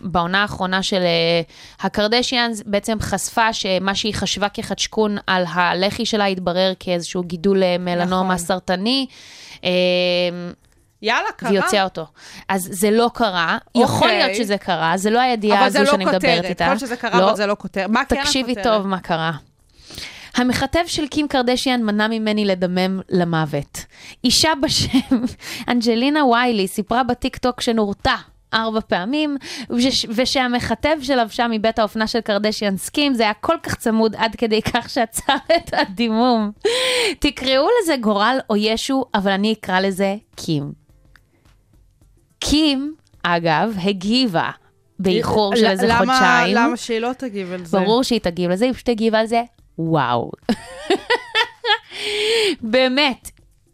בעונה 0.00 0.42
האחרונה 0.42 0.82
של 0.82 1.00
אה, 1.00 1.40
הקרדשיאן, 1.80 2.50
בעצם 2.66 2.96
חשפה 3.00 3.52
שמה 3.52 3.94
שהיא 3.94 4.14
חשבה 4.14 4.48
כחדשקון 4.48 5.16
על 5.26 5.44
הלחי 5.48 6.06
שלה 6.06 6.24
התברר 6.24 6.72
כאיזשהו 6.80 7.22
גידול 7.22 7.62
אה, 7.62 7.76
מלנומה 7.78 8.34
נכון. 8.34 8.38
סרטני. 8.38 9.06
אה, 9.64 9.70
יאללה, 11.02 11.32
קרה. 11.36 11.50
והיא 11.50 11.60
הוציאה 11.60 11.84
אותו. 11.84 12.06
אז 12.48 12.68
זה 12.70 12.90
לא 12.90 13.10
קרה, 13.14 13.58
יכול 13.74 14.08
אוקיי. 14.08 14.18
להיות 14.18 14.36
שזה 14.36 14.58
קרה, 14.58 14.92
זה 14.96 15.10
לא 15.10 15.20
הידיעה 15.20 15.58
אבל 15.58 15.66
הזו 15.66 15.78
זה 15.78 15.84
לא 15.84 15.90
שאני 15.90 16.04
מדברת 16.04 16.20
כותרת. 16.20 16.44
איתה. 16.44 16.64
יכול 16.64 16.72
להיות 16.72 16.80
שזה 16.80 16.96
קרה, 16.96 17.24
אבל 17.24 17.36
זה 17.36 17.46
לא 17.46 17.56
כותרת. 17.58 17.90
מה 17.90 18.04
כן 18.04 18.16
הכותרת? 18.16 18.24
תקשיבי 18.24 18.54
טוב 18.62 18.86
מה 18.86 19.00
קרה. 19.00 19.32
המכתב 20.34 20.82
של 20.86 21.08
קים 21.08 21.28
קרדשיאן 21.28 21.82
מנע 21.82 22.08
ממני 22.08 22.44
לדמם 22.44 23.00
למוות. 23.10 23.84
אישה 24.24 24.50
בשם 24.62 25.22
אנג'לינה 25.70 26.24
ויילי 26.24 26.68
סיפרה 26.68 27.02
בטיקטוק 27.02 27.60
שנורתה 27.60 28.14
ארבע 28.54 28.80
פעמים, 28.80 29.36
וש, 29.70 30.06
ושהמכתב 30.08 30.96
שלבשה 31.02 31.46
מבית 31.50 31.78
האופנה 31.78 32.06
של 32.06 32.20
קרדשיאן 32.20 32.76
סקים, 32.76 33.14
זה 33.14 33.22
היה 33.22 33.34
כל 33.34 33.56
כך 33.62 33.74
צמוד 33.74 34.14
עד 34.16 34.36
כדי 34.36 34.62
כך 34.62 34.90
שעצר 34.90 35.34
את 35.56 35.70
הדימום. 35.72 36.50
תקראו 37.18 37.66
לזה 37.82 37.96
גורל 37.96 38.38
או 38.50 38.56
ישו, 38.56 39.04
אבל 39.14 39.30
אני 39.32 39.52
אקרא 39.52 39.80
לזה 39.80 40.16
קים. 40.36 40.72
קים, 42.38 42.94
אגב, 43.22 43.76
הגיבה 43.84 44.50
באיחור 44.98 45.56
של 45.56 45.66
איזה 45.66 45.86
למה- 45.86 45.98
חודשיים. 45.98 46.56
למה 46.56 46.76
שהיא 46.76 46.98
לא 46.98 47.10
תגיב 47.18 47.52
על 47.52 47.64
זה? 47.64 47.78
ברור 47.78 48.02
שהיא 48.04 48.20
תגיב 48.20 48.50
לזה, 48.50 48.64
היא 48.64 48.72
פשוט 48.72 48.86
תגיב 48.86 49.14
על 49.14 49.26
זה, 49.26 49.42
וואו. 49.78 50.30
באמת. 52.60 53.30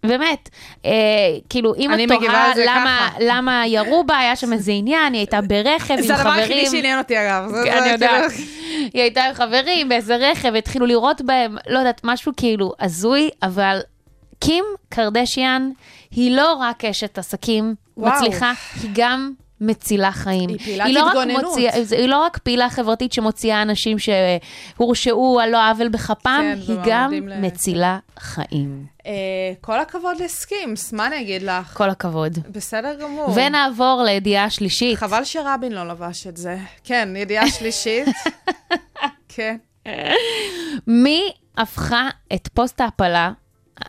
באמת, 0.06 0.48
אה, 0.84 0.90
כאילו, 1.48 1.74
אם 1.74 1.90
את 1.94 1.98
תוהה 2.08 2.52
למה, 2.66 2.98
ככה. 3.10 3.18
למה 3.20 3.62
ירו 3.66 4.04
בה, 4.04 4.18
היה 4.18 4.36
שם 4.36 4.52
איזה 4.52 4.72
עניין, 4.72 5.12
היא 5.12 5.20
הייתה 5.20 5.40
ברכב 5.40 5.94
עם 5.94 6.02
זה 6.02 6.14
הדבר 6.14 6.30
היחידי 6.30 6.54
חברים. 6.66 6.70
שעניין 6.82 6.98
אותי, 6.98 7.18
אגב. 7.18 7.48
זה- 7.48 7.62
כן, 7.64 7.76
אני 7.76 7.86
זה 7.86 7.92
יודעת. 7.92 8.30
כאילו- 8.32 8.50
היא 8.94 9.02
הייתה 9.02 9.24
עם 9.24 9.34
חברים 9.34 9.88
באיזה 9.88 10.16
רכב, 10.16 10.54
התחילו 10.54 10.86
לירות 10.86 11.22
בהם, 11.22 11.56
לא 11.68 11.78
יודעת, 11.78 12.00
משהו 12.04 12.32
כאילו 12.36 12.72
הזוי, 12.80 13.30
אבל 13.42 13.80
קים 14.40 14.64
קרדשיאן 14.88 15.70
היא 16.10 16.36
לא 16.36 16.54
רק 16.54 16.84
אשת 16.84 17.18
עסקים 17.18 17.74
וואו. 17.96 18.12
מצליחה, 18.12 18.52
היא 18.82 18.90
גם 18.94 19.32
מצילה 19.60 20.12
חיים. 20.12 20.48
היא 20.48 20.58
פעילת 20.58 20.86
לא 20.90 21.06
התגוננות. 21.08 21.44
מוציאה- 21.44 21.84
זה- 21.84 21.96
היא 21.96 22.08
לא 22.08 22.18
רק 22.24 22.38
פעילה 22.38 22.70
חברתית 22.70 23.12
שמוציאה 23.12 23.62
אנשים 23.62 23.96
שהורשעו 23.98 25.40
על 25.40 25.50
לא 25.50 25.70
עוול 25.70 25.88
בכפם, 25.88 26.40
כן, 26.40 26.58
היא 26.68 26.76
גם 26.86 27.12
ל- 27.12 27.40
מצילה 27.40 27.98
חיים. 28.18 28.86
אה, 29.06 29.12
כל 29.60 29.80
הכבוד 29.80 30.16
לסקימס, 30.20 30.92
מה 30.92 31.06
אני 31.06 31.20
אגיד 31.20 31.42
לך? 31.42 31.76
כל 31.76 31.90
הכבוד. 31.90 32.38
בסדר 32.52 32.94
גמור. 33.00 33.30
ונעבור 33.34 34.02
לידיעה 34.06 34.50
שלישית. 34.50 34.98
חבל 34.98 35.24
שרבין 35.24 35.72
לא 35.72 35.88
לבש 35.88 36.26
את 36.26 36.36
זה. 36.36 36.56
כן, 36.84 37.08
ידיעה 37.16 37.50
שלישית. 37.50 38.08
כן. 39.34 39.56
מי 40.86 41.22
הפכה 41.58 42.08
את 42.34 42.48
פוסט 42.54 42.80
ההפלה 42.80 43.32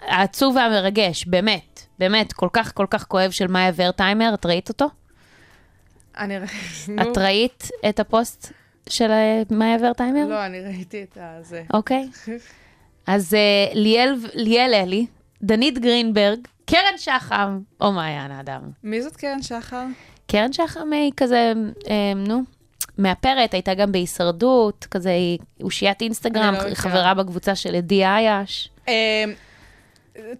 העצוב 0.01 0.55
והמרגש, 0.55 1.25
באמת, 1.27 1.79
באמת, 1.99 2.33
כל 2.33 2.47
כך 2.53 2.71
כל 2.75 2.85
כך 2.89 3.05
כואב 3.07 3.31
של 3.31 3.47
מאיה 3.47 3.71
ורטהיימר, 3.75 4.31
את 4.33 4.45
ראית 4.45 4.69
אותו? 4.69 4.85
אני... 6.17 6.37
נו. 6.87 7.01
את 7.01 7.17
ראית 7.17 7.69
את 7.89 7.99
הפוסט 7.99 8.51
של 8.89 9.11
אה, 9.11 9.41
מאיה 9.51 9.77
ורטהיימר? 9.81 10.27
לא, 10.27 10.45
אני 10.45 10.61
ראיתי 10.61 11.03
את 11.03 11.17
הזה. 11.21 11.63
אוקיי. 11.73 12.09
אז 13.07 13.33
אה, 13.33 13.73
ליאל 13.73 14.15
ליאל 14.33 14.73
אלי, 14.73 15.05
דנית 15.43 15.79
גרינברג, 15.79 16.39
קרן 16.65 16.97
שחם, 16.97 17.59
או 17.81 17.91
מעיין 17.91 18.31
האדם. 18.31 18.61
מי 18.83 19.01
זאת 19.01 19.15
קרן 19.15 19.41
שחר? 19.41 19.83
קרן 20.27 20.53
שחם 20.53 20.93
היא 20.93 21.11
כזה, 21.17 21.53
אה, 21.89 22.13
נו, 22.15 22.41
מאפרת, 22.97 23.53
הייתה 23.53 23.73
גם 23.73 23.91
בהישרדות, 23.91 24.87
כזה, 24.91 25.09
היא 25.09 25.39
אושיית 25.63 26.01
אינסטגרם, 26.01 26.53
לא. 26.53 26.75
חברה 26.75 27.13
בקבוצה 27.13 27.55
של 27.55 27.75
עדי 27.75 28.05
אייש. 28.05 28.69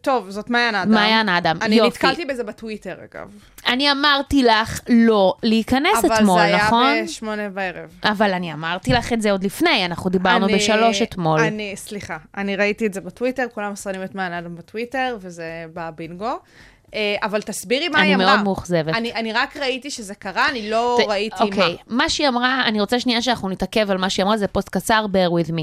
טוב, 0.01 0.29
זאת 0.29 0.49
מעיין 0.49 0.75
האדם. 0.75 0.91
מעיין 0.91 1.29
האדם, 1.29 1.57
אני 1.61 1.75
יופי. 1.75 1.89
נתקלתי 1.89 2.25
בזה 2.25 2.43
בטוויטר, 2.43 2.95
אגב. 3.11 3.31
אני 3.67 3.91
אמרתי 3.91 4.43
לך 4.43 4.79
לא 4.89 5.33
להיכנס 5.43 6.05
אבל 6.05 6.15
אתמול, 6.15 6.39
זה 6.39 6.43
היה 6.45 6.57
נכון? 6.65 6.93
בשמונה 7.03 7.49
בערב. 7.49 7.89
אבל 8.03 8.33
אני 8.33 8.53
אמרתי 8.53 8.93
לך 8.93 9.13
את 9.13 9.21
זה 9.21 9.31
עוד 9.31 9.43
לפני, 9.43 9.85
אנחנו 9.85 10.09
דיברנו 10.09 10.45
אני- 10.45 10.55
בשלוש 10.55 11.01
אתמול. 11.01 11.39
אני, 11.39 11.73
סליחה, 11.75 12.17
אני 12.37 12.55
ראיתי 12.55 12.85
את 12.85 12.93
זה 12.93 13.01
בטוויטר, 13.01 13.45
כולם 13.53 13.71
מסרנים 13.71 14.03
את 14.03 14.15
מעיין 14.15 14.33
האדם 14.33 14.55
בטוויטר, 14.55 15.17
וזה 15.21 15.43
בבינגו. 15.73 16.39
אה, 16.93 17.15
אבל 17.23 17.41
תסבירי 17.41 17.89
מה 17.89 17.99
אני 17.99 18.07
היא 18.07 18.15
אמרה. 18.15 18.33
מאוד 18.35 18.43
מאוכזבת. 18.43 18.95
אני, 18.95 19.13
אני 19.13 19.33
רק 19.33 19.57
ראיתי 19.57 19.91
שזה 19.91 20.15
קרה, 20.15 20.49
אני 20.49 20.69
לא 20.69 20.97
ת- 21.03 21.07
ראיתי 21.09 21.43
אוקיי, 21.43 21.77
מה. 21.87 22.03
מה 22.03 22.09
שהיא 22.09 22.27
אמרה, 22.27 22.65
אני 22.65 22.81
רוצה 22.81 22.99
שנייה 22.99 23.21
שאנחנו 23.21 23.49
נתעכב 23.49 23.91
על 23.91 23.97
מה 23.97 24.09
שהיא 24.09 24.23
אמרה, 24.23 24.37
זה 24.37 24.47
פוסט 24.47 24.69
קצר, 24.69 25.05
bear 25.13 25.45
with 25.45 25.49
me. 25.51 25.61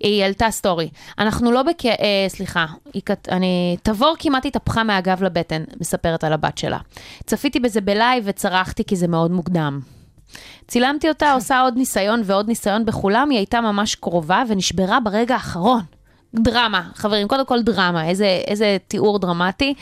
היא 0.00 0.22
העלתה 0.22 0.50
סטורי. 0.50 0.88
אנחנו 1.18 1.52
לא 1.52 1.62
בכ... 1.62 1.86
אה, 1.86 1.94
סליחה, 2.28 2.66
היא 2.94 3.02
כת... 3.06 3.28
אני... 3.32 3.76
תבור 3.82 4.14
כמעט 4.18 4.46
התהפכה 4.46 4.82
מהגב 4.84 5.22
לבטן, 5.22 5.64
מספרת 5.80 6.24
על 6.24 6.32
הבת 6.32 6.58
שלה. 6.58 6.78
צפיתי 7.26 7.60
בזה 7.60 7.80
ב 7.80 7.89
live 7.89 8.24
וצרחתי 8.26 8.84
כי 8.84 8.96
זה 8.96 9.08
מאוד 9.08 9.30
מוקדם. 9.30 9.80
צילמתי 10.68 11.08
אותה, 11.08 11.32
עושה 11.32 11.60
עוד 11.60 11.76
ניסיון 11.76 12.22
ועוד 12.24 12.48
ניסיון 12.48 12.84
בכולם, 12.84 13.30
היא 13.30 13.38
הייתה 13.38 13.60
ממש 13.60 13.94
קרובה 13.94 14.42
ונשברה 14.48 15.00
ברגע 15.00 15.34
האחרון. 15.34 15.80
דרמה, 16.34 16.82
חברים, 16.94 17.28
קודם 17.28 17.46
כל 17.46 17.62
דרמה, 17.62 18.08
איזה, 18.08 18.40
איזה 18.46 18.76
תיאור 18.88 19.18
דרמטי. 19.18 19.74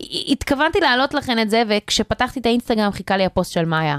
התכוונתי 0.00 0.80
להעלות 0.80 1.14
לכם 1.14 1.38
את 1.38 1.50
זה, 1.50 1.62
וכשפתחתי 1.68 2.40
את 2.40 2.46
האינסטגרם 2.46 2.92
חיכה 2.92 3.16
לי 3.16 3.24
הפוסט 3.24 3.52
של 3.52 3.64
מאיה. 3.64 3.98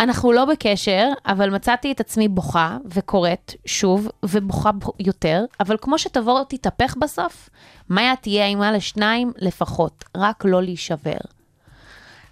אנחנו 0.00 0.32
לא 0.32 0.44
בקשר, 0.44 1.08
אבל 1.26 1.50
מצאתי 1.50 1.92
את 1.92 2.00
עצמי 2.00 2.28
בוכה 2.28 2.76
וקוראת 2.94 3.54
שוב, 3.66 4.08
ובוכה 4.22 4.70
יותר, 5.00 5.44
אבל 5.60 5.76
כמו 5.80 5.98
שתבוא 5.98 6.44
תתהפך 6.48 6.96
בסוף, 6.96 7.48
מאיה 7.90 8.16
תהיה 8.16 8.46
אימה 8.46 8.72
לשניים 8.72 9.32
לפחות, 9.38 10.04
רק 10.16 10.44
לא 10.44 10.62
להישבר. 10.62 11.16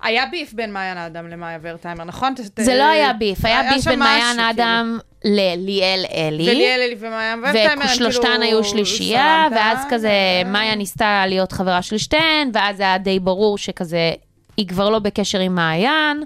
היה 0.02 0.26
ביף 0.26 0.52
בין 0.52 0.72
מעיין 0.72 0.98
האדם 0.98 1.28
למאיה 1.28 1.58
ורטהיימר, 1.62 2.04
נכון? 2.04 2.34
זה 2.56 2.74
לא 2.74 2.84
היה 2.84 3.12
ביף, 3.12 3.44
היה 3.44 3.72
ביף 3.72 3.84
בין 3.84 3.98
מעיין 3.98 4.38
האדם 4.38 4.98
לליאל 5.24 6.04
אלי. 6.14 6.50
וליאל 6.50 6.80
אלי 6.80 6.96
ומעיין 6.98 7.38
ורטהיימר, 7.38 7.72
הם 7.72 7.90
ושלושתן 7.92 8.22
כאילו 8.22 8.42
היו 8.42 8.64
שלישייה, 8.64 9.46
סלמת, 9.48 9.60
ואז 9.60 9.78
כזה 9.90 10.12
מאיה 10.46 10.74
ניסתה 10.74 11.24
להיות 11.26 11.52
חברה 11.52 11.82
של 11.82 11.98
שתיהן, 11.98 12.50
ואז 12.54 12.80
היה 12.80 12.98
די 12.98 13.18
ברור 13.18 13.58
שכזה, 13.58 14.12
היא 14.56 14.68
כבר 14.68 14.90
לא 14.90 14.98
בקשר 14.98 15.38
עם 15.38 15.54
מעיין, 15.54 16.22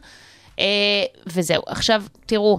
אה, 0.58 0.64
וזהו. 1.26 1.62
עכשיו, 1.66 2.02
תראו, 2.26 2.58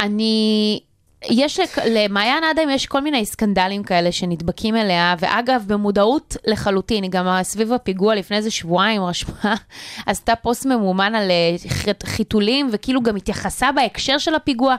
אני... 0.00 0.80
יש 1.30 1.60
למעיין 1.86 2.44
אדם 2.44 2.70
יש 2.70 2.86
כל 2.86 3.00
מיני 3.00 3.26
סקנדלים 3.26 3.82
כאלה 3.82 4.12
שנדבקים 4.12 4.76
אליה, 4.76 5.14
ואגב, 5.18 5.64
במודעות 5.66 6.36
לחלוטין, 6.46 7.02
היא 7.02 7.10
גם 7.10 7.26
סביב 7.42 7.72
הפיגוע 7.72 8.14
לפני 8.14 8.36
איזה 8.36 8.50
שבועיים 8.50 9.02
רשמה, 9.04 9.54
עשתה 10.06 10.36
פוסט 10.36 10.66
ממומן 10.66 11.14
על 11.14 11.30
אה, 11.30 11.94
חיתולים, 12.04 12.68
וכאילו 12.72 13.02
גם 13.02 13.16
התייחסה 13.16 13.72
בהקשר 13.72 14.18
של 14.18 14.34
הפיגוע. 14.34 14.76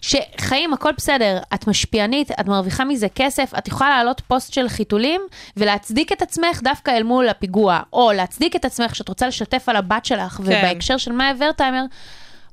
שחיים, 0.00 0.72
הכל 0.72 0.90
בסדר, 0.96 1.38
את 1.54 1.66
משפיענית, 1.66 2.30
את 2.30 2.46
מרוויחה 2.46 2.84
מזה 2.84 3.06
כסף, 3.14 3.52
את 3.58 3.68
יכולה 3.68 3.90
להעלות 3.90 4.20
פוסט 4.20 4.52
של 4.52 4.68
חיתולים 4.68 5.20
ולהצדיק 5.56 6.12
את 6.12 6.22
עצמך 6.22 6.60
דווקא 6.62 6.90
אל 6.90 7.02
מול 7.02 7.28
הפיגוע, 7.28 7.80
או 7.92 8.12
להצדיק 8.12 8.56
את 8.56 8.64
עצמך 8.64 8.94
שאת 8.94 9.08
רוצה 9.08 9.28
לשתף 9.28 9.68
על 9.68 9.76
הבת 9.76 10.04
שלך, 10.04 10.40
ובהקשר 10.44 10.96
של 10.96 11.12
מאיה 11.12 11.34
ורטהיימר, 11.38 11.84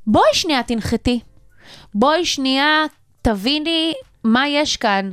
בואי 0.07 0.33
שנייה 0.33 0.63
תנחתי. 0.63 1.19
בואי 1.93 2.25
שנייה 2.25 2.85
תביני 3.27 3.93
מה 4.23 4.47
יש 4.47 4.77
כאן. 4.77 5.11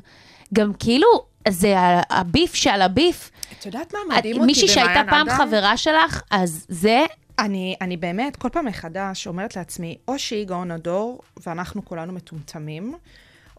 גם 0.55 0.73
כאילו, 0.79 1.07
זה 1.49 1.75
הביף 2.11 2.55
שעל 2.55 2.83
הביף. 2.83 3.31
את 3.59 3.67
יודעת 3.67 3.95
מה 3.95 4.15
את- 4.15 4.19
מדהים 4.19 4.37
אותי 4.37 4.47
מישהי 4.47 4.69
שהייתה 4.69 5.03
במעיין 5.03 5.07
פעם 5.11 5.29
אדם? 5.29 5.37
חברה 5.39 5.77
שלך, 5.77 6.23
אז 6.31 6.67
זה, 6.69 7.05
אני, 7.39 7.77
אני 7.81 7.97
באמת, 7.97 8.37
כל 8.37 8.49
פעם 8.49 8.67
מחדש 8.67 9.27
אומרת 9.27 9.57
לעצמי, 9.57 9.97
או 10.09 10.19
שהיא 10.19 10.47
גאון 10.47 10.71
הדור, 10.71 11.21
ואנחנו 11.47 11.85
כולנו 11.85 12.13
מטומטמים, 12.13 12.95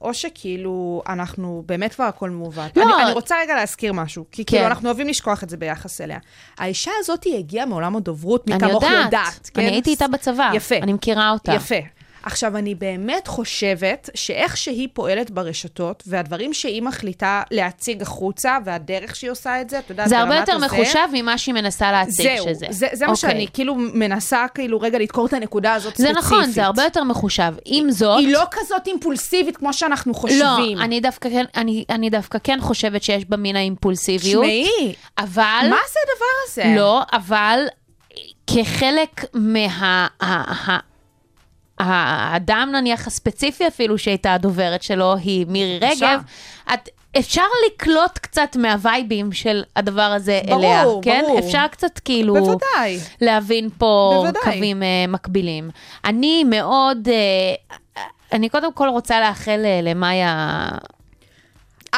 או 0.02 0.14
שכאילו, 0.14 1.02
אנחנו 1.10 1.64
באמת 1.66 1.94
כבר 1.94 2.04
הכל 2.04 2.30
מעוות. 2.30 2.78
לא. 2.78 2.84
אני, 2.84 3.04
אני 3.04 3.12
רוצה 3.12 3.36
רגע 3.42 3.56
להזכיר 3.56 3.94
משהו, 3.94 4.26
כי 4.32 4.46
כן. 4.46 4.52
כאילו, 4.52 4.68
אנחנו 4.68 4.88
אוהבים 4.90 5.08
לשכוח 5.08 5.44
את 5.44 5.50
זה 5.50 5.58
ביחס 5.58 6.02
אליה. 6.02 6.20
האישה 6.58 6.92
הזאת 7.00 7.24
היא 7.24 7.38
הגיעה 7.38 7.66
מעולם 7.66 7.96
הדוברות, 7.96 8.48
מי 8.48 8.54
אני 8.54 8.60
כמוך 8.62 8.84
יודעת. 8.84 9.06
יודעת. 9.06 9.50
כן? 9.54 9.62
אני 9.62 9.72
הייתי 9.72 9.90
איתה 9.90 10.08
בצבא. 10.08 10.52
יפה. 10.54 10.76
אני 10.78 10.94
מכירה 10.94 11.30
אותה. 11.32 11.54
יפה. 11.54 11.76
עכשיו, 12.24 12.58
אני 12.58 12.76
באמת 12.76 13.28
חושבת 13.28 14.10
שאיך 14.16 14.58
שהיא 14.58 14.88
פועלת 14.94 15.32
ברשתות, 15.32 16.04
והדברים 16.08 16.54
שהיא 16.54 16.82
מחליטה 16.82 17.44
להציג 17.52 18.02
החוצה, 18.02 18.58
והדרך 18.66 19.16
שהיא 19.16 19.32
עושה 19.32 19.62
את 19.62 19.70
זה, 19.70 19.80
אתה 19.80 19.92
יודע, 19.92 20.08
זה 20.08 20.20
הרבה 20.20 20.36
יותר 20.36 20.56
הזה- 20.56 20.66
מחושב 20.66 21.08
ממה 21.14 21.38
שהיא 21.38 21.56
מנסה 21.56 21.92
להציג 21.92 22.36
זהו, 22.38 22.46
שזה. 22.50 22.66
זה, 22.70 22.88
זה 22.94 23.06
מה 23.06 23.12
אוקיי. 23.12 23.30
שאני 23.30 23.48
כאילו 23.54 23.76
מנסה 23.76 24.46
כאילו 24.54 24.82
רגע 24.82 25.00
לדקור 25.00 25.26
את 25.26 25.34
הנקודה 25.34 25.74
הזאת 25.74 25.96
זה 25.96 26.04
ספציפית. 26.04 26.18
נכון, 26.18 26.52
זה 26.52 26.66
הרבה 26.66 26.84
יותר 26.84 27.04
מחושב. 27.04 27.54
עם 27.66 27.92
זאת... 27.92 28.20
היא 28.20 28.34
לא 28.34 28.44
כזאת 28.52 28.88
אימפולסיבית 28.88 29.58
כמו 29.58 29.74
שאנחנו 29.74 30.14
חושבים. 30.14 30.78
לא, 30.78 30.84
אני 30.84 31.00
דווקא, 31.00 31.30
כן, 31.30 31.46
אני, 31.58 31.86
אני 31.90 32.10
דווקא 32.10 32.38
כן 32.44 32.58
חושבת 32.62 33.04
שיש 33.04 33.26
בה 33.26 33.38
מן 33.38 33.56
האימפולסיביות. 33.56 34.44
תשמעי, 34.44 34.94
אבל... 35.18 35.68
מה 35.70 35.78
זה 35.94 36.00
הדבר 36.04 36.26
הזה? 36.48 36.76
לא, 36.78 37.02
אבל 37.14 37.60
כחלק 38.48 39.26
מה... 39.34 40.08
האדם 41.86 42.70
נניח 42.72 43.08
הספציפי 43.08 43.68
אפילו 43.68 43.98
שהייתה 43.98 44.34
הדוברת 44.34 44.84
שלו, 44.84 45.16
היא 45.16 45.46
מירי. 45.50 45.80
רגב, 45.82 46.22
את, 46.74 46.90
אפשר 47.20 47.44
לקלוט 47.68 48.18
קצת 48.18 48.56
מהווייבים 48.56 49.32
של 49.32 49.64
הדבר 49.76 50.02
הזה 50.02 50.42
ברור, 50.46 50.60
אליה, 50.60 50.84
כן? 51.02 51.24
ברור. 51.28 51.40
אפשר 51.40 51.68
קצת 51.72 52.00
כאילו... 52.00 52.34
בוודאי. 52.34 53.00
להבין 53.22 53.70
פה 53.78 54.12
בוודאי. 54.22 54.42
קווים 54.44 54.82
uh, 54.82 55.12
מקבילים. 55.12 55.70
אני 56.06 56.44
מאוד, 56.44 57.08
uh, 57.08 58.00
אני 58.34 58.50
קודם 58.50 58.74
כל 58.74 58.88
רוצה 58.90 59.20
לאחל 59.20 59.62
uh, 59.64 59.86
למאיה 59.86 60.68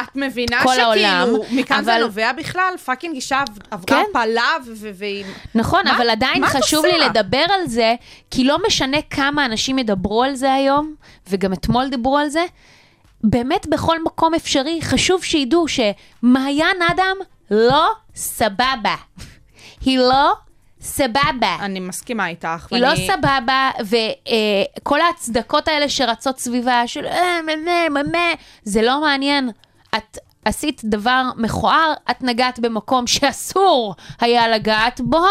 את 0.02 0.16
מבינה 0.16 0.62
כל 0.62 0.68
שכאילו, 0.72 0.82
העולם, 0.88 1.28
מכאן 1.50 1.84
זה 1.84 1.94
אבל- 1.94 2.02
נובע 2.02 2.32
בכלל? 2.32 2.74
פאקינג 2.84 3.14
אישה 3.14 3.40
עב- 3.40 3.58
עברה 3.70 3.84
כן. 3.86 4.04
ו- 4.66 4.90
והיא... 4.94 5.24
נכון, 5.54 5.80
מה- 5.84 5.96
אבל 5.96 6.10
עדיין 6.10 6.40
מה 6.40 6.46
חשוב? 6.48 6.84
לי 6.86 6.98
לדבר 6.98 7.44
על 7.50 7.66
זה, 7.66 7.94
כי 8.30 8.44
לא 8.44 8.58
משנה 8.66 8.96
כמה 9.10 9.44
אנשים 9.44 9.78
ידברו 9.78 10.22
על 10.22 10.34
זה 10.34 10.52
היום, 10.54 10.94
וגם 11.30 11.52
אתמול 11.52 11.88
דיברו 11.88 12.18
על 12.18 12.28
זה, 12.28 12.44
באמת 13.24 13.66
בכל 13.66 14.02
מקום 14.02 14.34
אפשרי, 14.34 14.78
חשוב 14.82 15.24
שידעו 15.24 15.66
שמעיין 15.68 16.76
אדם 16.92 17.16
לא 17.50 17.86
סבבה. 18.14 18.94
היא 19.80 19.98
לא 19.98 20.32
סבבה. 20.80 21.56
אני 21.60 21.80
מסכימה 21.80 22.28
איתך. 22.28 22.66
היא 22.70 22.80
לא 22.80 22.86
ואני- 22.86 23.08
סבבה, 23.12 23.70
וכל 24.80 25.00
ההצדקות 25.00 25.68
האלה 25.68 25.88
שרצות 25.88 26.38
סביבה, 26.38 26.82
של 26.86 27.06
אה, 27.06 27.40
מה, 27.42 27.52
מה, 27.90 28.02
מה, 28.12 28.18
זה 28.64 28.82
לא 28.82 29.00
מעניין. 29.00 29.50
את 29.96 30.18
עשית 30.46 30.80
דבר 30.84 31.22
מכוער, 31.36 31.92
את 32.10 32.22
נגעת 32.22 32.58
במקום 32.58 33.06
שאסור 33.06 33.94
היה 34.20 34.48
לגעת 34.48 35.00
בו, 35.04 35.24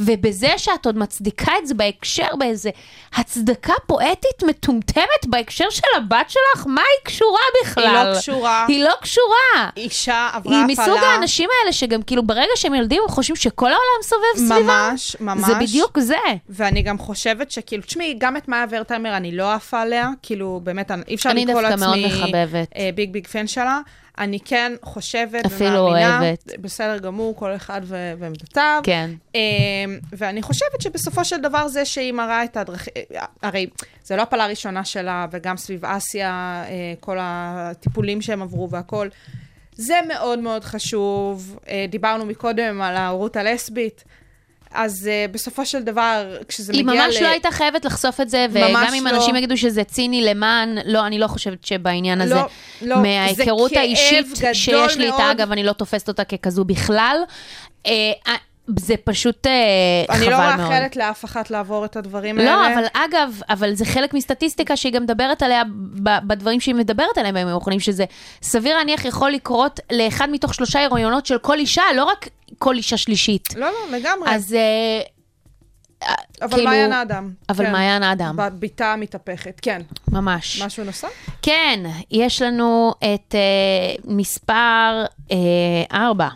ובזה 0.00 0.48
שאת 0.56 0.86
עוד 0.86 0.98
מצדיקה 0.98 1.52
את 1.62 1.66
זה 1.66 1.74
בהקשר, 1.74 2.26
באיזה 2.38 2.70
הצדקה 3.14 3.72
פואטית 3.86 4.42
מטומטמת 4.46 5.26
בהקשר 5.26 5.70
של 5.70 5.82
הבת 5.96 6.30
שלך, 6.30 6.66
מה 6.66 6.80
היא 6.80 7.04
קשורה 7.04 7.40
בכלל? 7.64 7.84
היא 7.86 8.14
לא 8.14 8.18
קשורה. 8.18 8.64
היא 8.68 8.84
לא 8.84 8.92
קשורה. 9.02 9.70
אישה 9.76 10.30
עברה 10.32 10.56
היא 10.56 10.72
הפלה. 10.72 10.84
מסוג 10.84 11.04
האנשים 11.04 11.48
האלה 11.60 11.72
שגם 11.72 12.02
כאילו 12.02 12.22
ברגע 12.26 12.52
שהם 12.56 12.74
ילדים 12.74 13.02
הם 13.02 13.08
חושבים 13.08 13.36
שכל 13.36 13.66
העולם 13.66 14.02
סובב 14.02 14.48
סביבה. 14.48 14.88
ממש, 14.90 15.16
ממש. 15.20 15.46
זה 15.46 15.54
בדיוק 15.54 15.98
זה. 16.00 16.16
ואני 16.48 16.82
גם 16.82 16.98
חושבת 16.98 17.50
שכאילו, 17.50 17.82
תשמעי, 17.82 18.14
גם 18.18 18.36
את 18.36 18.48
מאיה 18.48 18.64
ורטהיימר 18.70 19.16
אני 19.16 19.36
לא 19.36 19.52
עפה 19.52 19.80
עליה, 19.80 20.08
כאילו, 20.22 20.60
באמת, 20.64 20.90
אני- 20.90 21.02
אי 21.08 21.14
אפשר 21.14 21.30
אני 21.30 21.46
לקרוא 21.46 21.62
דווקא 21.62 21.84
לעצמי... 21.84 22.06
מאוד 22.06 22.22
מחבבת. 22.22 22.68
אה, 22.76 22.90
ביג 22.94 23.12
ביג 23.12 23.26
פן 23.26 23.46
שלה. 23.46 23.78
אני 24.18 24.40
כן 24.40 24.72
חושבת 24.82 25.46
אפילו 25.46 25.80
ומאמינה, 25.80 26.20
אוהבת. 26.20 26.52
בסדר 26.60 26.98
גמור, 26.98 27.36
כל 27.36 27.56
אחד 27.56 27.80
ועמדותיו. 28.18 28.80
כן. 28.84 29.10
אה, 29.34 29.40
ואני 30.12 30.42
חושבת 30.42 30.80
שבסופו 30.80 31.24
של 31.24 31.40
דבר 31.40 31.68
זה 31.68 31.84
שהיא 31.84 32.12
מראה 32.12 32.44
את 32.44 32.56
הדרכים, 32.56 32.92
הרי 33.42 33.66
זה 34.04 34.16
לא 34.16 34.22
הפלה 34.22 34.44
הראשונה 34.44 34.84
שלה, 34.84 35.26
וגם 35.30 35.56
סביב 35.56 35.84
אסיה, 35.84 36.64
אה, 36.68 36.94
כל 37.00 37.18
הטיפולים 37.20 38.22
שהם 38.22 38.42
עברו 38.42 38.70
והכול. 38.70 39.10
זה 39.76 39.94
מאוד 40.08 40.38
מאוד 40.38 40.64
חשוב. 40.64 41.58
אה, 41.68 41.86
דיברנו 41.88 42.26
מקודם 42.26 42.82
על 42.82 42.96
ההורות 42.96 43.36
הלסבית. 43.36 44.04
אז 44.74 45.10
uh, 45.10 45.32
בסופו 45.32 45.66
של 45.66 45.82
דבר, 45.82 46.38
כשזה 46.48 46.72
היא 46.72 46.84
מגיע 46.84 47.06
ממש 47.06 47.16
ל... 47.16 47.22
לא 47.22 47.28
הייתה 47.28 47.50
חייבת 47.50 47.84
לחשוף 47.84 48.20
את 48.20 48.28
זה, 48.28 48.46
וגם 48.50 48.70
ממש 48.70 48.90
אם 48.98 49.06
לא. 49.06 49.16
אנשים 49.16 49.36
יגידו 49.36 49.56
שזה 49.56 49.84
ציני 49.84 50.22
למען, 50.22 50.78
לא, 50.84 51.06
אני 51.06 51.18
לא 51.18 51.26
חושבת 51.26 51.64
שבעניין 51.64 52.20
הזה, 52.20 52.34
לא, 52.34 52.46
לא, 52.82 52.96
מההיכרות 53.02 53.72
האישית 53.72 54.26
שיש 54.52 54.96
לי 54.96 55.06
איתה. 55.06 55.30
אגב, 55.30 55.52
אני 55.52 55.62
לא 55.62 55.72
תופסת 55.72 56.08
אותה 56.08 56.24
ככזו 56.24 56.64
בכלל, 56.64 57.16
אה, 57.86 58.12
זה 58.78 58.94
פשוט 59.04 59.46
אה, 59.46 59.52
חבל 60.08 60.16
אני 60.16 60.28
מאוד. 60.28 60.40
לא 60.40 60.56
מאחלת 60.56 60.96
לאף 60.96 61.24
אחת 61.24 61.50
לעבור 61.50 61.84
את 61.84 61.96
הדברים 61.96 62.38
האלה. 62.38 62.50
לא, 62.50 62.74
אבל 62.74 62.84
אגב, 62.92 63.40
אבל 63.50 63.74
זה 63.74 63.84
חלק 63.84 64.14
מסטטיסטיקה 64.14 64.76
שהיא 64.76 64.92
גם 64.92 65.02
מדברת 65.02 65.42
עליה 65.42 65.62
בדברים 66.26 66.60
שהיא 66.60 66.74
מדברת 66.74 67.18
עליהם 67.18 67.34
בימים 67.34 67.54
האחרונים, 67.54 67.80
שזה 67.80 68.04
סביר 68.42 68.76
להניח 68.76 69.04
יכול 69.04 69.30
לקרות 69.30 69.80
לאחד 69.92 70.28
מתוך 70.30 70.54
שלושה 70.54 70.84
הריונות 70.84 71.26
של 71.26 71.38
כל 71.38 71.58
אישה, 71.58 71.82
לא 71.96 72.04
רק 72.04 72.28
כל 72.58 72.76
אישה 72.76 72.96
שלישית. 72.96 73.48
לא, 73.56 73.66
לא, 73.66 73.96
לגמרי. 73.98 74.30
אז 74.34 74.54
אה, 74.54 75.00
אבל 76.42 76.50
כאילו- 76.50 76.64
מעיין 76.70 76.92
האדם. 76.92 77.30
אבל 77.48 77.64
כן. 77.66 77.72
מעיין 77.72 78.02
האדם. 78.02 78.36
בביתה 78.36 78.92
המתהפכת, 78.92 79.58
כן. 79.62 79.82
ממש. 80.12 80.62
משהו 80.62 80.84
נוסף? 80.84 81.08
כן, 81.42 81.80
יש 82.10 82.42
לנו 82.42 82.94
את 82.98 83.34
אה, 83.34 83.94
מספר 84.04 85.04
אה, 85.32 85.36
4. 85.92 86.28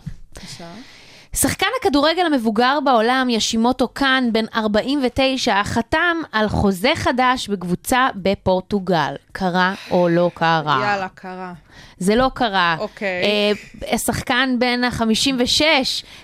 שחקן 1.41 1.65
הכדורגל 1.81 2.25
המבוגר 2.25 2.79
בעולם, 2.85 3.27
ישימוטו 3.29 3.87
קאן, 3.87 4.29
בן 4.31 4.45
49, 4.55 5.63
חתם 5.63 6.17
על 6.31 6.49
חוזה 6.49 6.91
חדש 6.95 7.47
בקבוצה 7.47 8.07
בפורטוגל. 8.15 9.15
קרה 9.31 9.73
או 9.91 10.09
לא 10.09 10.31
קרה? 10.33 10.79
יאללה, 10.81 11.07
קרה. 11.15 11.53
זה 11.97 12.15
לא 12.15 12.31
קרה. 12.33 12.75
אוקיי. 12.79 13.23
אה, 13.23 13.51
השחקן 13.93 14.55
בן 14.59 14.83
ה-56, 14.83 15.61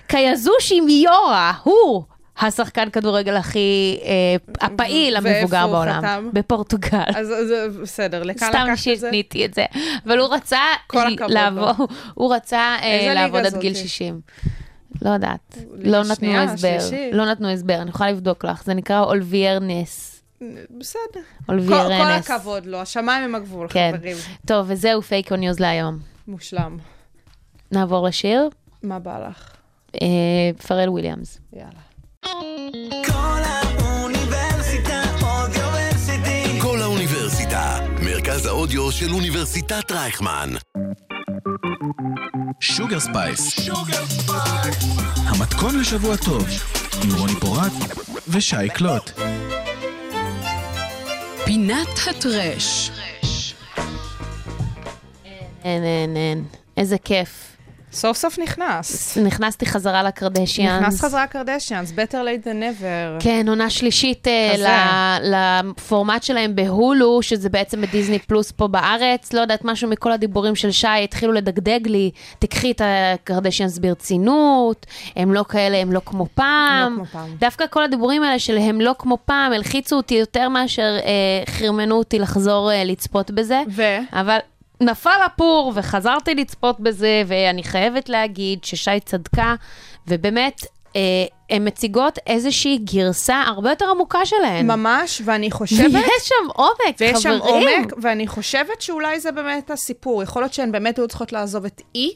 קיזושי 0.06 0.80
מיורה, 0.80 1.52
הוא 1.62 2.02
השחקן 2.38 2.90
כדורגל 2.90 3.36
הכי 3.36 3.98
אה, 4.02 4.66
הפעיל 4.66 5.14
ואיפה 5.22 5.38
המבוגר 5.38 5.62
הוא 5.62 5.72
בעולם. 5.72 5.98
חתם? 5.98 6.28
בפורטוגל. 6.32 7.10
אז 7.16 7.26
זה 7.26 7.66
בסדר, 7.82 8.22
לכאן 8.22 8.48
סתם 8.48 8.66
לקחת 8.72 8.88
את 8.92 8.98
זה? 8.98 9.10
שיניתי 9.10 9.44
את 9.44 9.54
זה. 9.54 9.64
אבל 10.06 10.18
הוא 10.18 10.34
רצה 10.34 10.60
כל 10.86 11.12
הכבוד 11.12 11.30
לעבור, 11.30 11.86
הוא 12.14 12.34
רצה 12.34 12.76
אה, 12.82 13.12
לעבוד 13.14 13.46
עד 13.46 13.58
גיל 13.58 13.74
זאתי? 13.74 13.88
60. 13.88 14.20
לא 15.02 15.10
יודעת, 15.10 15.58
לא 15.78 16.02
נתנו 16.04 16.36
הסבר? 16.36 16.78
לא 17.12 17.30
נתנו 17.30 17.48
הסבר, 17.48 17.82
אני 17.82 17.90
יכולה 17.90 18.10
לבדוק 18.10 18.44
לך, 18.44 18.64
זה 18.64 18.74
נקרא 18.74 19.00
אולביירנס. 19.00 20.22
בסדר. 20.78 21.20
כל, 21.46 21.52
אולביירנס. 21.52 22.26
כל 22.28 22.34
הכבוד 22.34 22.66
לו, 22.66 22.78
השמיים 22.78 23.24
הם 23.24 23.34
הגבול, 23.34 23.68
כן. 23.70 23.92
חברים. 23.96 24.16
טוב, 24.46 24.66
וזהו 24.68 25.02
פייק 25.02 25.32
או 25.32 25.36
news 25.36 25.60
להיום. 25.60 25.98
מושלם. 26.28 26.78
נעבור 27.72 28.06
לשיר, 28.06 28.48
מה 28.82 28.98
בא 28.98 29.28
לך? 29.28 29.50
אה, 30.02 30.08
פארל 30.66 30.88
וויליאמס. 30.88 31.38
יאללה. 31.52 31.86
קול 36.62 36.80
האוניברסיטה, 36.80 37.78
מרכז 38.04 38.46
הרדיו 38.46 38.92
של 38.92 39.12
אוניברסיטת 39.12 39.92
רייכמן. 39.92 40.50
Sugar 42.60 43.00
Spice. 43.00 43.68
המתכון 45.16 45.80
לשבוע 45.80 46.16
טוב, 46.16 46.46
עם 47.04 47.14
רוני 47.18 47.32
פורט 47.40 47.72
ושי 48.28 48.68
קלוט. 48.74 49.10
פינת 51.44 51.88
הטרש. 52.10 52.90
אין, 55.64 55.82
אין, 55.84 56.16
אין. 56.16 56.44
איזה 56.76 56.98
כיף. 56.98 57.45
סוף 57.96 58.16
סוף 58.16 58.38
נכנס. 58.38 59.18
נכנסתי 59.18 59.66
חזרה 59.66 60.02
לקרדשיאנס. 60.02 60.82
נכנס 60.82 61.00
חזרה 61.00 61.26
קרדשיאנס, 61.26 61.90
better 61.92 62.12
late 62.14 62.44
than 62.46 62.80
never. 62.80 63.22
כן, 63.24 63.46
עונה 63.48 63.70
שלישית. 63.70 64.26
ל- 64.58 65.16
לפורמט 65.22 66.22
שלהם 66.22 66.54
בהולו, 66.54 67.22
שזה 67.22 67.48
בעצם 67.48 67.80
בדיסני 67.80 68.18
פלוס 68.18 68.52
פה 68.52 68.68
בארץ. 68.68 69.32
לא 69.32 69.40
יודעת, 69.40 69.64
משהו 69.64 69.88
מכל 69.88 70.12
הדיבורים 70.12 70.54
של 70.56 70.70
שי 70.70 70.86
התחילו 71.04 71.32
לדגדג 71.32 71.80
לי, 71.86 72.10
תקחי 72.38 72.70
את 72.70 72.82
הקרדשיאנס 72.84 73.78
ברצינות, 73.78 74.86
הם 75.16 75.34
לא 75.34 75.44
כאלה, 75.48 75.76
הם 75.76 75.92
לא 75.92 76.00
כמו 76.04 76.26
פעם. 76.34 76.94
כמו 76.96 77.04
פעם. 77.06 77.28
דווקא 77.38 77.64
כל 77.70 77.84
הדיבורים 77.84 78.22
האלה 78.22 78.38
של 78.38 78.58
הם 78.58 78.80
לא 78.80 78.94
כמו 78.98 79.18
פעם, 79.24 79.52
הלחיצו 79.52 79.96
אותי 79.96 80.14
יותר 80.14 80.48
מאשר 80.48 80.96
אה, 81.04 81.54
חרמנו 81.54 81.94
אותי 81.94 82.18
לחזור 82.18 82.72
אה, 82.72 82.84
לצפות 82.84 83.30
בזה. 83.30 83.62
ו? 83.70 83.82
אבל 84.12 84.38
נפל 84.80 85.20
הפור 85.26 85.72
וחזרתי 85.74 86.34
לצפות 86.34 86.80
בזה, 86.80 87.22
ואני 87.26 87.64
חייבת 87.64 88.08
להגיד 88.08 88.64
ששי 88.64 89.00
צדקה, 89.04 89.54
ובאמת, 90.08 90.60
אה, 90.96 91.00
הן 91.50 91.66
מציגות 91.66 92.18
איזושהי 92.26 92.78
גרסה 92.78 93.42
הרבה 93.46 93.70
יותר 93.70 93.90
עמוקה 93.90 94.26
שלהן. 94.26 94.66
ממש, 94.66 95.22
ואני 95.24 95.50
חושבת... 95.50 95.94
ויש 95.94 96.22
שם 96.22 96.50
עומק, 96.54 96.96
ויש 97.00 97.22
שם 97.22 97.38
חברים. 97.38 97.68
עומק, 97.80 97.92
ואני 98.02 98.26
חושבת 98.26 98.82
שאולי 98.82 99.20
זה 99.20 99.32
באמת 99.32 99.70
הסיפור. 99.70 100.22
יכול 100.22 100.42
להיות 100.42 100.54
שהן 100.54 100.72
באמת 100.72 100.98
היו 100.98 101.08
צריכות 101.08 101.32
לעזוב 101.32 101.64
את 101.64 101.82
אי, 101.94 102.14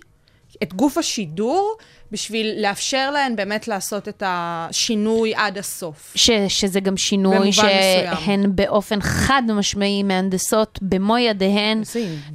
את 0.63 0.75
גוף 0.75 0.99
השידור, 0.99 1.77
בשביל 2.13 2.63
לאפשר 2.63 3.11
להן 3.11 3.37
באמת 3.37 3.69
לעשות 3.69 4.09
את 4.09 4.23
השינוי 4.27 5.35
עד 5.35 5.59
הסוף. 5.59 6.13
ש, 6.15 6.31
שזה 6.49 6.81
גם 6.81 6.97
שינוי. 6.97 7.53
שהן 7.53 8.47
באופן 8.55 9.01
חד 9.01 9.43
משמעי 9.49 10.03
מהנדסות 10.03 10.79
במו 10.83 11.19
ידיהן. 11.19 11.83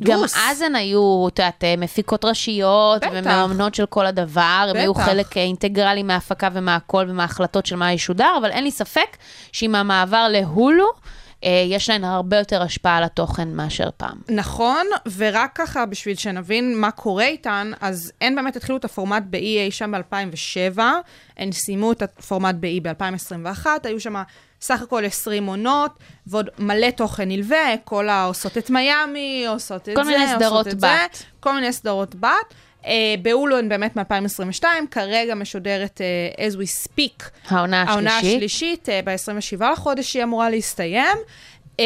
גם 0.04 0.16
הנדוס. 0.16 0.36
אז 0.50 0.62
הן 0.62 0.76
היו, 0.76 1.28
את 1.28 1.40
יודעת, 1.40 1.64
מפיקות 1.78 2.26
ראשיות, 2.26 3.04
בטח. 3.04 3.12
ומאמנות 3.14 3.76
של 3.76 3.86
כל 3.86 4.06
הדבר, 4.06 4.66
הן 4.70 4.76
היו. 4.76 4.94
חלק 4.94 5.38
אינטגרלי 5.38 6.04
מההפקה 6.04 6.50
ומהכל 6.54 7.06
ומההחלטות 7.10 7.66
של 7.66 7.76
מה 7.76 7.94
ישודר, 7.94 8.36
אבל 8.42 8.52
אין 8.52 8.64
לי 8.64 8.72
ספק 8.72 9.18
שעם 9.52 9.76
המעבר 9.76 10.28
להולו, 10.30 10.86
אה, 10.86 10.90
יש 11.46 11.90
להן 11.90 12.04
הרבה 12.04 12.38
יותר 12.38 12.62
השפעה 12.62 12.98
על 12.98 13.04
התוכן 13.04 13.48
מאשר 13.56 13.90
פעם. 13.98 14.18
נכון, 14.30 14.86
ורק 15.18 15.52
ככה 15.56 15.86
בשביל 15.86 16.16
שנבין 16.16 16.78
מה 16.78 16.92
קורה 16.92 17.26
איתן, 17.26 17.72
אז 17.82 18.12
הן 18.22 18.36
באמת 18.36 18.56
התחילו 18.56 18.78
את 18.78 18.86
הפורמט 18.86 19.24
ב-E 19.30 19.38
אי 19.38 19.72
שם 19.72 19.92
ב-2007, 19.92 20.80
הן 21.38 21.52
סיימו 21.52 21.92
את 21.92 22.02
הפורמט 22.02 22.56
ב-E 22.60 22.82
ב-2021, 22.82 23.66
היו 23.84 24.00
שם 24.00 24.16
סך 24.62 24.82
הכל 24.82 25.06
20 25.06 25.46
עונות, 25.46 25.92
ועוד 26.28 26.50
מלא 26.60 26.90
תוכן 26.90 27.28
נלווה, 27.28 27.78
כל 27.84 28.10
העושות 28.10 28.58
את 28.58 28.70
מיאמי, 28.70 29.46
עושות 29.48 29.90
את 29.90 29.96
כל 29.96 30.04
זה, 30.04 30.12
מיני 30.12 30.24
עושות 30.24 30.40
סדרות 30.40 30.68
את 30.68 30.74
בת. 30.76 30.82
זה, 31.14 31.24
כל 31.40 31.54
מיני 31.56 31.74
סדרות 31.74 32.16
בת. 32.16 32.30
Uh, 32.52 32.75
בהולו 33.22 33.58
הן 33.58 33.70
באמת 33.70 33.96
מ-2022, 33.98 34.64
כרגע 34.92 35.36
משודרת 35.36 36.02
uh, 36.36 36.40
as 36.40 36.56
we 36.56 36.88
speak. 36.88 37.24
העונה 37.48 37.84
העונה 37.84 38.18
השלישית. 38.18 38.36
השלישית, 38.38 38.90
אה, 38.90 39.00
ב-27 39.04 39.72
לחודש 39.72 40.14
היא 40.14 40.24
אמורה 40.24 40.50
להסתיים. 40.50 41.18
אה, 41.80 41.86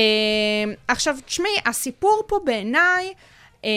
עכשיו, 0.88 1.18
תשמעי, 1.26 1.52
הסיפור 1.66 2.24
פה 2.28 2.40
בעיניי 2.46 3.14
אה, 3.66 3.70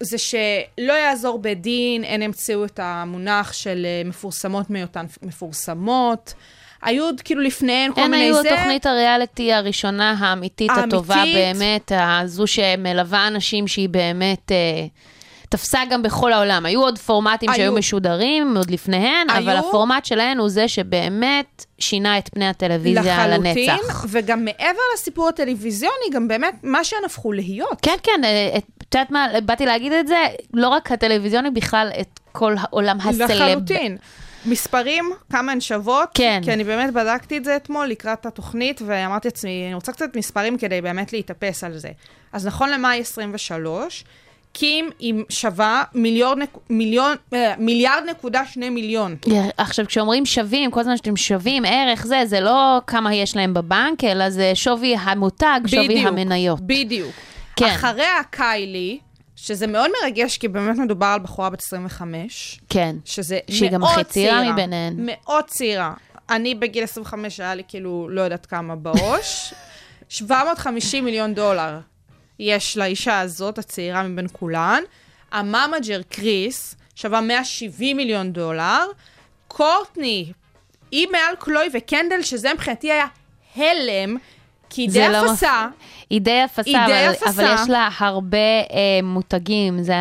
זה 0.00 0.18
שלא 0.18 0.92
יעזור 0.92 1.38
בדין, 1.38 2.04
הן 2.04 2.22
המציאו 2.22 2.64
את 2.64 2.80
המונח 2.82 3.52
של 3.52 3.86
אה, 3.86 4.02
מפורסמות 4.04 4.70
מהיותן 4.70 5.06
מפורסמות. 5.22 6.34
היו 6.82 7.04
עוד 7.04 7.20
כאילו 7.20 7.42
לפניהן 7.42 7.92
כל 7.92 8.00
הן 8.00 8.10
מיני 8.10 8.22
היו 8.22 8.42
זה. 8.42 8.54
התוכנית 8.54 8.86
הריאליטי 8.86 9.52
הראשונה, 9.52 10.14
האמיתית, 10.18 10.70
האמיתית. 10.70 10.92
הטובה 10.92 11.22
באמת, 11.34 11.92
הזו 11.94 12.46
שמלווה 12.46 13.26
אנשים 13.26 13.68
שהיא 13.68 13.88
באמת 13.88 14.52
אה, 14.52 14.86
תפסה 15.56 15.80
גם 15.90 16.02
בכל 16.02 16.32
העולם. 16.32 16.66
היו 16.66 16.80
עוד 16.80 16.98
פורמטים 16.98 17.50
היו. 17.50 17.56
שהיו 17.56 17.72
משודרים 17.72 18.56
עוד 18.56 18.70
לפניהן, 18.70 19.30
אבל 19.30 19.48
היו. 19.48 19.58
הפורמט 19.58 20.04
שלהן 20.04 20.38
הוא 20.38 20.48
זה 20.48 20.68
שבאמת 20.68 21.64
שינה 21.78 22.18
את 22.18 22.28
פני 22.28 22.48
הטלוויזיה 22.48 23.28
לחלוטין, 23.28 23.70
לנצח. 23.70 24.04
וגם 24.08 24.44
מעבר 24.44 24.80
לסיפור 24.94 25.28
הטלוויזיוני, 25.28 26.10
גם 26.12 26.28
באמת 26.28 26.54
מה 26.62 26.84
שהן 26.84 27.04
הפכו 27.06 27.32
להיות. 27.32 27.78
כן, 27.82 27.96
כן, 28.02 28.24
אה, 28.24 28.58
את 28.58 28.94
יודעת 28.94 29.10
מה, 29.10 29.26
באתי 29.44 29.66
להגיד 29.66 29.92
את 29.92 30.06
זה, 30.06 30.16
לא 30.54 30.68
רק 30.68 30.92
הטלוויזיוני, 30.92 31.50
בכלל 31.50 31.88
את 32.00 32.20
כל 32.32 32.54
העולם 32.58 32.98
הסלב. 33.00 33.30
לחלוטין. 33.30 33.96
מספרים, 34.46 35.10
כמה 35.32 35.52
הן 35.52 35.60
שוות. 35.60 36.08
כן. 36.14 36.40
כי 36.44 36.52
אני 36.52 36.64
באמת 36.64 36.92
בדקתי 36.92 37.36
את 37.36 37.44
זה 37.44 37.56
אתמול 37.56 37.86
לקראת 37.86 38.26
התוכנית, 38.26 38.82
ואמרתי 38.86 39.28
לעצמי, 39.28 39.64
אני 39.66 39.74
רוצה 39.74 39.92
קצת 39.92 40.16
מספרים 40.16 40.58
כדי 40.58 40.80
באמת 40.80 41.12
להתאפס 41.12 41.64
על 41.64 41.78
זה. 41.78 41.88
אז 42.32 42.46
נכון 42.46 42.70
למאי 42.70 43.00
23, 43.00 44.04
קים 44.58 44.90
היא 44.98 45.14
שווה 45.28 45.84
מיליון, 45.94 46.38
מיליון, 46.70 47.16
אה, 47.34 47.54
מיליארד 47.58 48.02
נקודה 48.10 48.46
שני 48.46 48.70
מיליון. 48.70 49.16
עכשיו, 49.56 49.86
כשאומרים 49.86 50.26
שווים, 50.26 50.70
כל 50.70 50.80
הזמן 50.80 50.96
שאתם 50.96 51.16
שווים, 51.16 51.64
ערך 51.64 52.06
זה, 52.06 52.22
זה 52.26 52.40
לא 52.40 52.80
כמה 52.86 53.14
יש 53.14 53.36
להם 53.36 53.54
בבנק, 53.54 54.04
אלא 54.04 54.30
זה 54.30 54.52
שווי 54.54 54.96
המותג, 54.96 55.60
שווי 55.66 55.98
המניות. 55.98 56.60
בדיוק. 56.60 57.12
כן. 57.56 57.66
אחריה 57.66 58.22
קיילי, 58.30 58.98
שזה 59.36 59.66
מאוד 59.66 59.90
מרגש, 60.02 60.38
כי 60.38 60.48
באמת 60.48 60.78
מדובר 60.78 61.06
על 61.06 61.20
בחורה 61.20 61.50
בת 61.50 61.62
25. 61.62 62.60
כן. 62.68 62.96
שזה 63.04 63.38
שהיא 63.50 63.70
גם 63.70 63.80
מאוד 63.80 63.92
הכי 63.92 64.04
צעירה 64.04 64.38
צעירה 64.40 64.52
מביניהן. 64.52 64.94
מאוד 64.96 65.44
צעירה. 65.46 65.92
אני 66.30 66.54
בגיל 66.54 66.84
25 66.84 67.40
היה 67.40 67.54
לי 67.54 67.62
כאילו 67.68 68.08
לא 68.10 68.20
יודעת 68.20 68.46
כמה 68.46 68.76
בראש. 68.76 69.54
750 70.08 71.04
מיליון 71.04 71.34
דולר 71.34 71.78
יש 72.38 72.76
לאישה 72.76 73.20
הזאת, 73.20 73.58
הצעירה 73.58 74.02
מבין 74.02 74.26
כולן. 74.32 74.82
הממג'ר 75.32 76.00
קריס 76.08 76.76
שווה 76.94 77.20
170 77.20 77.96
מיליון 77.96 78.32
דולר. 78.32 78.86
קורטני, 79.48 80.32
היא 80.90 81.08
מעל 81.12 81.36
קלוי 81.38 81.68
וקנדל, 81.72 82.22
שזה 82.22 82.54
מבחינתי 82.54 82.92
היה 82.92 83.06
הלם, 83.56 84.16
כי 84.70 84.82
היא 84.82 84.90
די 84.90 85.08
לא 85.08 85.32
אפסה. 85.32 85.66
היא 86.10 86.20
די 86.20 86.44
אפסה, 86.44 86.62
היא 86.64 86.76
די 86.86 87.06
אבל, 87.06 87.12
אפסה. 87.14 87.30
אבל 87.30 87.54
יש 87.54 87.70
לה 87.70 87.88
הרבה 87.98 88.38
אה, 88.38 88.66
מותגים, 89.02 89.82
זה 89.82 89.94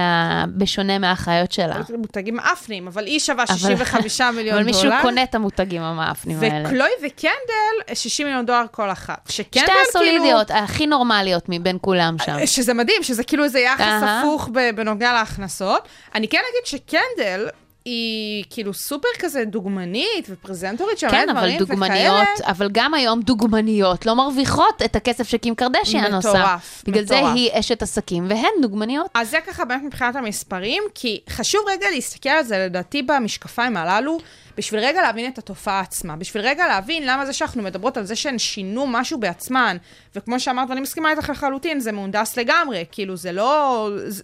בשונה 0.58 1.00
מהאחיות 1.00 1.52
שלה. 1.52 1.76
מותגים 1.98 2.36
מאפנים, 2.36 2.88
אבל 2.88 3.06
היא 3.06 3.20
שווה 3.20 3.44
אבל- 3.44 3.56
65 3.58 4.22
מיליון 4.36 4.58
אבל 4.58 4.72
דולר. 4.72 4.76
מישהו 4.88 5.02
קונה 5.02 5.24
את 5.24 5.36
המותגים 5.36 5.82
המאפנים 5.82 6.38
האלה. 6.42 6.68
וקלוי 6.70 6.90
וקנדל, 7.06 7.94
60 7.96 8.28
מיליון 8.28 8.46
דולר 8.46 8.66
כל 8.72 8.92
אחת. 8.92 9.30
שקנדל 9.30 9.66
שתי 9.66 9.72
כאילו... 9.72 9.80
הסולידיות, 9.90 10.52
הכי 10.52 10.88
נורמליות 10.88 11.44
מבין 11.50 11.78
כולם 11.82 12.16
שם. 12.26 12.46
שזה 12.46 12.74
מדהים, 12.74 13.04
שזה 13.04 13.24
כאילו 13.24 13.44
איזה 13.44 13.60
יחס. 13.60 13.84
הפוך 14.04 14.50
בנוגע 14.76 15.14
להכנסות. 15.14 15.88
אני 16.16 16.28
כן 16.28 16.42
אגיד 16.52 16.66
שקנדל 16.66 17.48
היא 17.86 18.44
כאילו 18.50 18.74
סופר 18.74 19.08
כזה 19.20 19.46
דוגמנית 19.46 20.28
ופרזנטורית 20.30 21.00
של 21.00 21.10
כן, 21.10 21.24
מלא 21.24 21.32
אבל 21.32 21.40
דברים 21.40 21.58
דוגמניות, 21.58 22.28
וכאלה. 22.34 22.50
אבל 22.52 22.70
גם 22.72 22.94
היום 22.94 23.22
דוגמניות 23.22 24.06
לא 24.06 24.16
מרוויחות 24.16 24.82
את 24.86 24.96
הכסף 24.96 25.28
שקים 25.28 25.56
קרדשיאן 25.56 26.14
עושה. 26.14 26.30
מטורף, 26.30 26.84
בגלל 26.88 27.06
זה 27.06 27.16
מטורף. 27.16 27.36
היא 27.36 27.50
אשת 27.54 27.82
עסקים, 27.82 28.30
והן 28.30 28.52
דוגמניות. 28.62 29.08
אז 29.14 29.30
זה 29.30 29.38
ככה 29.48 29.66
באמת 29.66 29.84
מבחינת 29.84 30.16
המספרים, 30.16 30.84
כי 30.96 31.20
חשוב 31.30 31.62
רגע 31.68 31.88
להסתכל 31.90 32.30
על 32.30 32.44
זה, 32.44 32.58
לדעתי, 32.66 33.02
במשקפיים 33.02 33.78
הללו, 33.78 34.18
בשביל 34.58 34.80
רגע 34.80 35.02
להבין 35.02 35.32
את 35.32 35.38
התופעה 35.38 35.80
עצמה, 35.80 36.16
בשביל 36.16 36.44
רגע 36.44 36.68
להבין 36.68 37.04
למה 37.06 37.26
זה 37.26 37.34
שאנחנו 37.34 37.64
מדברות 37.64 37.98
על 37.98 38.04
זה 38.04 38.16
שהן 38.16 38.40
שינו 38.40 38.88
משהו 38.88 39.20
בעצמן, 39.20 39.78
וכמו 40.16 40.40
שאמרת, 40.40 40.70
ואני 40.70 40.82
מסכימה 40.82 41.12
איתך 41.12 41.30
לחלוטין, 41.30 41.80
זה 41.80 41.92
מהונדס 41.92 42.38
לגמרי, 42.38 42.86
כאילו 42.92 43.18
זה 43.18 43.32
לא... 43.32 43.90
זה... 44.08 44.24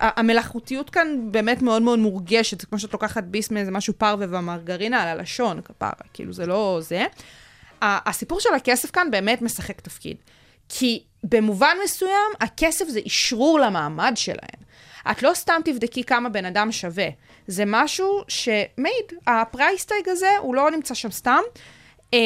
המלאכותיות 0.00 0.90
כאן 0.90 1.32
באמת 1.32 1.62
מאוד 1.62 1.82
מאוד 1.82 1.98
מורגשת, 1.98 2.60
זה 2.60 2.66
כמו 2.66 2.78
שאת 2.78 2.92
לוקחת 2.92 3.24
ביס 3.24 3.50
מאיזה 3.50 3.70
משהו 3.70 3.94
פרווה 3.94 4.26
והמרגרינה 4.30 5.02
על 5.02 5.08
הלשון, 5.08 5.60
כפרה, 5.60 5.90
כאילו 6.12 6.32
זה 6.32 6.46
לא 6.46 6.78
זה. 6.80 7.06
הסיפור 7.82 8.40
של 8.40 8.54
הכסף 8.54 8.90
כאן 8.90 9.10
באמת 9.10 9.42
משחק 9.42 9.80
תפקיד. 9.80 10.16
כי 10.68 11.02
במובן 11.24 11.76
מסוים, 11.84 12.32
הכסף 12.40 12.88
זה 12.88 13.00
אשרור 13.06 13.60
למעמד 13.60 14.12
שלהן. 14.16 14.62
את 15.10 15.22
לא 15.22 15.30
סתם 15.34 15.60
תבדקי 15.64 16.04
כמה 16.04 16.28
בן 16.28 16.44
אדם 16.44 16.72
שווה. 16.72 17.08
זה 17.46 17.64
משהו 17.66 18.22
שמעיד, 18.28 19.12
הפרייסטייג 19.26 20.08
הזה, 20.08 20.30
הוא 20.40 20.54
לא 20.54 20.70
נמצא 20.70 20.94
שם 20.94 21.10
סתם. 21.10 21.40
אמ, 22.12 22.18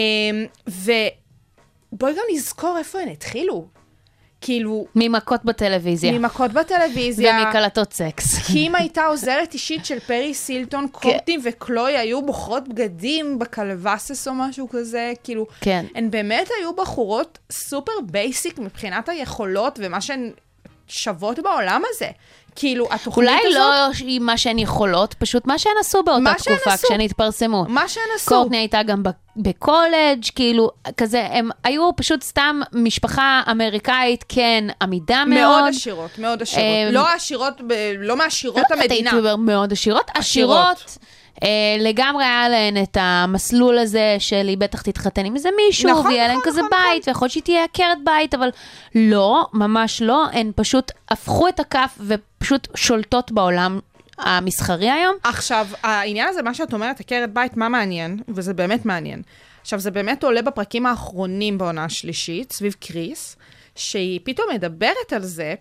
ובואי 0.69 2.13
גם 2.13 2.25
נזכור 2.33 2.79
איפה 2.79 3.01
הן 3.01 3.09
התחילו. 3.09 3.69
כאילו, 4.41 4.87
ממכות 4.95 5.45
בטלוויזיה. 5.45 6.13
ממכות 6.13 6.53
בטלוויזיה. 6.53 7.41
ומקלטות 7.45 7.93
סקס. 7.93 8.47
קים 8.47 8.75
הייתה 8.75 9.05
עוזרת 9.05 9.55
אישית 9.55 9.87
של 9.87 10.01
פריס 10.01 10.35
הילטון, 10.35 10.89
קורטני 10.89 11.39
וקלוי 11.45 11.97
היו 11.97 12.23
בוחרות 12.23 12.69
בגדים 12.69 13.39
ב 13.39 13.50
closets 13.50 14.29
או 14.29 14.35
משהו 14.35 14.69
כזה, 14.69 15.13
כאילו, 15.25 15.47
כן. 15.61 15.87
הן 15.95 16.11
באמת 16.11 16.49
היו 16.61 16.73
בחורות 16.77 17.39
סופר 17.53 17.93
basic 18.05 18.59
מבחינת 18.59 19.09
היכולות 19.09 19.79
ומה 19.83 20.01
שהן 20.01 20.31
שוות 20.89 21.39
בעולם 21.39 21.83
הזה. 21.91 22.11
כאילו, 22.57 22.87
התוכנית 22.91 23.29
אולי 23.29 23.41
הזאת... 23.47 23.57
לא 23.57 24.07
עם 24.07 24.27
מה 24.27 24.37
שהן 24.37 24.59
יכולות, 24.59 25.15
פשוט 25.15 25.47
מה 25.47 25.59
שהן 25.59 25.73
עשו 25.81 26.03
באותה 26.03 26.35
תקופה, 26.39 26.73
עשו. 26.73 26.87
כשהן 26.87 27.01
התפרסמו. 27.01 27.65
מה 27.69 27.89
שהן 27.89 28.03
עשו. 28.17 28.29
קורטני 28.29 28.57
הייתה 28.57 28.83
גם 28.83 29.03
בקולג', 29.37 30.25
כאילו, 30.35 30.71
כזה, 30.97 31.27
הם 31.31 31.51
היו 31.65 31.91
פשוט 31.97 32.23
סתם 32.23 32.61
משפחה 32.73 33.43
אמריקאית, 33.51 34.25
כן, 34.29 34.65
עמידה 34.83 35.25
מאוד. 35.25 35.39
מאוד 35.41 35.65
עשירות, 35.69 36.19
מאוד 36.19 36.43
עשירות. 36.43 36.65
אמ, 36.89 36.93
לא 36.93 37.15
עשירות, 37.15 37.61
לא 37.99 38.17
מעשירות 38.17 38.57
לא 38.57 38.63
יודעת, 38.63 38.79
המדינה. 38.91 39.11
הייתי 39.11 39.19
אומר 39.19 39.37
מאוד 39.37 39.73
עשירות. 39.73 40.11
עשירות. 40.15 40.99
אה, 41.43 41.49
לגמרי 41.79 42.25
היה 42.25 42.49
להן 42.49 42.83
את 42.83 42.97
המסלול 43.01 43.79
הזה 43.79 44.17
של 44.19 44.49
היא 44.49 44.59
בטח 44.59 44.83
תתחתן 44.83 45.25
עם 45.25 45.35
איזה 45.35 45.49
מישהו, 45.67 45.91
נכון, 45.91 46.07
ויהיה 46.07 46.29
להן 46.29 46.37
נכון, 46.37 46.53
כזה 46.53 46.61
נכון, 46.61 46.71
בית, 46.71 47.09
ויכול 47.09 47.27
להיות 47.27 47.33
שהיא 47.33 47.43
תהיה 47.43 47.65
עקרת 47.65 47.99
בית, 48.05 48.35
אבל 48.35 48.49
לא, 48.95 49.47
ממש 49.53 50.03
לא, 50.03 50.27
הן 50.33 50.53
פשוט 50.57 50.93
הפכו 51.11 51.49
את 51.49 51.61
הכף 51.61 51.99
ופשוט 52.01 52.69
שולטות 52.75 53.33
בעולם 53.33 53.81
המסחרי 54.19 54.91
היום. 54.91 55.17
עכשיו, 55.23 55.67
העניין 55.83 56.29
הזה, 56.29 56.43
מה 56.43 56.55
שאת 56.55 56.73
אומרת, 56.73 57.01
עקרת 57.01 57.33
בית, 57.33 57.57
מה 57.57 57.69
מעניין? 57.69 58.21
וזה 58.29 58.55
באמת 58.55 58.87
מעניין. 58.87 59.23
עכשיו, 59.61 59.79
זה 59.79 59.91
באמת 59.91 60.25
עולה 60.25 60.43
בפרקים 60.43 60.87
האחרונים 60.87 61.59
בעונה 61.59 61.85
השלישית, 61.85 62.53
סביב 62.53 62.77
קריס, 62.81 63.37
שהיא 63.75 64.21
פתאום 64.25 64.47
מדברת 64.55 65.13
על 65.13 65.23
זה. 65.23 65.55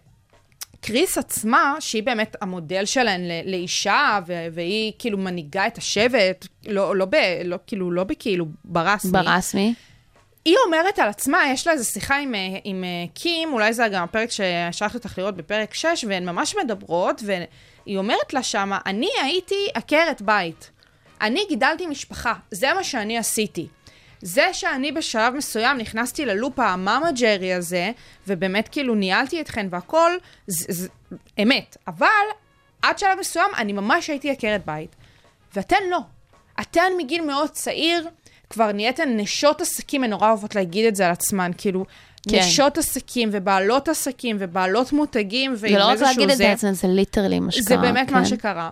קריס 0.86 1.18
עצמה, 1.18 1.76
שהיא 1.80 2.04
באמת 2.04 2.36
המודל 2.42 2.86
שלהן 2.86 3.22
לאישה, 3.46 4.20
והיא 4.54 4.94
כאילו 5.00 5.18
מנהיגה 5.18 5.68
את 5.68 5.78
השבט, 5.78 6.48
לא, 6.68 6.96
לא, 6.96 7.06
ב, 7.06 7.16
לא, 7.46 7.58
כאילו, 7.68 7.92
לא 7.92 8.04
בכאילו 8.04 8.46
ברסמי. 8.66 9.12
ברסמי. 9.12 9.74
היא 10.46 10.56
אומרת 10.66 11.00
על 11.00 11.10
עצמה, 11.10 11.40
יש 11.50 11.68
לה 11.68 11.74
איזו 11.74 11.86
שיחה 11.86 12.18
עם, 12.18 12.36
אה, 12.36 12.40
עם 12.64 12.84
אה, 12.84 12.90
קים, 13.14 13.54
אולי 13.54 13.74
זה 13.74 13.88
גם 13.88 14.04
הפרק 14.04 14.30
ששלחתי 14.32 14.98
אותך 14.98 15.18
לראות 15.18 15.36
בפרק 15.36 15.74
6, 15.74 16.06
והן 16.08 16.30
ממש 16.30 16.56
מדברות, 16.64 17.22
היא 17.86 17.98
אומרת 17.98 18.34
לה 18.34 18.44
שמה, 18.44 18.80
אני 18.86 19.10
הייתי 19.24 19.68
עקרת 19.74 20.22
בית. 20.22 20.72
אני 21.22 21.40
גידלתי 21.50 21.88
משפחה, 21.88 22.34
זה 22.52 22.74
מה 22.74 22.84
שאני 22.84 23.18
עשיתי. 23.18 23.68
זה 24.28 24.50
שאני 24.54 24.92
בשלב 24.92 25.34
מסוים 25.34 25.78
נכנסתי 25.78 26.26
ללופ 26.26 26.60
המאמה 26.60 27.12
ג'רי 27.12 27.54
הזה, 27.54 27.92
ובאמת 28.28 28.68
כאילו 28.68 28.96
ניהלתי 28.96 29.42
אתכן 29.42 29.68
והכל, 29.70 30.12
זה, 30.48 30.66
זה 30.70 30.88
אמת. 31.44 31.78
אבל 31.88 32.08
עד 32.82 33.00
שלב 33.00 33.20
מסוים 33.20 33.48
אני 33.58 33.74
ממש 33.74 34.10
הייתי 34.10 34.32
עקרת 34.32 34.66
בית. 34.66 34.96
ואתן 35.56 35.76
לא. 35.92 36.00
אתן 36.62 36.84
מגיל 36.98 37.22
מאוד 37.26 37.50
צעיר, 37.50 38.08
כבר 38.50 38.72
נהייתן 38.72 39.18
נשות 39.18 39.62
עסקים, 39.62 40.04
הן 40.04 40.10
נורא 40.10 40.28
אוהבות 40.28 40.56
להגיד 40.56 40.86
את 40.86 40.96
זה 40.96 41.06
על 41.06 41.12
עצמן, 41.12 41.52
כאילו, 41.58 41.86
כן. 42.30 42.38
נשות 42.40 42.78
עסקים 42.78 43.30
ובעלות 43.32 43.88
עסקים 43.88 44.36
ובעלות 44.40 44.92
מותגים, 44.94 45.56
ועם 45.58 45.74
זה 45.74 45.80
לא 45.80 45.84
רק 45.86 45.92
איזשהו 45.92 46.08
להגיד 46.10 46.30
את 46.32 46.38
זה, 46.38 46.54
זה- 46.58 46.74
זה 46.74 46.88
ליטרלי 46.88 47.40
מה 47.40 47.52
שקרה. 47.52 47.64
זה 47.64 47.78
באמת 47.78 48.08
כן. 48.10 48.14
מה 48.14 48.26
שקרה. 48.26 48.70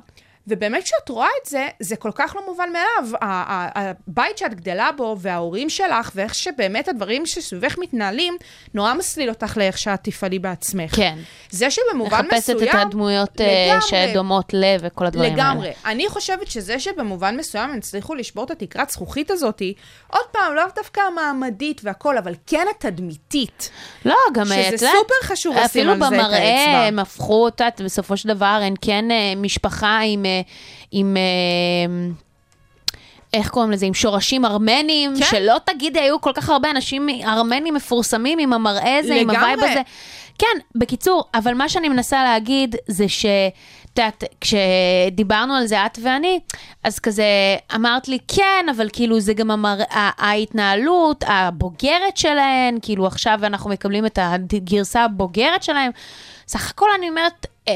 ובאמת 0.48 0.84
כשאת 0.84 1.10
רואה 1.10 1.28
את 1.41 1.50
זה, 1.50 1.68
זה 1.80 1.96
כל 1.96 2.12
כך 2.16 2.36
לא 2.36 2.41
מובן 2.48 2.70
מאליו. 2.74 3.20
הבית 3.22 4.38
שאת 4.38 4.54
גדלה 4.54 4.91
בו, 4.98 5.16
וההורים 5.20 5.70
שלך, 5.70 6.12
ואיך 6.16 6.36
שבאמת 6.36 6.88
הדברים 6.88 7.26
שסביבך 7.26 7.78
מתנהלים, 7.78 8.38
נורא 8.74 8.94
מסליל 8.94 9.30
אותך 9.30 9.58
לאיך 9.58 9.78
שאת 9.78 10.00
תפעלי 10.04 10.39
בעצמך. 10.39 10.96
כן. 10.96 11.18
זה 11.50 11.72
שבמובן 11.72 12.26
מסוים... 12.32 12.58
מחפשת 12.58 12.76
את 12.76 12.82
הדמויות 12.82 13.41
אה, 13.41 13.66
לגמרי. 13.68 14.12
שדומות 14.12 14.54
לב 14.54 14.82
וכל 14.84 15.06
הדברים 15.06 15.32
האלה. 15.32 15.44
לגמרי. 15.44 15.72
אני 15.86 16.10
חושבת 16.10 16.48
שזה 16.48 16.80
שבמובן 16.80 17.38
מסוים 17.38 17.70
הם 17.70 17.78
הצליחו 17.78 18.16
לשבור 18.16 18.44
את 18.44 18.52
התקרת 18.52 18.89
זכוכית 18.89 19.32
הזאתי, 19.32 19.74
עוד 20.08 20.26
פעם, 20.32 20.56
לאו 20.56 20.66
דווקא 20.76 21.02
המעמדית 21.02 21.82
והכל, 21.84 22.18
אבל 22.18 22.34
כן 22.48 22.66
התדמיתית. 22.76 23.70
לא, 24.06 24.16
גם, 24.34 24.46
שזה 24.46 24.56
אה, 24.56 24.68
את 24.68 24.74
יודעת, 24.74 24.96
סופר 24.98 25.14
חשוב 25.24 25.56
לשים 25.56 25.66
אפילו 25.66 25.91
על 25.91 26.00
זה 26.00 26.06
את 26.06 26.12
במראה 26.12 26.38
האצבע. 26.38 26.88
הם 26.88 27.00
הפכו 27.00 27.44
אותה, 27.44 27.68
בסופו 27.84 28.18
של 28.18 28.30
דבר, 28.30 28.60
הן 28.62 28.74
כן 28.82 29.12
אה, 29.12 29.34
משפחה 29.36 30.00
עם... 30.04 30.26
אה, 30.38 30.42
עם 30.92 31.18
אה, 31.18 32.12
איך 33.34 33.50
קוראים 33.50 33.72
לזה? 33.72 33.86
עם 33.86 33.94
שורשים 33.94 34.46
ארמנים, 34.46 35.14
כן. 35.20 35.26
שלא 35.26 35.58
תגידי, 35.66 36.00
היו 36.00 36.22
כל 36.22 36.32
כך 36.34 36.50
הרבה 36.50 36.72
אנשים 36.72 37.10
ארמנים 37.24 37.74
מפורסמים 37.74 38.40
עם 38.40 38.54
המראה 38.54 38.98
הזה, 39.00 39.16
עם 39.16 39.30
לגמרי. 39.30 39.52
ה 39.52 39.56
vibe 39.56 39.72
הזה. 39.72 39.82
כן, 40.38 40.58
בקיצור, 40.76 41.24
אבל 41.34 41.54
מה 41.54 41.70
שאני 41.70 41.90
מנסה 41.90 42.24
להגיד 42.24 42.76
זה 42.88 43.10
ש... 43.10 43.26
את 43.94 44.00
יודעת, 44.00 44.24
כשדיברנו 44.42 45.54
על 45.54 45.66
זה 45.66 45.86
את 45.86 46.00
ואני, 46.04 46.40
אז 46.84 47.00
כזה 47.00 47.26
אמרת 47.76 48.08
לי, 48.08 48.18
כן, 48.28 48.66
אבל 48.76 48.90
כאילו 48.94 49.20
זה 49.20 49.34
גם 49.34 49.52
המר... 49.52 49.78
ההתנהלות 49.92 51.24
הבוגרת 51.28 52.18
שלהן, 52.18 52.78
כאילו 52.82 53.08
עכשיו 53.08 53.40
אנחנו 53.44 53.70
מקבלים 53.70 54.06
את 54.06 54.20
הגרסה 54.22 55.04
הבוגרת 55.04 55.64
שלהן. 55.64 55.92
סך 56.48 56.70
הכל 56.70 56.90
אני 56.98 57.10
אומרת, 57.10 57.46
אה, 57.68 57.74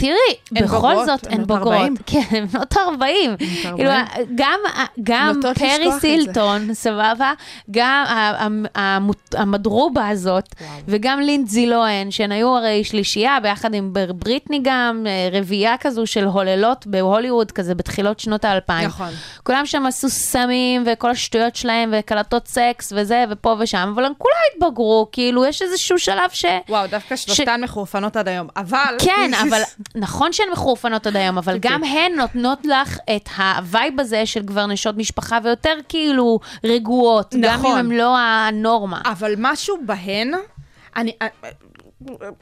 תראי, 0.00 0.14
הן 0.56 0.64
בכל 0.66 1.04
זאת 1.06 1.26
הן 1.26 1.32
הן 1.32 1.46
בוגרות. 1.46 1.72
40. 1.74 1.94
כן, 2.06 2.20
הן 2.30 2.46
בנות 2.46 2.76
40. 2.76 3.30
בנות 3.30 3.76
כאילו, 3.76 3.90
40. 3.90 4.26
גם, 4.34 4.60
פרי. 5.90 6.00
סילטון, 6.00 6.74
סבבה? 6.74 7.32
גם 7.70 8.64
המדרובה 9.34 10.08
הזאת, 10.08 10.54
וגם 10.88 11.20
לינדזי 11.20 11.66
לוהן, 11.66 12.10
שהן 12.10 12.32
היו 12.32 12.56
הרי 12.56 12.84
שלישייה, 12.84 13.38
ביחד 13.42 13.74
עם 13.74 13.92
בר- 13.92 14.12
בריטני 14.12 14.60
גם, 14.62 15.06
אה, 15.06 15.38
רביעייה 15.38 15.74
כזו 15.80 16.06
של 16.06 16.24
הוללות 16.24 16.86
בהוליווד, 16.86 17.50
כזה 17.52 17.74
בתחילות 17.74 18.20
שנות 18.20 18.44
האלפיים. 18.44 18.88
נכון. 18.88 19.08
כולם 19.42 19.66
שם 19.66 19.86
עשו 19.86 20.08
סמים 20.10 20.84
וכל 20.86 21.10
השטויות 21.10 21.56
שלהם, 21.56 21.94
וקלטות 21.98 22.48
סקס 22.48 22.92
וזה, 22.96 23.24
ופה 23.30 23.56
ושם, 23.58 23.92
אבל 23.94 24.04
הם 24.04 24.12
כולם 24.18 24.34
התבגרו, 24.68 25.08
כאילו, 25.12 25.44
יש 25.46 25.62
איזשהו 25.62 25.98
שלב 25.98 26.30
ש... 26.32 26.44
וואו, 26.68 26.86
דווקא 26.86 27.16
שלושתן 27.16 27.60
מחורפנות 27.64 28.16
עד 28.16 28.28
היום. 28.28 28.48
אבל... 28.56 28.94
כן, 28.98 29.30
אבל 29.48 29.60
נכון 29.94 30.32
שהן 30.32 30.46
מחורפנות 30.52 31.06
עד 31.06 31.16
היום, 31.16 31.38
אבל 31.38 31.58
גם 31.60 31.84
הן 31.84 32.12
נותנות 32.16 32.66
לך 32.66 32.98
את 33.16 33.28
ה 33.38 33.50
vibe 33.50 34.00
הזה 34.00 34.26
של 34.26 34.46
כבר 34.46 34.66
נשות 34.66 34.96
משפחה 34.96 35.38
ויותר 35.44 35.74
כאילו 35.88 36.40
רגועות, 36.64 37.34
גם 37.34 37.44
אם 37.44 37.58
נכון. 37.58 37.78
הן 37.78 37.90
לא 37.90 38.18
הנורמה. 38.18 39.00
אבל 39.04 39.34
משהו 39.38 39.76
בהן, 39.86 40.32
אני... 40.96 41.12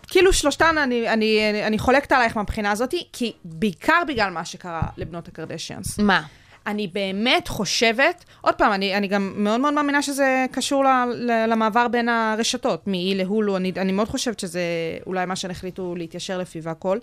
כאילו 0.06 0.32
שלושתן, 0.32 0.78
אני, 0.78 1.08
אני, 1.08 1.50
אני, 1.50 1.66
אני 1.66 1.78
חולקת 1.78 2.12
עלייך 2.12 2.36
מהבחינה 2.36 2.70
הזאת, 2.70 2.94
כי 3.12 3.32
בעיקר 3.44 4.02
בגלל 4.08 4.30
מה 4.30 4.44
שקרה 4.44 4.82
לבנות 4.96 5.28
הקרדשיאנס. 5.28 5.98
מה? 5.98 6.22
אני 6.68 6.86
באמת 6.86 7.48
חושבת, 7.48 8.24
עוד 8.40 8.54
פעם, 8.54 8.72
אני, 8.72 8.96
אני 8.96 9.08
גם 9.08 9.32
מאוד 9.36 9.60
מאוד 9.60 9.74
מאמינה 9.74 10.02
שזה 10.02 10.46
קשור 10.52 10.84
ל, 10.84 10.88
ל, 11.14 11.46
למעבר 11.48 11.88
בין 11.88 12.08
הרשתות, 12.08 12.86
מאי 12.86 13.14
להולו, 13.14 13.56
אני, 13.56 13.72
אני 13.76 13.92
מאוד 13.92 14.08
חושבת 14.08 14.40
שזה 14.40 14.60
אולי 15.06 15.26
מה 15.26 15.36
שהן 15.36 15.50
החליטו 15.50 15.94
להתיישר 15.96 16.38
לפיו 16.38 16.62
והכל, 16.62 16.98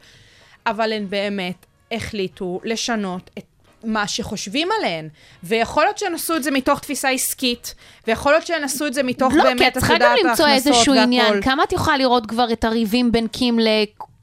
אבל 0.67 0.93
הן 0.93 1.09
באמת 1.09 1.65
החליטו 1.91 2.59
לשנות 2.63 3.29
את 3.37 3.54
מה 3.85 4.07
שחושבים 4.07 4.67
עליהן. 4.79 5.09
ויכול 5.43 5.83
להיות 5.83 5.97
שהן 5.97 6.13
עשו 6.13 6.35
את 6.35 6.43
זה 6.43 6.51
מתוך 6.51 6.79
תפיסה 6.79 7.09
עסקית, 7.09 7.75
ויכול 8.07 8.31
להיות 8.31 8.45
שהן 8.47 8.63
עשו 8.63 8.87
את 8.87 8.93
זה 8.93 9.03
מתוך 9.03 9.33
לא, 9.33 9.43
באמת, 9.43 9.61
כי 9.61 9.67
את 9.67 9.73
צריכה 9.73 9.93
גם 9.99 10.15
למצוא 10.23 10.45
ההכנסות 10.45 10.67
איזשהו 10.67 10.93
והכל. 10.93 11.03
עניין. 11.03 11.41
כמה 11.41 11.63
את 11.63 11.73
יכולה 11.73 11.97
לראות 11.97 12.25
כבר 12.25 12.51
את 12.53 12.63
הריבים 12.63 13.11
בין 13.11 13.27
קים 13.27 13.59
ל... 13.59 13.67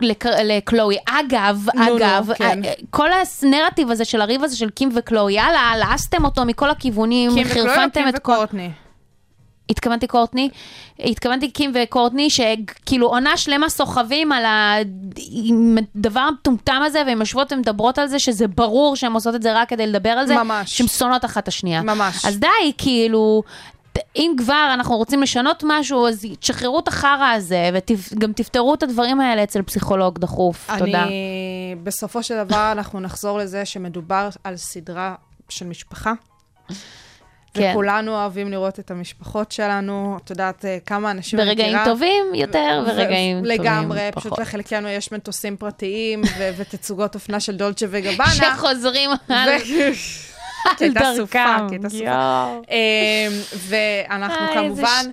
לק- 0.01 0.27
לקלואי. 0.27 0.97
אגב, 1.07 1.67
נו, 1.75 1.85
נו, 1.85 1.97
אגב, 1.97 2.31
כן. 2.35 2.65
אה, 2.65 2.73
כל 2.91 3.09
הנרטיב 3.43 3.91
הזה 3.91 4.05
של 4.05 4.21
הריב 4.21 4.45
הזה 4.45 4.57
של 4.57 4.71
קים 4.71 4.91
וקלואי, 4.95 5.33
יאללה, 5.33 5.73
לעסתם 5.79 6.25
אותו 6.25 6.45
מכל 6.45 6.71
הכיוונים, 6.71 7.31
קים 7.35 7.47
וקלוי 7.47 7.61
או 7.61 7.67
חירפנתם 7.67 8.01
קים 8.01 8.09
את 8.09 8.19
כל... 8.19 8.45
התכוונתי 9.73 10.07
קורטני, 10.07 10.49
התכוונתי 11.01 11.51
קים 11.51 11.73
וקורטני, 11.75 12.31
שכאילו 12.31 13.07
עונה 13.07 13.37
שלמה 13.37 13.69
סוחבים 13.69 14.33
על 14.33 14.45
הדבר 14.47 16.21
המטומטם 16.21 16.81
הזה, 16.87 17.03
והן 17.07 17.21
יושבות 17.21 17.53
ומדברות 17.53 17.99
על 17.99 18.07
זה, 18.07 18.19
שזה 18.19 18.49
ברור 18.49 18.97
שהן 18.97 19.13
עושות 19.13 19.35
את 19.35 19.43
זה 19.43 19.53
רק 19.57 19.69
כדי 19.69 19.87
לדבר 19.87 20.11
על 20.11 20.27
זה, 20.27 20.35
ממש. 20.35 20.79
שהן 20.79 20.87
שונאות 20.87 21.25
אחת 21.25 21.43
את 21.43 21.49
השנייה. 21.49 21.83
ממש. 21.83 22.25
אז 22.25 22.39
די, 22.39 22.73
כאילו, 22.79 23.43
אם 24.17 24.35
כבר 24.39 24.71
אנחנו 24.75 24.97
רוצים 24.97 25.23
לשנות 25.23 25.65
משהו, 25.67 26.09
אז 26.09 26.27
תשחררו 26.41 26.79
את 26.79 26.89
החרא 26.89 27.33
הזה, 27.33 27.71
וגם 28.13 28.33
תפתרו 28.33 28.75
את 28.75 28.83
הדברים 28.83 29.21
האלה 29.21 29.43
אצל 29.43 29.63
פסיכולוג 29.63 30.19
דחוף. 30.19 30.71
תודה. 30.79 31.03
אני, 31.03 31.77
בסופו 31.83 32.23
של 32.23 32.45
דבר, 32.45 32.73
אנחנו 32.73 33.01
נחזור 33.01 33.39
לזה 33.39 33.65
שמדובר 33.65 34.29
על 34.45 34.57
סדרה 34.57 35.15
של 35.49 35.67
משפחה. 35.67 36.13
כן. 37.55 37.71
וכולנו 37.71 38.13
אוהבים 38.15 38.51
לראות 38.51 38.79
את 38.79 38.91
המשפחות 38.91 39.53
שלנו. 39.53 40.19
את 40.25 40.31
יודעת 40.31 40.65
אה, 40.65 40.79
כמה 40.87 41.11
אנשים 41.11 41.39
ברגעים 41.39 41.69
מכירה. 41.69 41.85
טובים 41.85 42.25
יותר, 42.35 42.83
ו- 42.87 42.89
ורגעים 42.91 43.37
טובים 43.39 43.59
לגמרי, 43.61 44.01
פחות. 44.13 44.33
פשוט 44.33 44.39
לחלקנו 44.39 44.89
יש 44.89 45.13
מטוסים 45.13 45.57
פרטיים 45.57 46.23
ו- 46.39 46.51
ותצוגות 46.57 47.15
אופנה 47.15 47.41
של 47.41 47.57
דולצ'ה 47.57 47.87
וגבנה. 47.91 48.31
שחוזרים 48.57 49.11
על 49.29 49.49
כי 50.77 50.85
הייתה 50.85 51.01
סופה, 51.17 51.39
דרכם. 51.39 51.69
כי 51.69 51.75
הייתה 51.75 51.89
סופה. 51.89 52.05
יואו. 52.05 52.63
אמ, 52.71 53.33
ואנחנו 53.69 54.47
כמובן. 54.55 55.05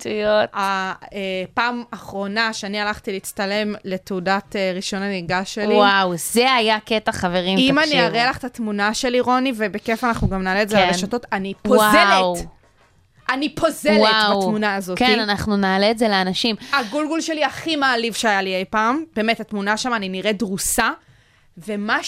הפעם 0.53 1.83
האחרונה 1.91 2.53
שאני 2.53 2.79
הלכתי 2.79 3.11
להצטלם 3.11 3.75
לתעודת 3.85 4.55
אה, 4.55 4.71
רישיון 4.73 5.01
הנהיגה 5.01 5.45
שלי, 5.45 5.75
וואו, 5.75 6.13
זה 6.17 6.53
היה 6.53 6.79
קטע, 6.79 7.11
חברים, 7.11 7.57
אם 7.57 7.75
תקשיבו. 7.81 7.95
אני 7.95 8.07
אראה 8.07 8.29
לך 8.29 8.37
את 8.37 8.43
התמונה 8.43 8.93
שלי, 8.93 9.19
רוני, 9.19 9.53
ובכיף 9.55 10.03
אנחנו 10.03 10.29
גם 10.29 10.43
נעלה 10.43 10.61
את 10.61 10.69
זה 10.69 10.75
כן. 10.75 10.87
לרשתות, 10.87 11.25
אני. 11.31 11.53
פוזלת. 11.61 12.45
אני 13.29 13.55
פוזלת 13.55 13.99
וואו. 13.99 14.39
בתמונה 14.39 14.75
הזאת. 14.75 14.97
כן, 14.97 15.19
אנחנו 15.19 15.57
נעלה 15.57 15.91
את 15.91 15.97
זה 15.97 16.07
לאנשים. 16.07 16.55
הגולגול 16.73 17.21
שלי 17.21 17.43
הכי 17.43 17.75
מעליב 17.75 18.13
שהיה 18.13 18.41
לי 18.41 18.55
אי 18.55 18.65
פעם, 18.65 19.03
באמת, 19.15 19.39
התמונה 19.39 19.77
שם, 19.77 19.93
אני 19.93 20.09
נראית 20.09 20.37
דרוסה, 20.37 20.89
ומה 21.57 22.03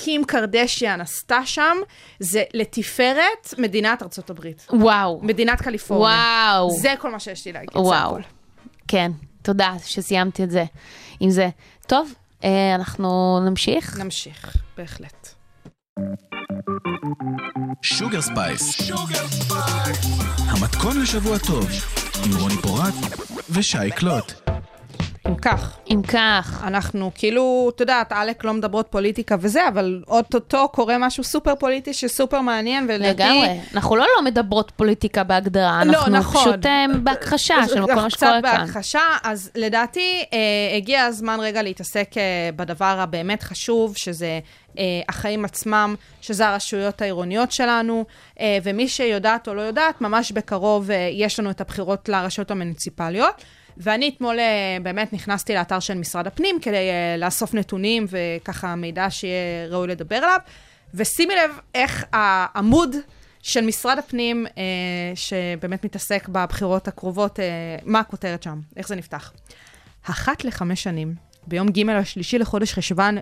שקים 0.00 0.24
קרדשיאן 0.24 1.00
עשתה 1.00 1.40
שם, 1.44 1.76
זה 2.20 2.42
לתפארת 2.54 3.54
מדינת 3.58 4.02
ארצות 4.02 4.30
הברית. 4.30 4.66
וואו. 4.72 5.20
מדינת 5.22 5.60
קליפורניה. 5.62 6.16
וואו. 6.52 6.70
זה 6.70 6.94
כל 6.98 7.10
מה 7.10 7.20
שיש 7.20 7.46
לי 7.46 7.52
להגיד, 7.52 7.76
וואו. 7.76 8.16
כן, 8.88 9.10
תודה 9.42 9.72
שסיימתי 9.84 10.44
את 10.44 10.50
זה 10.50 10.64
עם 11.20 11.30
זה. 11.30 11.48
טוב, 11.86 12.14
אה, 12.44 12.74
אנחנו 12.74 13.40
נמשיך. 13.46 13.98
נמשיך, 13.98 14.56
בהחלט. 14.76 15.28
Sugar 17.82 18.20
Spice. 18.20 18.90
המתכון 20.48 21.02
לשבוע 21.02 21.38
טוב, 21.38 21.68
עם 22.24 22.36
רוני 22.40 22.56
פורט 22.62 22.94
ושי 23.50 23.90
קלוט. 23.96 24.32
אם 25.28 25.34
כך, 25.34 25.78
אם 25.90 26.02
כך, 26.02 26.64
אנחנו 26.66 27.10
כאילו, 27.14 27.70
את 27.74 27.80
יודעת, 27.80 28.12
עלק 28.12 28.44
לא 28.44 28.52
מדברות 28.52 28.86
פוליטיקה 28.90 29.36
וזה, 29.40 29.68
אבל 29.68 30.02
אוטוטו 30.08 30.68
קורה 30.68 30.98
משהו 30.98 31.24
סופר 31.24 31.54
פוליטי 31.54 31.92
שסופר 31.92 32.40
מעניין, 32.40 32.84
ולדעתי... 32.88 33.22
לגמרי. 33.22 33.60
אנחנו 33.74 33.96
לא 33.96 34.06
לא 34.16 34.24
מדברות 34.24 34.72
פוליטיקה 34.76 35.24
בהגדרה, 35.24 35.84
לא, 35.84 35.92
אנחנו 35.92 36.12
נכון. 36.12 36.42
פשוט 36.42 36.66
אה, 36.66 36.86
בהכחשה 37.02 37.56
של 37.68 37.86
כל 37.86 37.94
מה 37.94 38.10
שקורה 38.10 38.40
קצת 38.40 38.50
כאן. 38.50 38.66
בהכחשה, 38.66 39.00
אז 39.22 39.50
לדעתי 39.54 40.24
אה, 40.32 40.76
הגיע 40.76 41.04
הזמן 41.04 41.40
רגע 41.40 41.62
להתעסק 41.62 42.10
אה, 42.16 42.50
בדבר 42.56 42.96
הבאמת 43.00 43.42
חשוב, 43.42 43.96
שזה 43.96 44.40
אה, 44.78 45.00
החיים 45.08 45.44
עצמם, 45.44 45.94
שזה 46.20 46.48
הרשויות 46.48 47.02
העירוניות 47.02 47.52
שלנו, 47.52 48.04
אה, 48.40 48.58
ומי 48.62 48.88
שיודעת 48.88 49.48
או 49.48 49.54
לא 49.54 49.60
יודעת, 49.62 50.00
ממש 50.00 50.32
בקרוב 50.32 50.90
אה, 50.90 51.08
יש 51.12 51.40
לנו 51.40 51.50
את 51.50 51.60
הבחירות 51.60 52.08
לרשויות 52.08 52.50
המוניציפליות. 52.50 53.44
ואני 53.76 54.08
אתמול 54.08 54.38
אה, 54.38 54.76
באמת 54.82 55.12
נכנסתי 55.12 55.54
לאתר 55.54 55.80
של 55.80 55.94
משרד 55.94 56.26
הפנים 56.26 56.60
כדי 56.62 56.76
אה, 56.90 57.16
לאסוף 57.18 57.54
נתונים 57.54 58.06
וככה 58.08 58.74
מידע 58.74 59.10
שיהיה 59.10 59.66
ראוי 59.68 59.88
לדבר 59.88 60.16
עליו, 60.16 60.38
ושימי 60.94 61.34
לב 61.34 61.50
איך 61.74 62.04
העמוד 62.12 62.96
של 63.42 63.60
משרד 63.60 63.98
הפנים, 63.98 64.46
אה, 64.58 64.62
שבאמת 65.14 65.84
מתעסק 65.84 66.28
בבחירות 66.28 66.88
הקרובות, 66.88 67.40
אה, 67.40 67.44
מה 67.84 68.00
הכותרת 68.00 68.42
שם, 68.42 68.60
איך 68.76 68.88
זה 68.88 68.96
נפתח. 68.96 69.32
אחת 70.02 70.44
לחמש 70.44 70.82
שנים, 70.82 71.14
ביום 71.46 71.68
ג' 71.68 71.90
השלישי 71.90 72.38
לחודש 72.38 72.72
חשוון, 72.72 73.18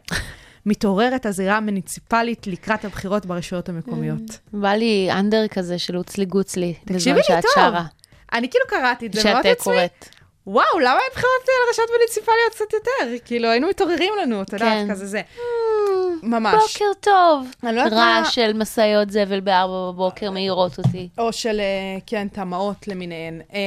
מתעוררת 0.66 1.26
הזירה 1.26 1.57
המוניציפלית 1.57 2.46
לקראת 2.46 2.84
הבחירות 2.84 3.26
ברשויות 3.26 3.68
המקומיות. 3.68 4.38
בא 4.53 4.72
לי 4.72 5.09
אנדר 5.12 5.49
כזה 5.49 5.78
של 5.78 5.96
אוצלי 5.96 6.24
גוצלי, 6.24 6.74
בזמן 6.86 7.22
שאת. 7.22 7.44
שרה, 7.55 7.84
אני 8.32 8.51
כאילו 8.51 8.64
קראתי 8.68 9.07
את 9.07 9.14
זה, 9.14 9.32
לעצמי, 9.32 9.55
קוראת. 9.59 10.09
וואו, 10.49 10.78
למה 10.78 10.99
אין 10.99 11.11
בחירות 11.12 11.49
אה, 11.49 11.55
לרשויות 11.66 11.90
מוניציפליות 11.90 12.51
קצת 12.51 12.72
יותר? 12.72 13.24
כאילו, 13.24 13.49
היינו 13.49 13.68
מתעוררים 13.68 14.12
לנו, 14.22 14.42
את 14.42 14.53
יודעת, 14.53 14.86
כן. 14.86 14.90
כזה 14.90 15.07
זה. 15.07 15.20
ממש. 16.22 16.55
בוקר 16.55 16.92
טוב. 17.01 17.49
לא 17.62 17.82
רעש 17.92 18.34
של 18.34 18.53
משאיות 18.53 19.11
זבל 19.11 19.40
בארבע 19.40 19.92
בבוקר 19.92 20.30
מעירות 20.30 20.78
אותי. 20.78 21.09
או 21.18 21.32
של, 21.32 21.61
אה, 21.61 22.01
כן, 22.07 22.28
טמאות 22.28 22.88
למיניהן. 22.88 23.40
אה, 23.53 23.59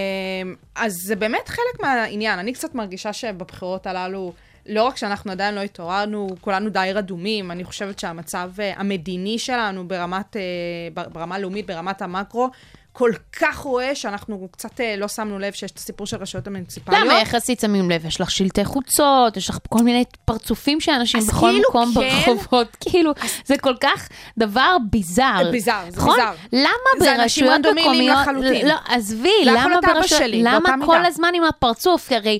אז 0.76 0.94
זה 0.94 1.16
באמת 1.16 1.50
חלק 1.50 1.80
מהעניין. 1.80 2.40
אני 2.40 2.54
קצת 2.54 2.76
מרגישה 2.76 3.14
שבבחירות 3.14 3.88
הללו, 3.88 4.34
לא 4.66 4.84
רק 4.84 4.98
שאנחנו 4.98 5.32
עדיין 5.32 5.56
לא 5.56 5.62
התעוררנו, 5.62 6.28
כולנו 6.42 6.70
די 6.70 6.92
רדומים. 6.94 7.52
אני 7.52 7.64
חושבת 7.64 8.00
שהמצב 8.00 8.52
אה, 8.60 8.74
המדיני 8.78 9.40
שלנו 9.40 9.88
ברמת, 9.88 10.38
אה, 10.38 11.06
ברמה 11.10 11.36
הלאומית, 11.36 11.68
ברמת 11.68 12.02
המקרו, 12.02 12.50
כל 12.94 13.12
כך 13.40 13.58
רואה 13.58 13.96
שאנחנו 13.96 14.48
קצת 14.52 14.82
אה, 14.82 14.96
לא 14.98 15.08
שמנו 15.08 15.40
לב 15.40 15.54
שיש 15.54 15.72
את 15.72 15.78
הסיפור 15.78 16.08
של 16.08 16.16
הרשויות 16.16 16.48
המוניציפליות. 16.48 17.04
למה, 17.04 17.20
איך 17.20 17.36
עשית 17.36 17.60
שמים 17.60 17.92
לב? 17.92 18.06
יש 18.06 18.22
לך 18.22 18.32
שלטי 18.32 18.66
חוצות, 18.66 19.38
יש 19.38 19.50
לך 19.50 19.58
כל 19.70 19.84
מיני 19.84 20.04
פרצופים 20.26 20.82
של 20.82 20.92
אנשים 20.92 21.20
אז 21.20 21.28
בכל 21.28 21.40
כאילו 21.52 21.70
מקום 21.70 21.94
כן. 21.94 22.00
ברחובות. 22.00 22.68
כאילו, 22.90 23.12
זה 23.46 23.58
כל 23.58 23.74
כך 23.82 24.10
דבר 24.38 24.78
ביזר. 24.90 25.50
ביזר, 25.52 25.82
זה 25.90 25.98
נכון? 25.98 26.16
ביזר. 26.16 26.32
למה 26.54 26.70
זה 27.00 27.16
אנשים 27.16 27.48
ברשויות 27.48 27.66
רנדומליים 27.66 28.12
מקומיות... 28.12 28.18
לחלוטין. 28.22 28.68
לא, 28.68 28.76
עזבי, 28.88 29.30
זה 29.46 29.52
למה 29.52 29.80
ברשויות... 29.82 30.22
שלי, 30.24 30.44
למה 30.44 30.76
מידה. 30.76 30.86
כל 30.86 31.06
הזמן 31.06 31.32
עם 31.36 31.44
הפרצוף? 31.44 32.12
הרי... 32.12 32.40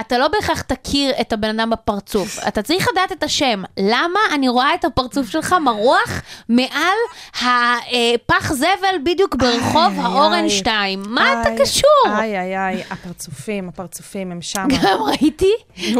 אתה 0.00 0.18
לא 0.18 0.28
בהכרח 0.28 0.60
תכיר 0.60 1.12
את 1.20 1.32
הבן 1.32 1.60
אדם 1.60 1.70
בפרצוף, 1.70 2.38
אתה 2.48 2.62
צריך 2.62 2.88
לדעת 2.92 3.12
את 3.12 3.22
השם. 3.22 3.62
למה 3.78 4.20
אני 4.34 4.48
רואה 4.48 4.74
את 4.74 4.84
הפרצוף 4.84 5.28
שלך 5.28 5.52
מרוח 5.52 6.22
מעל 6.48 6.98
הפח 7.34 8.52
זבל 8.52 8.98
בדיוק 9.04 9.34
ברחוב 9.34 9.92
האורנשטיין? 9.96 11.02
מה 11.06 11.42
אתה 11.42 11.50
קשור? 11.62 11.90
איי, 12.06 12.38
איי, 12.40 12.58
איי, 12.58 12.82
הפרצופים, 12.90 13.68
הפרצופים 13.68 14.32
הם 14.32 14.42
שם. 14.42 14.66
גם 14.82 15.02
ראיתי, 15.02 15.52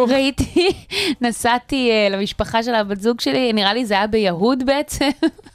ראיתי, 0.09 0.73
נסעתי 1.21 1.91
אה, 1.91 2.09
למשפחה 2.17 2.63
של 2.63 2.75
הבת 2.75 3.01
זוג 3.01 3.21
שלי, 3.21 3.53
נראה 3.53 3.75
לי 3.75 3.87
זה 3.87 3.95
היה 3.95 4.07
ביהוד 4.07 4.67
בעצם, 4.67 5.11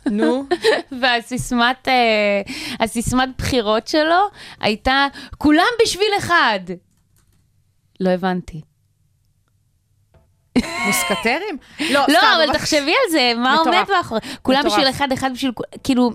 נו. 0.06 0.46
והסיסמת 1.02 1.88
אה, 1.88 2.42
הסיסמת 2.80 3.30
בחירות 3.38 3.88
שלו 3.88 4.20
הייתה, 4.60 5.08
כולם 5.38 5.68
בשביל 5.84 6.10
אחד. 6.18 6.60
לא 8.00 8.10
הבנתי. 8.10 8.62
מוסקטרים? 10.86 11.58
לא, 11.80 12.00
לא, 12.08 12.18
סתם, 12.18 12.28
אבל 12.36 12.54
תחשבי 12.54 12.94
על 13.06 13.12
זה, 13.12 13.34
מה 13.36 13.58
מטורף. 13.62 13.76
עומד 13.76 13.98
מאחורי? 13.98 14.22
כולם. 14.42 14.64
בשביל 14.66 14.90
אחד, 14.90 15.12
אחד 15.12 15.34
בשביל... 15.34 15.52
כאילו... 15.84 16.12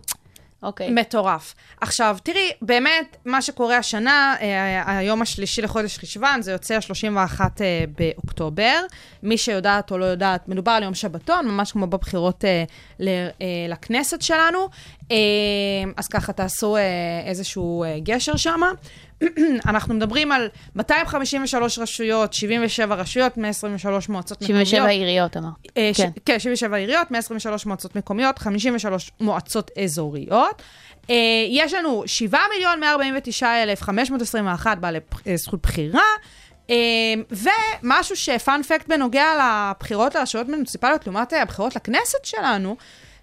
אוקיי. 0.63 0.91
מטורף. 0.91 1.55
עכשיו, 1.81 2.17
תראי, 2.23 2.51
באמת, 2.63 3.17
מה 3.25 3.43
שקורה 3.43 3.77
השנה, 3.77 4.37
אה, 4.41 4.99
היום 4.99 5.23
השלישי 5.23 5.63
לחודש 5.63 5.99
חשוון, 5.99 6.43
זה 6.43 6.53
יוצא 6.53 6.75
ה-31 6.75 7.41
אה, 7.41 7.85
באוקטובר. 7.99 8.81
מי 9.23 9.39
שיודעת 9.39 9.91
או 9.91 9.99
לא 9.99 10.05
יודעת, 10.05 10.49
מדובר 10.49 10.73
על 10.73 10.83
יום 10.83 10.95
שבתון, 10.95 11.49
ממש 11.49 11.73
כמו 11.73 11.87
בבחירות 11.87 12.45
אה, 12.45 12.65
לכנסת 13.69 14.23
שלנו. 14.23 14.69
אז 15.97 16.09
ככה, 16.09 16.33
תעשו 16.33 16.77
איזשהו 17.27 17.85
גשר 18.03 18.37
שם. 18.37 18.61
אנחנו 19.67 19.95
מדברים 19.95 20.33
על 20.33 20.49
253 20.77 21.79
רשויות, 21.79 22.33
77 22.33 22.95
רשויות, 22.95 23.37
123 23.37 24.09
מועצות 24.09 24.43
מקומיות. 24.43 24.67
77 24.67 24.87
עיריות 24.89 25.37
אמר. 25.37 25.49
אה, 25.77 25.91
ש- 25.95 26.01
כן. 26.01 26.11
כן, 26.27 26.39
77 26.39 26.77
עיריות, 26.77 27.11
123 27.11 27.67
מועצות 27.67 27.97
מקומיות, 27.97 28.39
53 28.39 29.11
מועצות 29.21 29.71
אזוריות. 29.85 30.63
אה, 31.11 31.15
יש 31.51 31.75
לנו 31.75 32.03
7 32.07 32.39
מיליון 32.55 32.81
149,521 32.81 34.79
בעלי 34.79 34.99
אה, 35.27 35.37
זכות 35.37 35.63
בחירה. 35.63 36.03
אה, 36.71 36.77
ומשהו 37.83 38.17
שפאנפקט 38.17 38.89
בנוגע 38.89 39.27
לבחירות 39.73 40.15
לרשויות 40.15 40.49
מוניציפליות 40.49 41.07
לעומת 41.07 41.33
הבחירות 41.33 41.77
לכנסת 41.77 42.25
שלנו, 42.25 42.77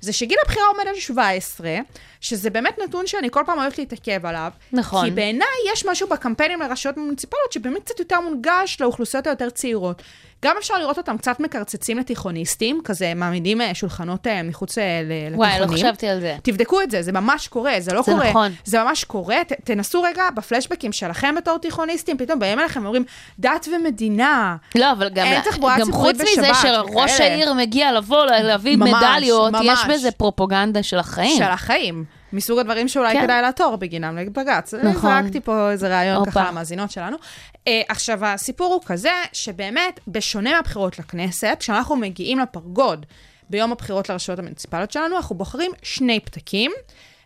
זה 0.05 0.13
שגיל 0.13 0.37
הבחירה 0.45 0.65
עומד 0.67 0.87
על 0.87 0.95
17, 0.95 1.77
שזה 2.21 2.49
באמת 2.49 2.79
נתון 2.79 3.07
שאני 3.07 3.29
כל 3.31 3.43
פעם 3.45 3.59
אוהבת 3.59 3.77
להתעכב 3.77 4.25
עליו. 4.25 4.51
נכון. 4.71 5.05
כי 5.05 5.11
בעיניי 5.11 5.47
יש 5.73 5.85
משהו 5.85 6.07
בקמפיינים 6.07 6.59
לרשויות 6.59 6.97
מוניציפליות 6.97 7.51
שבאמת 7.51 7.83
קצת 7.83 7.99
יותר 7.99 8.19
מונגש 8.19 8.77
לאוכלוסיות 8.81 9.27
היותר 9.27 9.49
צעירות. 9.49 10.01
גם 10.43 10.55
אפשר 10.59 10.77
לראות 10.77 10.97
אותם 10.97 11.17
קצת 11.17 11.39
מקרצצים 11.39 11.97
לתיכוניסטים, 11.97 12.81
כזה 12.83 13.13
מעמידים 13.15 13.61
אה, 13.61 13.73
שולחנות 13.73 14.27
אה, 14.27 14.43
מחוץ 14.43 14.77
אה, 14.77 15.01
לתיכונים. 15.03 15.39
וואי, 15.39 15.59
לא 15.59 15.67
חשבתי 15.67 16.07
על 16.07 16.19
זה. 16.19 16.36
תבדקו 16.43 16.81
את 16.81 16.91
זה, 16.91 17.01
זה 17.01 17.11
ממש 17.11 17.47
קורה, 17.47 17.73
זה 17.79 17.93
לא 17.93 18.01
זה 18.01 18.11
קורה. 18.11 18.29
נכון. 18.29 18.51
זה 18.65 18.83
ממש 18.83 19.03
קורה, 19.03 19.43
ת, 19.47 19.51
תנסו 19.63 20.01
רגע 20.01 20.23
בפלשבקים 20.36 20.91
שלכם 20.91 21.36
בתור 21.38 21.57
תיכוניסטים, 21.57 22.17
פתאום 22.17 22.39
באים 22.39 22.59
אליכם 22.59 22.83
ואומרים, 22.83 23.03
דת 23.39 23.67
ומדינה. 23.75 24.55
לא, 24.75 24.91
אבל 24.91 25.09
גם, 25.09 25.25
אין 25.25 25.41
תחבורה 25.41 25.79
גם 25.79 25.91
חוץ 25.91 26.15
מזה 26.15 26.41
בשבת, 26.41 26.55
שראש 26.61 27.11
וכאלה. 27.13 27.33
העיר 27.33 27.53
מגיע 27.53 27.91
לבוא, 27.91 28.25
להביא 28.25 28.77
ממש, 28.77 28.93
מדליות, 28.93 29.51
ממש. 29.51 29.65
יש 29.65 29.79
בזה 29.89 30.11
פרופוגנדה 30.11 30.83
של 30.83 30.97
החיים. 30.97 31.38
של 31.38 31.43
החיים. 31.51 32.05
מסוג 32.36 32.59
הדברים 32.59 32.88
שאולי 32.88 33.13
כן. 33.13 33.23
כדאי 33.23 33.41
לעתור 33.41 33.75
בגינם 33.75 34.17
לבג"ץ. 34.17 34.73
נכון. 34.73 35.23
זרקתי 35.23 35.41
פה 35.41 35.71
איזה 35.71 35.88
רעיון 35.88 36.15
הופה. 36.15 36.31
ככה 36.31 36.51
למאזינות 36.51 36.91
שלנו. 36.91 37.17
Uh, 37.17 37.59
עכשיו, 37.88 38.25
הסיפור 38.25 38.73
הוא 38.73 38.81
כזה, 38.86 39.13
שבאמת, 39.33 39.99
בשונה 40.07 40.55
מהבחירות 40.55 40.99
לכנסת, 40.99 41.57
כשאנחנו 41.59 41.95
מגיעים 41.95 42.39
לפרגוד 42.39 43.05
ביום 43.49 43.71
הבחירות 43.71 44.09
לרשויות 44.09 44.39
המוניציפליות 44.39 44.91
שלנו, 44.91 45.15
אנחנו 45.15 45.36
בוחרים 45.36 45.71
שני 45.83 46.19
פתקים. 46.19 46.71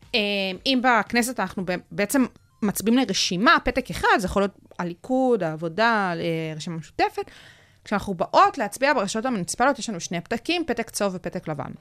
Uh, 0.01 0.16
אם 0.66 0.82
בכנסת 0.84 1.39
אנחנו 1.39 1.64
בעצם 1.91 2.26
מצביעים 2.62 2.97
לרשימה, 2.99 3.57
פתק 3.64 3.89
אחד, 3.89 4.07
זה 4.18 4.26
יכול 4.26 4.41
להיות 4.41 4.57
הליכוד, 4.80 5.43
העבודה, 5.43 6.14
אה, 6.16 6.55
רשימה 6.55 6.78
משותפת. 6.78 7.32
כשאנחנו 7.86 8.14
באות 8.14 8.57
להצביע 8.57 8.93
ברשויות 8.93 9.26
המוניציפליות, 9.26 9.80
יש 9.80 9.89
לנו 9.89 9.99
שני 9.99 10.22
פתקים, 10.22 10.64
פתק 10.68 10.89
צהוב 10.89 11.16
ופתק 11.16 11.47
לבן. 11.47 11.72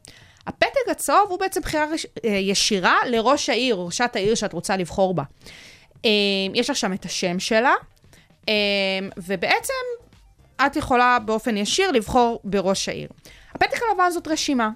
הפתק 0.48 0.88
הצהוב 0.90 1.30
הוא 1.30 1.38
בעצם 1.38 1.60
בחירה. 1.60 1.86
אה, 2.24 2.30
ישירה 2.30 2.96
לראש 3.06 3.48
העיר, 3.48 3.76
ראשת 3.76 4.16
העיר 4.16 4.34
שאת 4.34 4.52
רוצה 4.52 4.76
לבחור 4.76 5.14
בה. 5.14 5.22
אה, 6.04 6.10
יש 6.54 6.70
לך 6.70 6.76
שם 6.76 6.92
את 6.92 7.04
השם 7.04 7.38
שלה, 7.38 7.74
אה, 8.48 8.54
ובעצם 9.16 9.72
את 10.66 10.76
יכולה 10.76 11.18
באופן 11.24 11.56
ישיר 11.56 11.90
לבחור 11.90 12.40
בראש 12.44 12.88
העיר. 12.88 13.08
הפתק 13.54 13.80
הלבן 13.90 14.10
זאת 14.10 14.28
רשימה. 14.28 14.70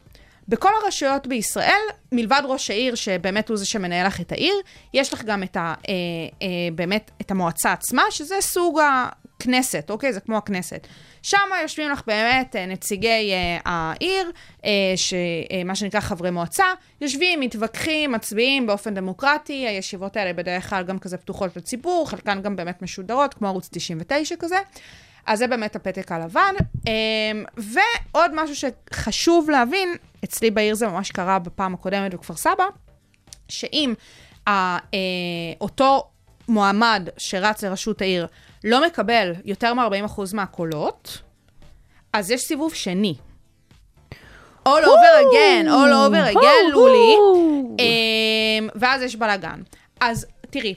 בכל 0.48 0.68
הרשויות 0.82 1.26
בישראל, 1.26 1.80
מלבד 2.12 2.42
ראש 2.44 2.70
העיר, 2.70 2.94
שבאמת 2.94 3.48
הוא 3.48 3.56
זה 3.56 3.66
שמנהל 3.66 4.06
לך 4.06 4.20
את 4.20 4.32
העיר, 4.32 4.54
יש 4.94 5.12
לך 5.12 5.24
גם 5.24 5.42
את 5.42 5.56
ה, 5.56 5.74
אה, 5.88 5.94
אה, 6.42 6.48
באמת 6.74 7.10
את 7.20 7.30
המועצה 7.30 7.72
עצמה, 7.72 8.02
שזה 8.10 8.34
סוג 8.40 8.80
הכנסת, 9.42 9.90
אוקיי? 9.90 10.12
זה 10.12 10.20
כמו 10.20 10.36
הכנסת. 10.36 10.86
שם 11.22 11.38
יושבים 11.62 11.90
לך 11.90 12.02
באמת 12.06 12.56
אה, 12.56 12.66
נציגי 12.66 13.32
אה, 13.32 13.58
העיר, 13.64 14.30
אה, 14.64 14.70
שמה 14.96 15.74
שנקרא 15.74 16.00
חברי 16.00 16.30
מועצה, 16.30 16.66
יושבים, 17.00 17.40
מתווכחים, 17.40 18.12
מצביעים 18.12 18.66
באופן 18.66 18.94
דמוקרטי, 18.94 19.66
הישיבות 19.68 20.16
האלה 20.16 20.32
בדרך 20.32 20.70
כלל 20.70 20.84
גם 20.84 20.98
כזה 20.98 21.16
פתוחות 21.16 21.56
לציבור, 21.56 22.10
חלקן 22.10 22.42
גם 22.42 22.56
באמת 22.56 22.82
משודרות, 22.82 23.34
כמו 23.34 23.48
ערוץ 23.48 23.68
99 23.72 24.36
כזה. 24.38 24.56
אז 25.26 25.38
זה 25.38 25.46
באמת 25.46 25.76
הפתק 25.76 26.12
הלבן. 26.12 26.54
אמ, 26.86 27.44
ועוד 27.56 28.30
משהו 28.34 28.56
שחשוב 28.56 29.50
להבין, 29.50 29.88
אצלי 30.24 30.50
בעיר 30.50 30.74
זה 30.74 30.86
ממש 30.88 31.10
קרה 31.10 31.38
בפעם 31.38 31.74
הקודמת 31.74 32.14
בכפר 32.14 32.34
סבא, 32.36 32.64
שאם 33.48 33.94
ה- 34.46 34.50
אה, 34.78 34.78
אותו 35.60 36.04
מועמד 36.48 37.08
שרץ 37.18 37.64
לראשות 37.64 38.00
העיר 38.02 38.26
לא 38.64 38.86
מקבל 38.86 39.32
יותר 39.44 39.74
מ-40% 39.74 40.20
מהקולות, 40.34 41.18
אז 42.12 42.30
יש 42.30 42.40
סיבוב 42.40 42.74
שני. 42.74 43.14
All 44.68 44.82
over 44.84 45.12
again, 45.22 45.66
all 45.66 45.92
over 46.10 46.34
again, 46.36 46.70
לולי. 46.72 47.14
אמ, 47.78 48.68
ואז 48.74 49.02
יש 49.02 49.16
בלאגן. 49.16 49.60
אז 50.00 50.26
תראי, 50.50 50.74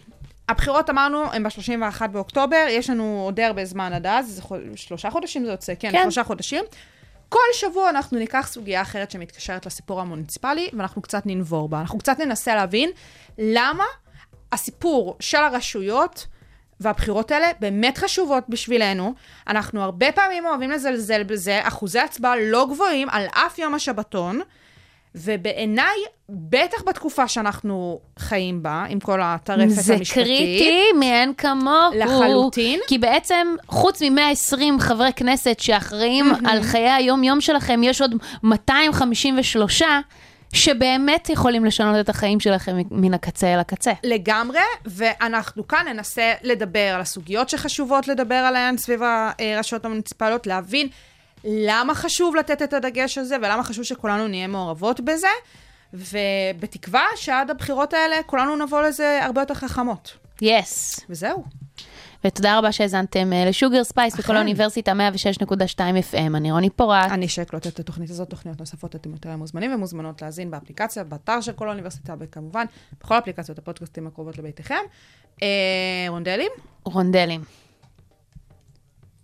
הבחירות 0.50 0.90
אמרנו, 0.90 1.24
הן 1.34 1.44
ב-31 1.44 2.08
באוקטובר, 2.08 2.66
יש 2.70 2.90
לנו 2.90 3.22
עוד 3.26 3.40
הרבה 3.40 3.66
זמן 3.66 3.94
עד 3.94 4.08
אז, 4.08 4.28
זה 4.30 4.42
שלושה 4.76 5.10
חודשים 5.10 5.46
זה 5.46 5.52
יוצא, 5.52 5.74
כן, 5.80 5.92
כן. 5.92 6.02
שלושה 6.04 6.24
חודשים. 6.24 6.64
כל 7.30 7.40
שבוע 7.54 7.90
אנחנו 7.90 8.18
ניקח 8.18 8.48
סוגיה 8.48 8.82
אחרת 8.82 9.12
שמתקשרת 9.12 9.66
לסיפור 9.66 10.02
המוניציפלי, 10.02 10.70
ואנחנו 10.74 11.02
קצת 11.02 11.22
ננבור 11.26 11.70
בה. 11.70 11.80
אנחנו 11.80 12.00
קצת 12.00 12.20
ננסה 12.20 12.56
להבין 12.56 12.90
למה 13.38 13.84
הסיפור 14.52 15.18
של 15.20 15.38
הרשויות 15.38 16.28
והבחירות 16.80 17.32
האלה 17.32 17.48
באמת 17.60 17.98
חשובות 17.98 18.44
בשבילנו. 18.50 19.14
אנחנו 19.48 19.82
הרבה 19.82 20.12
פעמים 20.12 20.46
אוהבים 20.46 20.72
לזלזל 20.72 21.24
בזה, 21.24 21.60
אחוזי 21.64 22.00
הצבעה 22.00 22.36
לא 22.42 22.68
גבוהים 22.72 23.10
על 23.10 23.26
אף 23.32 23.60
יום 23.60 23.74
השבתון, 23.74 24.42
ובעיניי, 25.16 25.96
בטח 26.30 26.84
בתקופה 26.88 27.28
שאנחנו 27.28 28.00
חיים 28.20 28.64
בה, 28.64 28.86
עם 28.90 29.00
כל 29.00 29.20
הטרפת 29.24 29.70
זה 29.70 29.94
המשפטית, 29.94 30.26
קריטי 30.26 30.82
מאין 31.00 31.34
כמוהו. 31.34 31.92
לחלוטין. 31.96 32.80
כי 32.88 32.98
בעצם, 32.98 33.56
חוץ 33.68 34.02
מ-120 34.02 34.80
חברי 34.80 35.14
כנסת 35.16 35.60
שאחראים 35.60 36.26
על 36.46 36.64
חיי 36.64 36.92
היום-יום 36.92 37.42
שלכם, 37.42 37.82
יש 37.84 38.02
עוד 38.02 38.16
253 38.44 39.82
שבאמת 40.54 41.30
יכולים 41.30 41.66
לשנות 41.66 41.96
את 42.00 42.10
החיים 42.10 42.40
שלכם 42.40 42.78
מן 42.92 43.14
הקצה 43.14 43.54
אל 43.54 43.60
הקצה. 43.60 43.92
לגמרי, 44.04 44.60
ואנחנו 44.86 45.68
כאן 45.68 45.86
ננסה 45.88 46.34
לדבר 46.44 46.92
על 46.96 47.02
הסוגיות 47.02 47.50
שחשובות 47.50 48.08
לדבר 48.08 48.36
עליהן 48.36 48.78
סביב 48.78 49.02
הרשויות 49.04 49.86
המוניציפליות, 49.86 50.48
להבין 50.48 50.88
למה 51.46 51.96
חשוב 51.96 52.36
לתת 52.36 52.62
את 52.62 52.74
הדגש 52.74 53.18
הזה 53.18 53.36
ולמה 53.38 53.64
חשוב 53.64 53.84
שכולנו 53.84 54.28
נהיה 54.28 54.48
מעורבות 54.48 55.00
בזה, 55.00 55.28
ובתקווה 55.94 57.06
שעד 57.16 57.50
הבחירות 57.50 57.94
האלה 57.94 58.16
כולנו 58.26 58.56
נבוא 58.56 58.82
לזה 58.82 59.20
הרבה 59.24 59.42
יותר 59.42 59.54
חכמות. 59.54 60.18
יס. 60.42 61.00
וזהו. 61.10 61.44
ותודה 62.26 62.58
רבה 62.58 62.72
שהאזנתם 62.72 63.34
אה, 63.34 63.46
ל 63.46 63.52
Sugar 63.52 63.84
Spice 63.84 64.16
בקול. 64.16 64.36
האוניברסיטה 64.36 64.92
106.2 65.42 65.80
FM. 66.12 66.36
אני 66.36 66.52
רוני 66.52 66.70
פורט. 66.70 67.12
אני 67.12 67.28
שי 67.28 67.45
קלוט 67.45 67.68
את 67.68 67.80
התוכנית 67.80 68.10
הזאת, 68.10 68.30
תוכניות 68.30 68.60
נוספות 68.60 68.96
אתם 68.96 69.12
יותר 69.12 69.36
ממוזמנים 69.36 69.74
ומוזמנות 69.74 70.22
להאזין 70.22 70.52
באפליקציה, 70.52 71.04
באתר 71.04 71.42
של 71.42 71.52
קול 71.52 71.68
האוניברסיטה, 71.68 72.16
וכמובן, 72.20 72.66
בכל 73.02 73.18
אפליקציות 73.18 73.58
הפודקאסטים 73.58 74.08
הקרובות 74.08 74.38
לביתכם. 74.38 74.76
אה, 75.44 75.48
רונדלים? 76.08 76.52
רונדלים. 76.86 77.42